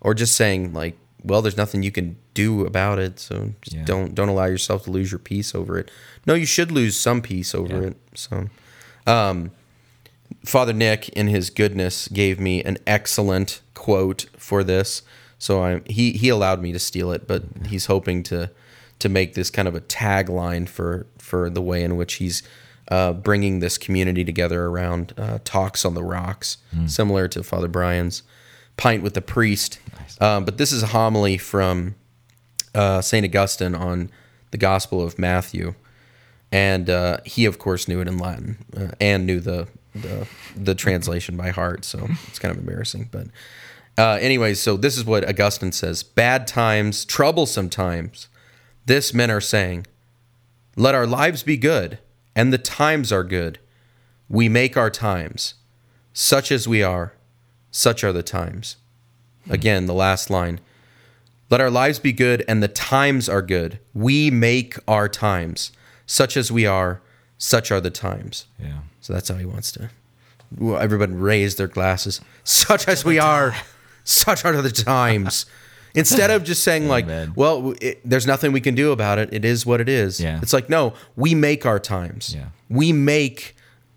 or 0.01 0.13
just 0.15 0.35
saying 0.35 0.73
like, 0.73 0.97
well, 1.23 1.43
there's 1.43 1.57
nothing 1.57 1.83
you 1.83 1.93
can 1.93 2.17
do 2.35 2.67
about 2.67 2.99
it, 2.99 3.19
so 3.21 3.53
just 3.63 3.77
Yeah. 3.77 3.85
don't 3.85 4.15
don't 4.15 4.29
allow 4.29 4.47
yourself 4.47 4.85
to 4.85 4.91
lose 4.91 5.11
your 5.13 5.19
peace 5.21 5.55
over 5.55 5.79
it. 5.79 5.91
No, 6.27 6.35
you 6.35 6.47
should 6.47 6.71
lose 6.73 6.97
some 6.97 7.21
peace 7.23 7.55
over 7.55 7.83
it. 7.89 7.97
So 8.15 8.49
um, 9.07 9.51
Father 10.45 10.73
Nick, 10.73 11.09
in 11.11 11.29
his 11.29 11.51
goodness, 11.51 12.09
gave 12.09 12.41
me 12.41 12.63
an 12.65 12.79
excellent 12.87 13.61
quote 13.75 14.27
for 14.37 14.65
this. 14.65 15.03
So 15.39 15.63
I 15.63 15.81
he 15.87 16.13
he 16.13 16.29
allowed 16.29 16.61
me 16.63 16.73
to 16.73 16.79
steal 16.79 17.13
it, 17.13 17.27
but 17.29 17.45
he's 17.69 17.87
hoping 17.87 18.23
to 18.25 18.51
to 18.99 19.09
make 19.09 19.35
this 19.35 19.51
kind 19.51 19.69
of 19.69 19.75
a 19.75 19.81
tagline 19.81 20.69
for 20.69 21.07
for 21.19 21.51
the 21.51 21.63
way 21.63 21.83
in 21.83 21.97
which 21.97 22.15
he's 22.15 22.43
uh, 22.89 23.13
bringing 23.13 23.59
this 23.61 23.79
community 23.79 24.25
together 24.25 24.67
around 24.67 25.13
uh, 25.19 25.39
talks 25.45 25.85
on 25.85 25.95
the 25.95 26.05
rocks, 26.05 26.59
similar 26.87 27.27
to 27.29 27.43
Father 27.43 27.69
Brian's 27.69 28.23
pint 28.77 29.03
with 29.03 29.15
the 29.15 29.23
priest. 29.23 29.79
Um, 30.21 30.45
but 30.45 30.57
this 30.59 30.71
is 30.73 30.83
a 30.83 30.89
homily 30.89 31.37
from 31.39 31.95
uh, 32.75 33.01
Saint 33.01 33.25
Augustine 33.25 33.75
on 33.75 34.11
the 34.51 34.59
Gospel 34.59 35.03
of 35.03 35.19
Matthew, 35.19 35.75
and 36.53 36.89
uh, 36.89 37.19
he 37.25 37.45
of 37.45 37.59
course 37.59 37.89
knew 37.89 38.01
it 38.01 38.07
in 38.09 38.19
Latin 38.19 38.59
uh, 38.77 38.89
and 39.01 39.27
knew 39.27 39.41
the, 39.41 39.67
the 39.95 40.27
the 40.57 40.75
translation 40.75 41.37
by 41.37 41.51
heart. 41.51 41.85
So 41.85 42.07
it's 42.29 42.39
kind 42.39 42.53
of 42.53 42.59
embarrassing, 42.61 43.09
but 43.11 43.27
uh, 43.99 44.19
anyways, 44.21 44.61
so 44.61 44.77
this 44.77 44.97
is 44.97 45.05
what 45.05 45.29
Augustine 45.29 45.73
says: 45.73 46.03
Bad 46.03 46.47
times, 46.47 47.05
troublesome 47.05 47.69
times. 47.71 48.29
This 48.87 49.13
men 49.13 49.31
are 49.31 49.41
saying, 49.41 49.87
"Let 50.77 50.95
our 50.95 51.07
lives 51.07 51.43
be 51.43 51.57
good, 51.57 51.99
and 52.35 52.53
the 52.53 52.59
times 52.59 53.13
are 53.13 53.25
good. 53.25 53.59
We 54.29 54.49
make 54.49 54.77
our 54.77 54.91
times, 54.91 55.55
such 56.13 56.51
as 56.51 56.67
we 56.67 56.83
are, 56.83 57.13
such 57.71 58.03
are 58.05 58.13
the 58.13 58.23
times." 58.23 58.77
Again, 59.49 59.87
the 59.87 59.95
last 59.95 60.31
line. 60.31 60.61
Let 61.51 61.61
our 61.61 61.71
lives 61.71 62.01
be 62.01 62.13
good, 62.13 62.45
and 62.49 62.61
the 62.63 62.69
times 62.69 63.29
are 63.29 63.43
good. 63.43 63.79
We 63.95 64.31
make 64.31 64.77
our 64.89 65.09
times. 65.09 65.71
Such 66.07 66.37
as 66.37 66.51
we 66.51 66.67
are, 66.67 67.01
such 67.39 67.71
are 67.71 67.81
the 67.81 67.91
times. 67.91 68.47
yeah 68.59 68.81
So 69.01 69.13
that's 69.13 69.29
how 69.29 69.37
he 69.37 69.45
wants 69.45 69.71
to. 69.73 69.91
well, 70.57 70.79
Everybody 70.79 71.13
raise 71.13 71.57
their 71.57 71.69
glasses. 71.69 72.21
Such 72.45 72.89
as 72.89 73.05
we 73.05 73.19
are, 73.19 73.55
such 74.05 74.45
are 74.45 74.61
the 74.61 74.71
times. 74.71 75.47
Instead 75.97 76.31
of 76.31 76.45
just 76.45 76.63
saying 76.63 76.89
like, 76.89 77.05
Amen. 77.05 77.33
"Well, 77.35 77.75
it, 77.81 78.01
there's 78.05 78.27
nothing 78.27 78.53
we 78.53 78.61
can 78.61 78.75
do 78.75 78.93
about 78.93 79.19
it. 79.19 79.33
It 79.33 79.45
is 79.45 79.65
what 79.65 79.81
it 79.81 79.89
is." 79.89 80.21
Yeah. 80.21 80.39
It's 80.43 80.53
like, 80.53 80.69
no, 80.69 80.95
we 81.17 81.35
make 81.35 81.67
our 81.67 81.79
times. 81.79 82.35
Yeah. 82.35 82.49
We 82.69 82.93
make 82.93 83.57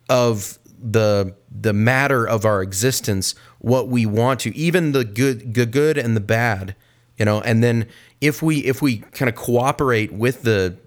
of 0.09 0.57
the 0.81 1.35
the 1.51 1.73
matter 1.73 2.25
of 2.27 2.45
our 2.45 2.61
existence 2.61 3.35
what 3.59 3.89
we 3.89 4.05
want 4.05 4.39
to, 4.41 4.55
even 4.55 4.93
the 4.93 5.03
good, 5.03 5.53
the 5.53 5.65
good 5.65 5.97
and 5.97 6.15
the 6.15 6.21
bad. 6.21 6.75
You 7.17 7.25
know, 7.25 7.41
and 7.41 7.61
then 7.61 7.87
if 8.21 8.41
we 8.41 8.59
if 8.59 8.81
we 8.81 8.97
kind 8.97 9.27
of 9.27 9.35
cooperate 9.35 10.13
with 10.13 10.43
the 10.43 10.77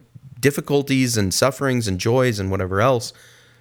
difficulties 0.41 1.17
and 1.17 1.33
sufferings 1.33 1.87
and 1.87 1.99
joys 2.01 2.39
and 2.39 2.51
whatever 2.51 2.81
else, 2.81 3.13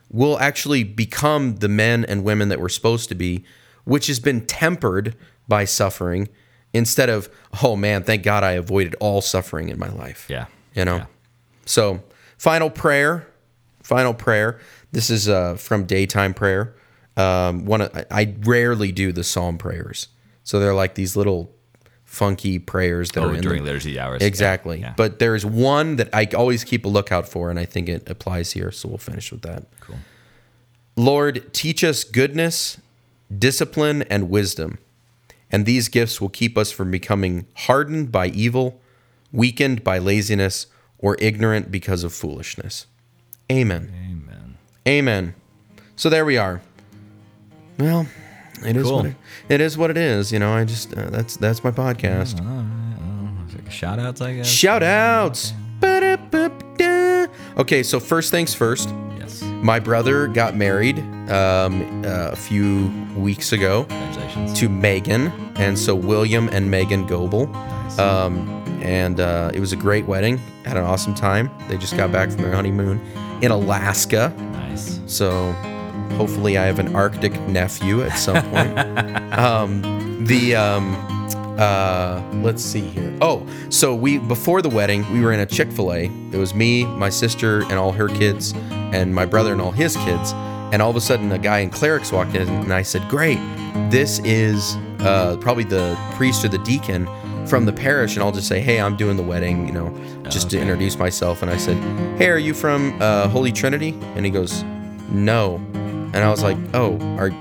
we'll 0.09 0.39
actually 0.39 0.83
become 0.83 1.57
the 1.57 1.69
men 1.69 2.05
and 2.05 2.23
women 2.23 2.49
that 2.49 2.59
we're 2.59 2.69
supposed 2.69 3.09
to 3.09 3.15
be, 3.15 3.43
which 3.83 4.07
has 4.07 4.19
been 4.19 4.45
tempered 4.45 5.15
by 5.47 5.65
suffering 5.65 6.29
instead 6.73 7.09
of, 7.09 7.29
oh 7.63 7.75
man, 7.75 8.03
thank 8.03 8.23
God 8.23 8.43
I 8.43 8.51
avoided 8.53 8.95
all 8.99 9.21
suffering 9.21 9.69
in 9.69 9.77
my 9.79 9.89
life. 9.89 10.27
yeah 10.29 10.45
You 10.73 10.85
know? 10.85 10.97
Yeah. 10.97 11.05
So, 11.65 12.03
final 12.37 12.69
prayer. 12.69 13.27
Final 13.83 14.13
prayer. 14.13 14.59
This 14.91 15.09
is 15.09 15.27
uh, 15.29 15.55
from 15.55 15.85
daytime 15.85 16.33
prayer. 16.33 16.75
Um, 17.17 17.65
one 17.65 17.81
of, 17.81 18.05
I- 18.09 18.35
rarely 18.43 18.91
do 18.91 19.11
the 19.11 19.23
psalm 19.23 19.57
prayers, 19.57 20.07
so 20.43 20.59
they're 20.59 20.73
like 20.73 20.95
these 20.95 21.15
little 21.17 21.51
funky 22.05 22.59
prayers 22.59 23.11
that 23.11 23.21
oh 23.21 23.29
are 23.29 23.35
in 23.35 23.41
during 23.41 23.63
the, 23.63 23.71
liturgy 23.71 23.97
hours 23.99 24.21
Exactly. 24.21 24.79
yeah, 24.79 24.87
yeah. 24.87 24.93
But 24.97 25.19
there's 25.19 25.45
one 25.45 25.95
that 25.97 26.09
I 26.13 26.25
always 26.35 26.63
keep 26.63 26.85
a 26.85 26.89
lookout 26.89 27.27
for, 27.27 27.49
and 27.49 27.57
I 27.59 27.65
think 27.65 27.89
it 27.89 28.09
applies 28.09 28.51
here. 28.51 28.71
So 28.71 28.89
we'll 28.89 28.97
finish 28.97 29.31
with 29.31 29.41
that. 29.43 29.65
Cool. 29.81 29.97
Lord, 30.95 31.53
teach 31.53 31.83
us 31.83 32.03
goodness, 32.03 32.79
discipline, 33.35 34.03
and 34.03 34.29
wisdom. 34.29 34.77
And 35.51 35.65
these 35.65 35.89
gifts 35.89 36.21
will 36.21 36.29
keep 36.29 36.57
us 36.57 36.71
from 36.71 36.91
becoming 36.91 37.45
hardened 37.55 38.11
by 38.11 38.27
evil, 38.27 38.79
weakened 39.31 39.83
by 39.83 39.97
laziness, 39.99 40.67
or 40.97 41.17
ignorant 41.19 41.71
because 41.71 42.03
of 42.03 42.13
foolishness. 42.13 42.85
Amen. 43.51 43.91
amen 43.93 44.57
Amen. 44.87 45.35
So 45.95 46.09
there 46.09 46.23
we 46.25 46.37
are. 46.37 46.61
Well, 47.77 48.07
it 48.65 48.75
is 48.77 48.83
Cool. 48.83 48.97
what 48.97 49.05
it, 49.07 49.15
it 49.49 49.61
is. 49.61 49.77
What 49.77 49.89
it 49.91 49.97
is. 49.97 50.31
You 50.31 50.39
know, 50.39 50.53
I 50.53 50.63
just 50.65 50.95
uh, 50.95 51.09
that's 51.09 51.35
that's 51.37 51.63
my 51.63 51.71
podcast. 51.71 52.37
shout 53.69 53.99
outs 53.99 54.21
i 54.21 54.33
guess 54.35 54.47
Shout 54.47 54.83
outs. 54.83 55.53
Ba-da-ba-ba-da. 55.79 57.27
Okay, 57.57 57.81
so 57.83 57.99
first 57.99 58.29
things 58.31 58.53
first. 58.53 58.89
My 59.61 59.79
brother 59.79 60.27
got 60.27 60.55
married 60.55 60.99
um, 61.29 62.03
uh, 62.03 62.31
a 62.31 62.35
few 62.35 62.91
weeks 63.15 63.51
ago 63.53 63.85
congratulations 64.31 64.59
to 64.59 64.69
Megan, 64.69 65.31
and 65.55 65.77
so 65.77 65.95
William 65.95 66.49
and 66.49 66.69
Megan 66.69 67.05
Goebel. 67.05 67.53
Um, 67.99 68.47
and 68.81 69.19
uh, 69.19 69.51
it 69.53 69.59
was 69.59 69.73
a 69.73 69.75
great 69.75 70.05
wedding. 70.05 70.37
Had 70.65 70.77
an 70.77 70.83
awesome 70.83 71.13
time. 71.13 71.51
They 71.67 71.77
just 71.77 71.95
got 71.95 72.11
back 72.11 72.31
from 72.31 72.41
their 72.41 72.53
honeymoon 72.53 72.99
in 73.41 73.51
Alaska. 73.51 74.33
nice 74.53 74.99
So 75.05 75.51
hopefully 76.17 76.57
I 76.57 76.65
have 76.65 76.79
an 76.79 76.95
Arctic 76.95 77.39
nephew 77.41 78.01
at 78.03 78.17
some 78.17 78.41
point. 78.49 78.79
um, 79.37 80.25
the 80.25 80.55
um, 80.55 80.95
uh, 81.59 82.23
let's 82.35 82.63
see 82.63 82.81
here. 82.81 83.15
Oh, 83.21 83.45
so 83.69 83.93
we 83.93 84.17
before 84.17 84.61
the 84.61 84.69
wedding 84.69 85.11
we 85.13 85.21
were 85.21 85.31
in 85.31 85.39
a 85.39 85.45
Chick 85.45 85.71
Fil 85.71 85.93
A. 85.93 86.05
It 86.05 86.37
was 86.37 86.55
me, 86.55 86.85
my 86.85 87.09
sister, 87.09 87.61
and 87.63 87.73
all 87.73 87.91
her 87.91 88.07
kids, 88.07 88.53
and 88.91 89.13
my 89.15 89.25
brother 89.25 89.51
and 89.53 89.61
all 89.61 89.71
his 89.71 89.95
kids. 89.97 90.33
And 90.73 90.81
all 90.81 90.89
of 90.89 90.95
a 90.95 91.01
sudden, 91.01 91.31
a 91.33 91.37
guy 91.39 91.59
in 91.59 91.69
clerics 91.69 92.11
walked 92.11 92.33
in, 92.35 92.47
and 92.47 92.73
I 92.73 92.81
said, 92.81 93.07
"Great, 93.09 93.39
this 93.89 94.19
is 94.19 94.77
uh, 94.99 95.35
probably 95.41 95.65
the 95.65 95.97
priest 96.15 96.45
or 96.45 96.47
the 96.49 96.59
deacon." 96.59 97.07
From 97.47 97.65
the 97.65 97.73
parish, 97.73 98.15
and 98.15 98.23
I'll 98.23 98.31
just 98.31 98.47
say, 98.47 98.61
"Hey, 98.61 98.79
I'm 98.79 98.95
doing 98.95 99.17
the 99.17 99.23
wedding," 99.23 99.65
you 99.67 99.73
know, 99.73 99.89
just 100.29 100.49
to 100.51 100.59
introduce 100.59 100.97
myself. 100.97 101.41
And 101.41 101.51
I 101.51 101.57
said, 101.57 101.75
"Hey, 102.17 102.29
are 102.29 102.37
you 102.37 102.53
from 102.53 102.95
uh, 103.01 103.27
Holy 103.29 103.51
Trinity?" 103.51 103.97
And 104.15 104.23
he 104.25 104.31
goes, 104.31 104.63
no. 105.09 105.55
and 105.73 106.15
I 106.17 106.29
was 106.29 106.43
like, 106.43 106.55
"Oh, 106.73 106.97
are 107.17 107.31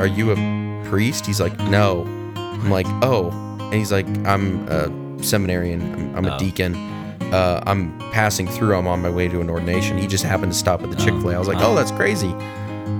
are 0.00 0.06
you 0.06 0.32
a 0.32 0.82
priest?" 0.88 1.26
He's 1.26 1.40
like, 1.40 1.56
"No." 1.68 2.02
I'm 2.34 2.70
like, 2.70 2.86
"Oh," 3.02 3.30
and 3.60 3.74
he's 3.74 3.92
like, 3.92 4.06
"I'm 4.26 4.66
a 4.68 5.22
seminarian. 5.22 5.80
I'm, 5.94 6.16
I'm 6.16 6.24
a 6.26 6.34
Oh. 6.34 6.38
deacon. 6.38 6.74
Uh, 7.32 7.62
I'm 7.66 7.98
passing 8.12 8.46
through. 8.46 8.76
I'm 8.76 8.86
on 8.86 9.00
my 9.02 9.10
way 9.10 9.28
to 9.28 9.40
an 9.40 9.48
ordination." 9.50 9.98
He 9.98 10.06
just 10.06 10.24
happened 10.24 10.52
to 10.52 10.58
stop 10.58 10.82
at 10.82 10.90
the 10.90 10.96
Chick 10.96 11.14
Fil 11.20 11.30
A. 11.30 11.34
I 11.34 11.38
was 11.38 11.48
like, 11.48 11.58
"Oh, 11.60 11.74
that's 11.74 11.90
crazy." 11.92 12.32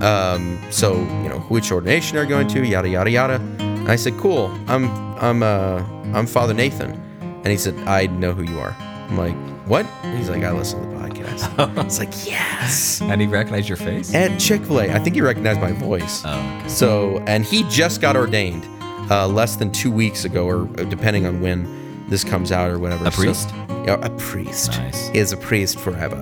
Um, 0.01 0.59
so 0.71 0.95
you 1.23 1.29
know, 1.29 1.39
which 1.49 1.71
ordination 1.71 2.17
are 2.17 2.23
you 2.23 2.29
going 2.29 2.47
to? 2.49 2.65
Yada 2.65 2.89
yada 2.89 3.09
yada. 3.09 3.35
And 3.59 3.89
I 3.89 3.95
said, 3.95 4.17
"Cool. 4.17 4.47
I'm 4.67 4.85
I'm 5.19 5.43
uh 5.43 5.83
I'm 6.13 6.25
Father 6.27 6.53
Nathan." 6.53 6.91
And 7.21 7.47
he 7.47 7.57
said, 7.57 7.75
"I 7.87 8.07
know 8.07 8.33
who 8.33 8.43
you 8.43 8.59
are." 8.59 8.75
I'm 8.79 9.17
like, 9.17 9.35
"What?" 9.67 9.85
And 10.03 10.17
he's 10.17 10.29
like, 10.29 10.43
"I 10.43 10.51
listen 10.51 10.81
to 10.81 10.87
the 10.87 10.95
podcast." 11.03 11.59
I 11.77 11.83
was 11.83 11.99
like, 11.99 12.25
"Yes." 12.25 13.01
And 13.01 13.21
he 13.21 13.27
recognized 13.27 13.67
your 13.69 13.77
face? 13.77 14.13
At 14.13 14.39
Chick 14.39 14.61
Fil 14.63 14.79
A, 14.81 14.89
I 14.93 14.99
think 14.99 15.15
he 15.15 15.21
recognized 15.21 15.59
my 15.61 15.71
voice. 15.73 16.23
oh, 16.25 16.57
okay. 16.59 16.67
So, 16.69 17.19
and 17.27 17.45
he 17.45 17.63
just 17.69 18.01
got 18.01 18.15
ordained 18.15 18.65
uh, 19.11 19.27
less 19.27 19.55
than 19.57 19.71
two 19.71 19.91
weeks 19.91 20.25
ago, 20.25 20.45
or 20.47 20.63
uh, 20.79 20.83
depending 20.85 21.25
on 21.25 21.39
when 21.41 21.67
this 22.13 22.23
comes 22.23 22.51
out 22.51 22.69
or 22.69 22.77
whatever. 22.77 23.05
A 23.07 23.11
So- 23.11 23.23
priest? 23.23 23.49
yeah, 23.87 23.97
a 24.03 24.09
priest. 24.11 24.69
Nice. 24.71 25.07
He 25.07 25.17
is 25.17 25.31
a 25.31 25.37
priest 25.37 25.79
forever. 25.79 26.15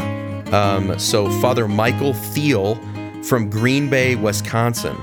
Um, 0.53 0.97
so, 0.97 1.29
Father 1.41 1.67
Michael 1.67 2.13
Thiel 2.13 2.79
from 3.23 3.49
Green 3.49 3.89
Bay, 3.89 4.15
Wisconsin, 4.15 4.95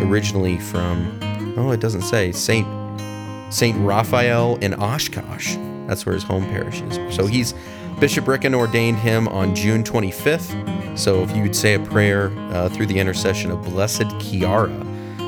originally 0.00 0.56
from, 0.58 1.18
oh, 1.58 1.70
it 1.70 1.80
doesn't 1.80 2.02
say, 2.02 2.32
Saint 2.32 2.66
Saint 3.50 3.76
Raphael 3.84 4.56
in 4.62 4.72
Oshkosh. 4.72 5.56
That's 5.86 6.06
where 6.06 6.14
his 6.14 6.22
home 6.24 6.44
parish 6.46 6.80
is. 6.80 7.14
So 7.14 7.26
he's 7.26 7.52
Bishop 8.00 8.26
Ricken 8.26 8.54
ordained 8.54 8.96
him 8.96 9.28
on 9.28 9.54
June 9.54 9.84
25th. 9.84 10.50
So 10.98 11.22
if 11.22 11.36
you 11.36 11.42
would 11.42 11.54
say 11.54 11.74
a 11.74 11.78
prayer 11.78 12.32
uh, 12.52 12.70
through 12.70 12.86
the 12.86 12.98
intercession 12.98 13.50
of 13.50 13.62
Blessed 13.62 14.08
Chiara, 14.18 14.70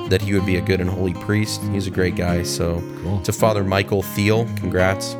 that 0.08 0.20
he 0.22 0.34
would 0.34 0.44
be 0.46 0.56
a 0.56 0.60
good 0.60 0.80
and 0.80 0.88
holy 0.90 1.14
priest. 1.14 1.62
He's 1.72 1.86
a 1.86 1.90
great 1.90 2.16
guy. 2.16 2.42
So 2.42 2.82
Cool. 3.02 3.20
to 3.22 3.32
Father 3.32 3.64
Michael 3.64 4.02
Thiel, 4.02 4.44
congrats. 4.56 5.14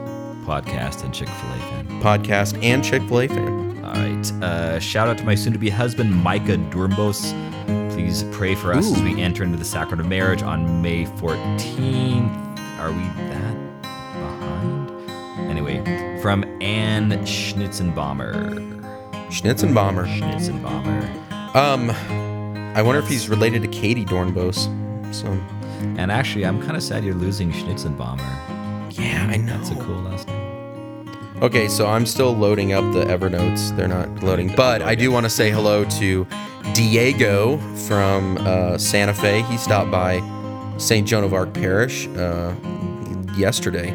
Podcast 0.45 1.03
and 1.05 1.14
Chick 1.14 1.28
fil 1.28 1.51
A 1.53 1.59
fan. 1.59 1.87
Podcast 2.03 2.62
and 2.62 2.85
Chick 2.85 3.03
Fil 3.09 3.20
A 3.20 3.28
fan. 3.28 3.82
All 3.85 3.93
right. 3.95 4.32
Uh, 4.43 4.78
shout 4.78 5.09
out 5.09 5.16
to 5.18 5.24
my 5.24 5.35
soon 5.35 5.53
to 5.55 5.59
be 5.59 5.70
husband, 5.70 6.14
Micah 6.14 6.57
Dornbos. 6.70 7.32
Please 7.95 8.24
pray 8.32 8.55
for 8.55 8.74
us 8.74 8.93
as 8.93 9.01
we 9.03 9.20
enter 9.22 9.43
into 9.43 9.57
the 9.57 9.64
sacrament 9.64 10.01
of 10.03 10.07
marriage 10.09 10.43
on 10.43 10.82
May 10.82 11.05
14th. 11.07 12.59
Are 12.78 12.91
we 12.93 13.03
that 13.30 13.82
behind? 13.82 14.91
Anyway, 15.51 16.18
from 16.20 16.45
Anne 16.61 17.11
Schnitzenbaumer. 17.24 18.82
Schnitzenbomber. 19.28 20.07
Schnitzenbaumer. 20.18 21.55
Um, 21.57 21.89
I 22.75 22.83
wonder 22.83 23.01
if 23.01 23.09
he's 23.09 23.29
related 23.29 23.62
to 23.62 23.68
Katie 23.68 24.05
Dornbos. 24.05 24.64
So 25.14 25.27
And 25.99 26.11
actually, 26.11 26.45
I'm 26.45 26.61
kind 26.62 26.77
of 26.77 26.83
sad 26.83 27.05
you're 27.05 27.14
losing 27.14 27.53
Schnitzenbaumer. 27.53 28.18
yeah, 28.99 29.27
I 29.31 29.37
know. 29.37 29.57
That's 29.57 29.70
a 29.70 29.77
cool 29.77 29.97
last 30.03 30.27
name. 30.29 30.41
Okay, 31.43 31.68
so 31.68 31.87
I'm 31.87 32.07
still 32.07 32.33
loading 32.33 32.72
up 32.72 32.85
the 32.95 33.05
Evernotes. 33.05 33.77
They're 33.77 33.89
not 33.89 34.22
loading, 34.22 34.55
but 34.57 34.83
I 34.83 34.95
do 34.95 35.11
want 35.11 35.25
to 35.25 35.31
say 35.31 35.51
hello 35.51 35.85
to 35.85 36.27
Diego 36.75 37.59
from 37.87 38.39
uh, 38.41 38.79
Santa 38.79 39.12
Fe. 39.14 39.43
He 39.43 39.57
stopped 39.57 39.91
by 39.91 40.22
St. 40.79 41.07
Joan 41.07 41.22
of 41.25 41.35
Arc 41.35 41.53
Parish 41.53 42.07
uh, 42.09 42.55
yesterday, 43.37 43.91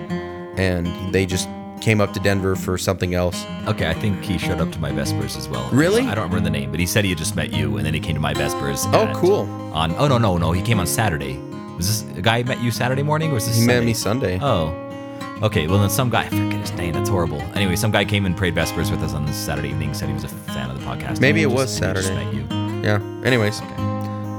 and 0.58 0.88
they 1.14 1.26
just 1.26 1.48
came 1.90 2.02
up 2.02 2.14
to 2.14 2.20
Denver 2.20 2.56
for 2.56 2.78
something 2.78 3.16
else. 3.16 3.44
Okay, 3.66 3.90
I 3.90 3.96
think 3.96 4.24
he 4.24 4.38
showed 4.38 4.62
up 4.62 4.72
to 4.74 4.80
my 4.80 4.92
Vespers 4.92 5.36
as 5.36 5.50
well. 5.50 5.68
Really? 5.72 6.04
I 6.04 6.14
don't 6.14 6.26
remember 6.30 6.44
the 6.44 6.52
name, 6.52 6.70
but 6.70 6.80
he 6.80 6.86
said 6.86 7.04
he 7.04 7.10
had 7.10 7.18
just 7.18 7.36
met 7.36 7.52
you, 7.52 7.78
and 7.78 7.86
then 7.86 7.96
he 7.96 8.00
came 8.00 8.14
to 8.14 8.20
my 8.22 8.32
Vespers. 8.36 8.86
Oh, 8.94 9.08
at- 9.08 9.16
cool. 9.16 9.50
On 9.74 9.92
oh 9.96 10.08
no 10.08 10.20
no 10.20 10.38
no, 10.38 10.52
he 10.52 10.62
came 10.62 10.80
on 10.80 10.86
Saturday. 10.86 11.40
Was 11.78 11.88
this 12.04 12.18
a 12.18 12.22
guy 12.22 12.44
who 12.44 12.48
met 12.48 12.62
you 12.62 12.70
Saturday 12.70 13.02
morning, 13.02 13.32
or 13.32 13.36
was 13.36 13.48
this? 13.48 13.58
He 13.58 13.66
met 13.66 13.78
Sunday? 13.78 13.86
me 13.88 13.94
Sunday. 13.96 14.40
Oh, 14.40 15.40
okay. 15.42 15.66
Well, 15.66 15.80
then 15.80 15.90
some 15.90 16.12
guy, 16.12 16.26
I 16.26 16.30
forget 16.30 16.62
his 16.62 16.72
name. 16.74 16.94
That's 16.94 17.10
horrible. 17.10 17.42
Anyway, 17.56 17.76
some 17.76 17.90
guy 17.90 18.06
came 18.06 18.28
and 18.28 18.38
prayed 18.38 18.54
Vespers 18.54 18.92
with 18.92 19.02
us 19.02 19.16
on 19.16 19.26
this 19.26 19.36
Saturday 19.36 19.70
evening. 19.70 19.96
Said 19.96 20.10
he 20.10 20.14
was 20.14 20.26
a 20.26 20.28
fan 20.28 20.70
of 20.70 20.80
the 20.80 20.86
podcast. 20.86 21.20
Maybe 21.20 21.42
and 21.42 21.52
it 21.52 21.56
he 21.56 21.60
was 21.60 21.72
just- 21.80 21.82
and 21.82 21.98
he 21.98 22.04
just 22.04 22.08
Saturday. 22.14 22.44
met 22.44 22.84
you. 22.84 22.88
Yeah. 22.88 23.26
Anyways, 23.28 23.62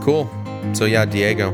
cool. 0.04 0.30
So 0.72 0.84
yeah, 0.84 1.04
Diego. 1.04 1.50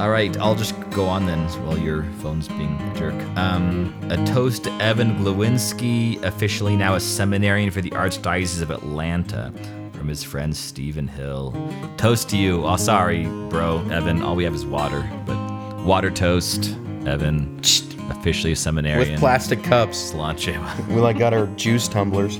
All 0.00 0.08
right, 0.08 0.34
I'll 0.38 0.54
just 0.54 0.74
go 0.92 1.04
on 1.04 1.26
then 1.26 1.46
while 1.66 1.76
your 1.76 2.04
phone's 2.22 2.48
being 2.48 2.74
a 2.80 2.94
jerk. 2.96 3.14
Um, 3.36 3.94
a 4.08 4.16
toast 4.24 4.64
to 4.64 4.72
Evan 4.82 5.18
Glowinski, 5.18 6.22
officially 6.22 6.74
now 6.74 6.94
a 6.94 7.00
seminarian 7.00 7.70
for 7.70 7.82
the 7.82 7.90
Archdiocese 7.90 8.62
of 8.62 8.70
Atlanta, 8.70 9.52
from 9.92 10.08
his 10.08 10.24
friend 10.24 10.56
Stephen 10.56 11.06
Hill. 11.06 11.54
Toast 11.98 12.30
to 12.30 12.38
you. 12.38 12.64
Oh, 12.64 12.76
sorry, 12.76 13.26
bro, 13.50 13.86
Evan. 13.90 14.22
All 14.22 14.36
we 14.36 14.44
have 14.44 14.54
is 14.54 14.64
water, 14.64 15.06
but 15.26 15.36
water 15.84 16.10
toast, 16.10 16.74
Evan, 17.04 17.60
officially 18.08 18.52
a 18.52 18.56
seminarian. 18.56 19.10
With 19.10 19.20
plastic 19.20 19.62
cups. 19.62 20.14
We 20.88 20.94
like 20.94 21.18
got 21.18 21.34
our 21.34 21.46
juice 21.56 21.88
tumblers. 21.88 22.38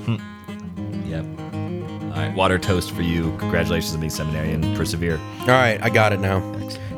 yep. 1.04 1.26
All 1.42 2.16
right, 2.16 2.32
water 2.34 2.58
toast 2.58 2.92
for 2.92 3.02
you. 3.02 3.36
Congratulations 3.36 3.92
on 3.92 4.00
being 4.00 4.08
seminarian. 4.08 4.62
Persevere. 4.74 5.18
All 5.40 5.48
right, 5.48 5.78
I 5.82 5.90
got 5.90 6.14
it 6.14 6.20
now. 6.20 6.40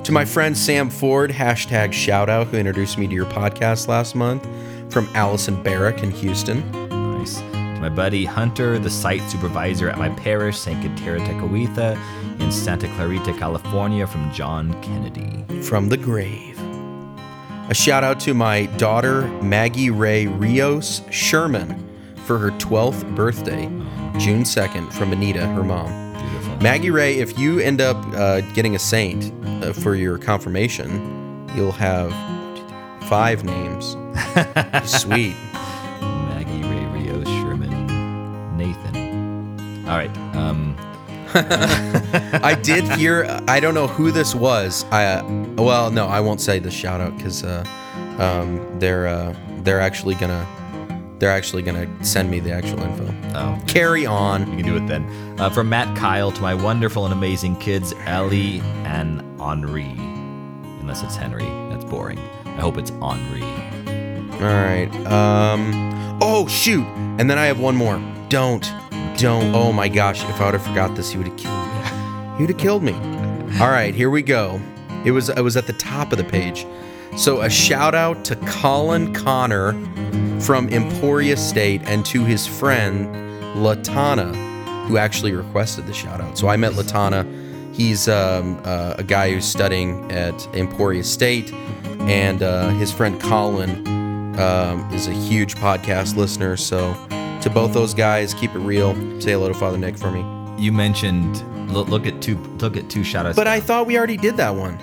To 0.04 0.10
my 0.10 0.24
friend 0.24 0.58
Sam 0.58 0.90
Ford, 0.90 1.30
hashtag 1.30 1.92
shout 1.92 2.28
out, 2.28 2.48
who 2.48 2.56
introduced 2.56 2.98
me 2.98 3.06
to 3.06 3.14
your 3.14 3.26
podcast 3.26 3.86
last 3.86 4.16
month, 4.16 4.44
from 4.92 5.08
Allison 5.14 5.62
Barrick 5.62 6.02
in 6.02 6.10
Houston. 6.10 6.68
Nice. 6.88 7.38
To 7.38 7.78
my 7.80 7.88
buddy 7.88 8.24
Hunter, 8.24 8.80
the 8.80 8.90
site 8.90 9.22
supervisor 9.30 9.88
at 9.88 9.98
my 9.98 10.08
parish, 10.08 10.58
St. 10.58 10.82
Kateri 10.82 11.20
Tekakwitha, 11.20 11.96
in 12.40 12.50
Santa 12.50 12.88
Clarita, 12.96 13.32
California, 13.34 14.04
from 14.04 14.32
John 14.32 14.72
Kennedy. 14.82 15.44
from 15.62 15.88
the 15.88 15.96
grave. 15.96 16.60
A 17.68 17.74
shout 17.74 18.02
out 18.02 18.18
to 18.20 18.34
my 18.34 18.66
daughter, 18.78 19.28
Maggie 19.40 19.90
Ray 19.90 20.26
Rios 20.26 21.02
Sherman, 21.10 21.88
for 22.26 22.38
her 22.38 22.50
12th 22.50 23.14
birthday, 23.14 23.66
June 24.18 24.42
2nd, 24.42 24.92
from 24.92 25.12
Anita, 25.12 25.46
her 25.46 25.62
mom. 25.62 26.01
Maggie 26.62 26.92
Ray, 26.92 27.18
if 27.18 27.36
you 27.36 27.58
end 27.58 27.80
up 27.80 27.96
uh, 28.14 28.40
getting 28.52 28.76
a 28.76 28.78
saint 28.78 29.32
uh, 29.64 29.72
for 29.72 29.96
your 29.96 30.16
confirmation, 30.16 31.50
you'll 31.56 31.72
have 31.72 32.12
five 33.08 33.42
names. 33.42 33.96
Sweet. 34.88 35.34
Maggie 36.00 36.62
Ray 36.62 36.84
Rios 37.02 37.26
Sherman 37.26 38.56
Nathan. 38.56 39.84
All 39.88 39.96
right. 39.96 40.16
Um, 40.36 40.76
I 41.34 42.56
did 42.62 42.84
hear. 42.92 43.40
I 43.48 43.58
don't 43.58 43.74
know 43.74 43.88
who 43.88 44.12
this 44.12 44.32
was. 44.32 44.84
I 44.92 45.04
uh, 45.06 45.24
well, 45.56 45.90
no, 45.90 46.06
I 46.06 46.20
won't 46.20 46.40
say 46.40 46.60
the 46.60 46.70
shout 46.70 47.00
out 47.00 47.16
because 47.16 47.42
uh, 47.42 47.64
um, 48.20 48.78
they're 48.78 49.08
uh, 49.08 49.34
they're 49.62 49.80
actually 49.80 50.14
gonna 50.14 50.46
they're 51.22 51.30
actually 51.30 51.62
gonna 51.62 51.88
send 52.04 52.28
me 52.28 52.40
the 52.40 52.50
actual 52.50 52.80
info. 52.82 53.06
oh, 53.36 53.56
Carry 53.68 54.04
on. 54.04 54.40
you 54.50 54.56
can 54.56 54.66
do 54.66 54.76
it 54.76 54.88
then. 54.88 55.06
Uh, 55.38 55.48
from 55.48 55.68
Matt 55.68 55.96
Kyle 55.96 56.32
to 56.32 56.42
my 56.42 56.52
wonderful 56.52 57.04
and 57.04 57.12
amazing 57.14 57.54
kids, 57.60 57.94
Ellie 58.06 58.58
and 58.82 59.20
Henri. 59.40 59.94
Unless 60.80 61.04
it's 61.04 61.14
Henry. 61.14 61.44
That's 61.70 61.84
boring. 61.84 62.18
I 62.44 62.60
hope 62.60 62.76
it's 62.76 62.90
Henri. 63.00 63.44
All 64.32 64.40
right. 64.40 64.88
Um. 65.06 66.18
Oh 66.20 66.48
shoot! 66.48 66.84
And 67.20 67.30
then 67.30 67.38
I 67.38 67.46
have 67.46 67.60
one 67.60 67.76
more. 67.76 68.02
Don't, 68.28 68.68
don't. 69.16 69.54
Oh 69.54 69.72
my 69.72 69.88
gosh! 69.88 70.24
If 70.24 70.40
I 70.40 70.46
would 70.46 70.54
have 70.54 70.66
forgot 70.66 70.96
this, 70.96 71.12
he 71.12 71.18
would 71.18 71.28
have 71.28 71.36
killed 71.36 71.68
me. 71.68 72.36
He 72.36 72.42
would 72.42 72.50
have 72.50 72.58
killed 72.58 72.82
me. 72.82 72.94
All 73.60 73.70
right, 73.70 73.94
here 73.94 74.10
we 74.10 74.22
go. 74.22 74.60
It 75.04 75.12
was. 75.12 75.28
It 75.28 75.40
was 75.42 75.56
at 75.56 75.68
the 75.68 75.72
top 75.74 76.10
of 76.10 76.18
the 76.18 76.24
page. 76.24 76.66
So 77.16 77.42
a 77.42 77.48
shout 77.48 77.94
out 77.94 78.24
to 78.24 78.34
Colin 78.36 79.14
Connor 79.14 79.74
from 80.42 80.68
Emporia 80.70 81.36
State 81.36 81.82
and 81.84 82.04
to 82.06 82.24
his 82.24 82.46
friend 82.46 83.14
Latana, 83.56 84.34
who 84.86 84.96
actually 84.96 85.32
requested 85.32 85.86
the 85.86 85.94
shout 85.94 86.20
out. 86.20 86.36
So 86.36 86.48
I 86.48 86.56
met 86.56 86.72
Latana. 86.72 87.24
He's 87.72 88.08
um, 88.08 88.60
uh, 88.64 88.94
a 88.98 89.04
guy 89.04 89.30
who's 89.32 89.44
studying 89.44 90.10
at 90.10 90.34
Emporia 90.54 91.04
State, 91.04 91.52
and 92.00 92.42
uh, 92.42 92.70
his 92.70 92.92
friend 92.92 93.20
Colin 93.20 93.86
um, 94.38 94.88
is 94.92 95.06
a 95.06 95.12
huge 95.12 95.54
podcast 95.54 96.16
listener. 96.16 96.56
So 96.56 96.92
to 97.40 97.50
both 97.50 97.72
those 97.72 97.94
guys, 97.94 98.34
keep 98.34 98.54
it 98.54 98.58
real. 98.58 98.94
Say 99.20 99.32
hello 99.32 99.48
to 99.48 99.54
Father 99.54 99.78
Nick 99.78 99.96
for 99.96 100.10
me. 100.10 100.24
You 100.62 100.72
mentioned 100.72 101.42
look, 101.72 101.88
look 101.88 102.06
at 102.06 102.20
two 102.20 102.36
look 102.58 102.76
at 102.76 102.90
two 102.90 103.04
shout 103.04 103.26
outs. 103.26 103.36
But 103.36 103.46
I 103.46 103.60
thought 103.60 103.86
we 103.86 103.96
already 103.96 104.16
did 104.16 104.36
that 104.36 104.54
one. 104.54 104.76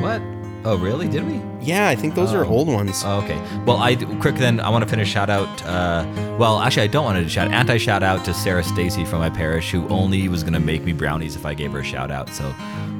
what? 0.00 0.37
Oh 0.64 0.76
really? 0.76 1.08
Did 1.08 1.26
we? 1.26 1.40
Yeah, 1.60 1.88
I 1.88 1.94
think 1.94 2.14
those 2.14 2.34
are 2.34 2.44
Oh. 2.44 2.48
old 2.48 2.68
ones. 2.68 3.02
Oh, 3.06 3.18
okay. 3.20 3.40
Well, 3.64 3.76
I 3.78 3.94
quick 4.20 4.34
then. 4.36 4.60
I 4.60 4.68
want 4.70 4.82
to 4.84 4.90
finish 4.90 5.08
shout 5.08 5.30
out. 5.30 5.48
Uh, 5.64 6.04
well, 6.38 6.58
actually, 6.60 6.82
I 6.82 6.88
don't 6.88 7.04
want 7.04 7.22
to 7.22 7.28
shout 7.28 7.50
anti 7.52 7.78
shout 7.78 8.02
out 8.02 8.24
to 8.24 8.34
Sarah 8.34 8.64
Stacy 8.64 9.04
from 9.04 9.20
my 9.20 9.30
parish, 9.30 9.70
who 9.70 9.86
only 9.88 10.28
was 10.28 10.42
gonna 10.42 10.60
make 10.60 10.82
me 10.84 10.92
brownies 10.92 11.36
if 11.36 11.46
I 11.46 11.54
gave 11.54 11.72
her 11.72 11.80
a 11.80 11.84
shout 11.84 12.10
out. 12.10 12.28
So, 12.30 12.52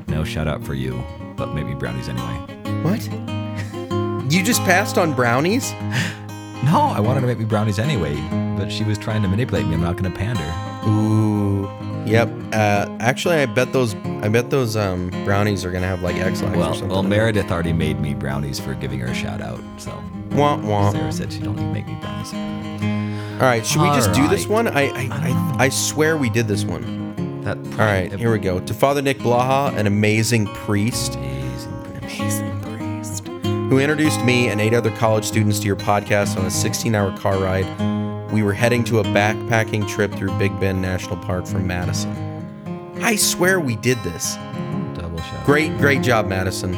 no 0.07 0.25
shout 0.25 0.47
out 0.47 0.63
for 0.65 0.75
you, 0.75 1.03
but 1.37 1.53
make 1.55 1.67
me 1.67 1.75
brownies 1.75 2.09
anyway. 2.09 2.37
What? 2.83 3.03
You 4.33 4.43
just 4.45 4.63
passed 4.65 4.97
on 4.99 5.13
brownies? 5.15 5.73
No, 6.65 6.81
I 6.95 7.01
wanted 7.01 7.21
to 7.23 7.27
make 7.27 7.39
me 7.39 7.45
brownies 7.45 7.79
anyway, 7.79 8.15
but 8.59 8.71
she 8.71 8.85
was 8.85 8.99
trying 8.99 9.23
to 9.23 9.29
manipulate 9.29 9.67
me. 9.67 9.75
I'm 9.75 9.81
not 9.83 9.97
gonna 9.97 10.11
pander. 10.15 10.45
Ooh. 10.89 11.69
Yep. 12.11 12.29
Uh, 12.53 12.97
actually, 13.01 13.37
I 13.37 13.47
bet 13.47 13.73
those. 13.73 13.95
I 14.23 14.29
bet 14.29 14.51
those 14.51 14.77
um, 14.77 15.11
brownies 15.25 15.65
are 15.65 15.71
gonna 15.71 15.87
have 15.87 16.03
like 16.03 16.17
Ex-Lax 16.17 16.55
or 16.57 16.59
Well, 16.59 16.73
something. 16.73 16.89
well, 16.89 17.03
Meredith 17.03 17.51
already 17.51 17.73
made 17.73 18.01
me 18.01 18.15
brownies 18.15 18.59
for 18.59 18.75
giving 18.75 18.99
her 19.01 19.07
a 19.09 19.15
shout 19.15 19.41
out. 19.41 19.61
So 19.77 19.91
Wah, 20.33 20.57
wah. 20.59 20.91
Sarah 20.93 21.13
said 21.13 21.33
she 21.33 21.41
don't 21.41 21.55
even 21.59 21.73
make 21.73 21.87
me 21.87 21.97
brownies. 22.01 22.33
All 23.41 23.47
right. 23.47 23.65
Should 23.65 23.83
we 23.83 23.89
just 23.89 24.13
do 24.13 24.27
this 24.29 24.47
All 24.47 24.53
one? 24.53 24.69
I 24.69 24.89
I, 24.89 25.09
I 25.11 25.57
I 25.65 25.69
swear 25.69 26.17
we 26.17 26.29
did 26.31 26.49
this 26.49 26.65
one. 26.65 27.43
That 27.43 27.57
All 27.59 27.87
right. 27.87 28.13
Here 28.13 28.33
we 28.33 28.39
go. 28.39 28.59
To 28.61 28.75
Father 28.75 29.01
Nick 29.03 29.19
Blaha, 29.19 29.77
an 29.77 29.87
amazing 29.87 30.47
priest. 30.47 31.15
Amazing 31.17 32.61
priest. 32.63 33.27
who 33.71 33.79
introduced 33.79 34.25
me 34.25 34.49
and 34.49 34.61
eight 34.61 34.75
other 34.75 34.91
college 34.97 35.25
students 35.25 35.59
to 35.61 35.67
your 35.67 35.77
podcast 35.77 36.37
on 36.39 36.47
a 36.47 36.51
16 36.51 36.95
hour 36.95 37.17
car 37.19 37.39
ride. 37.39 37.67
We 38.33 38.43
were 38.43 38.53
heading 38.53 38.85
to 38.85 38.99
a 39.01 39.05
backpacking 39.05 39.89
trip 39.89 40.12
through 40.12 40.37
Big 40.39 40.59
Bend 40.61 40.83
National 40.83 41.16
Park 41.16 41.47
from 41.47 41.66
Madison. 41.66 42.12
I 43.03 43.16
swear 43.16 43.59
we 43.61 43.76
did 43.76 43.99
this. 44.03 44.37
Double 44.95 45.18
shout. 45.18 45.47
Great, 45.47 45.76
great 45.79 46.03
job, 46.03 46.26
Madison. 46.29 46.74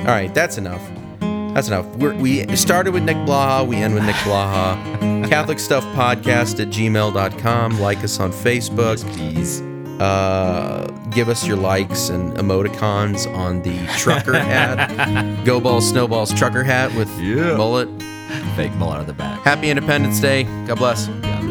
All 0.00 0.06
right, 0.06 0.32
that's 0.32 0.56
enough. 0.58 0.82
That's 1.20 1.68
enough. 1.68 1.86
We're, 1.96 2.14
we 2.14 2.54
started 2.56 2.94
with 2.94 3.04
Nick 3.04 3.16
Blaha, 3.18 3.66
we 3.66 3.76
end 3.76 3.94
with 3.94 4.04
Nick 4.04 4.16
Blaha. 4.16 5.28
Catholic 5.28 5.58
Stuff 5.58 5.84
Podcast 5.94 6.60
at 6.60 6.68
gmail.com. 6.68 7.80
Like 7.80 7.98
us 8.04 8.18
on 8.20 8.32
Facebook. 8.32 8.98
Please. 9.14 9.60
Uh, 10.00 10.86
give 11.12 11.28
us 11.28 11.46
your 11.46 11.56
likes 11.56 12.08
and 12.08 12.32
emoticons 12.36 13.32
on 13.32 13.62
the 13.62 13.78
trucker 13.98 14.32
hat. 14.38 15.44
Go 15.44 15.60
Balls, 15.60 15.88
Snowballs 15.88 16.32
trucker 16.34 16.64
hat 16.64 16.92
with 16.96 17.08
Yeah. 17.20 17.56
mullet. 17.56 17.88
Fake 18.56 18.74
mullet 18.74 18.98
on 19.00 19.06
the 19.06 19.12
back. 19.12 19.40
Happy 19.40 19.70
Independence 19.70 20.20
Day. 20.20 20.44
God 20.66 20.78
bless. 20.78 21.08
Yeah. 21.08 21.43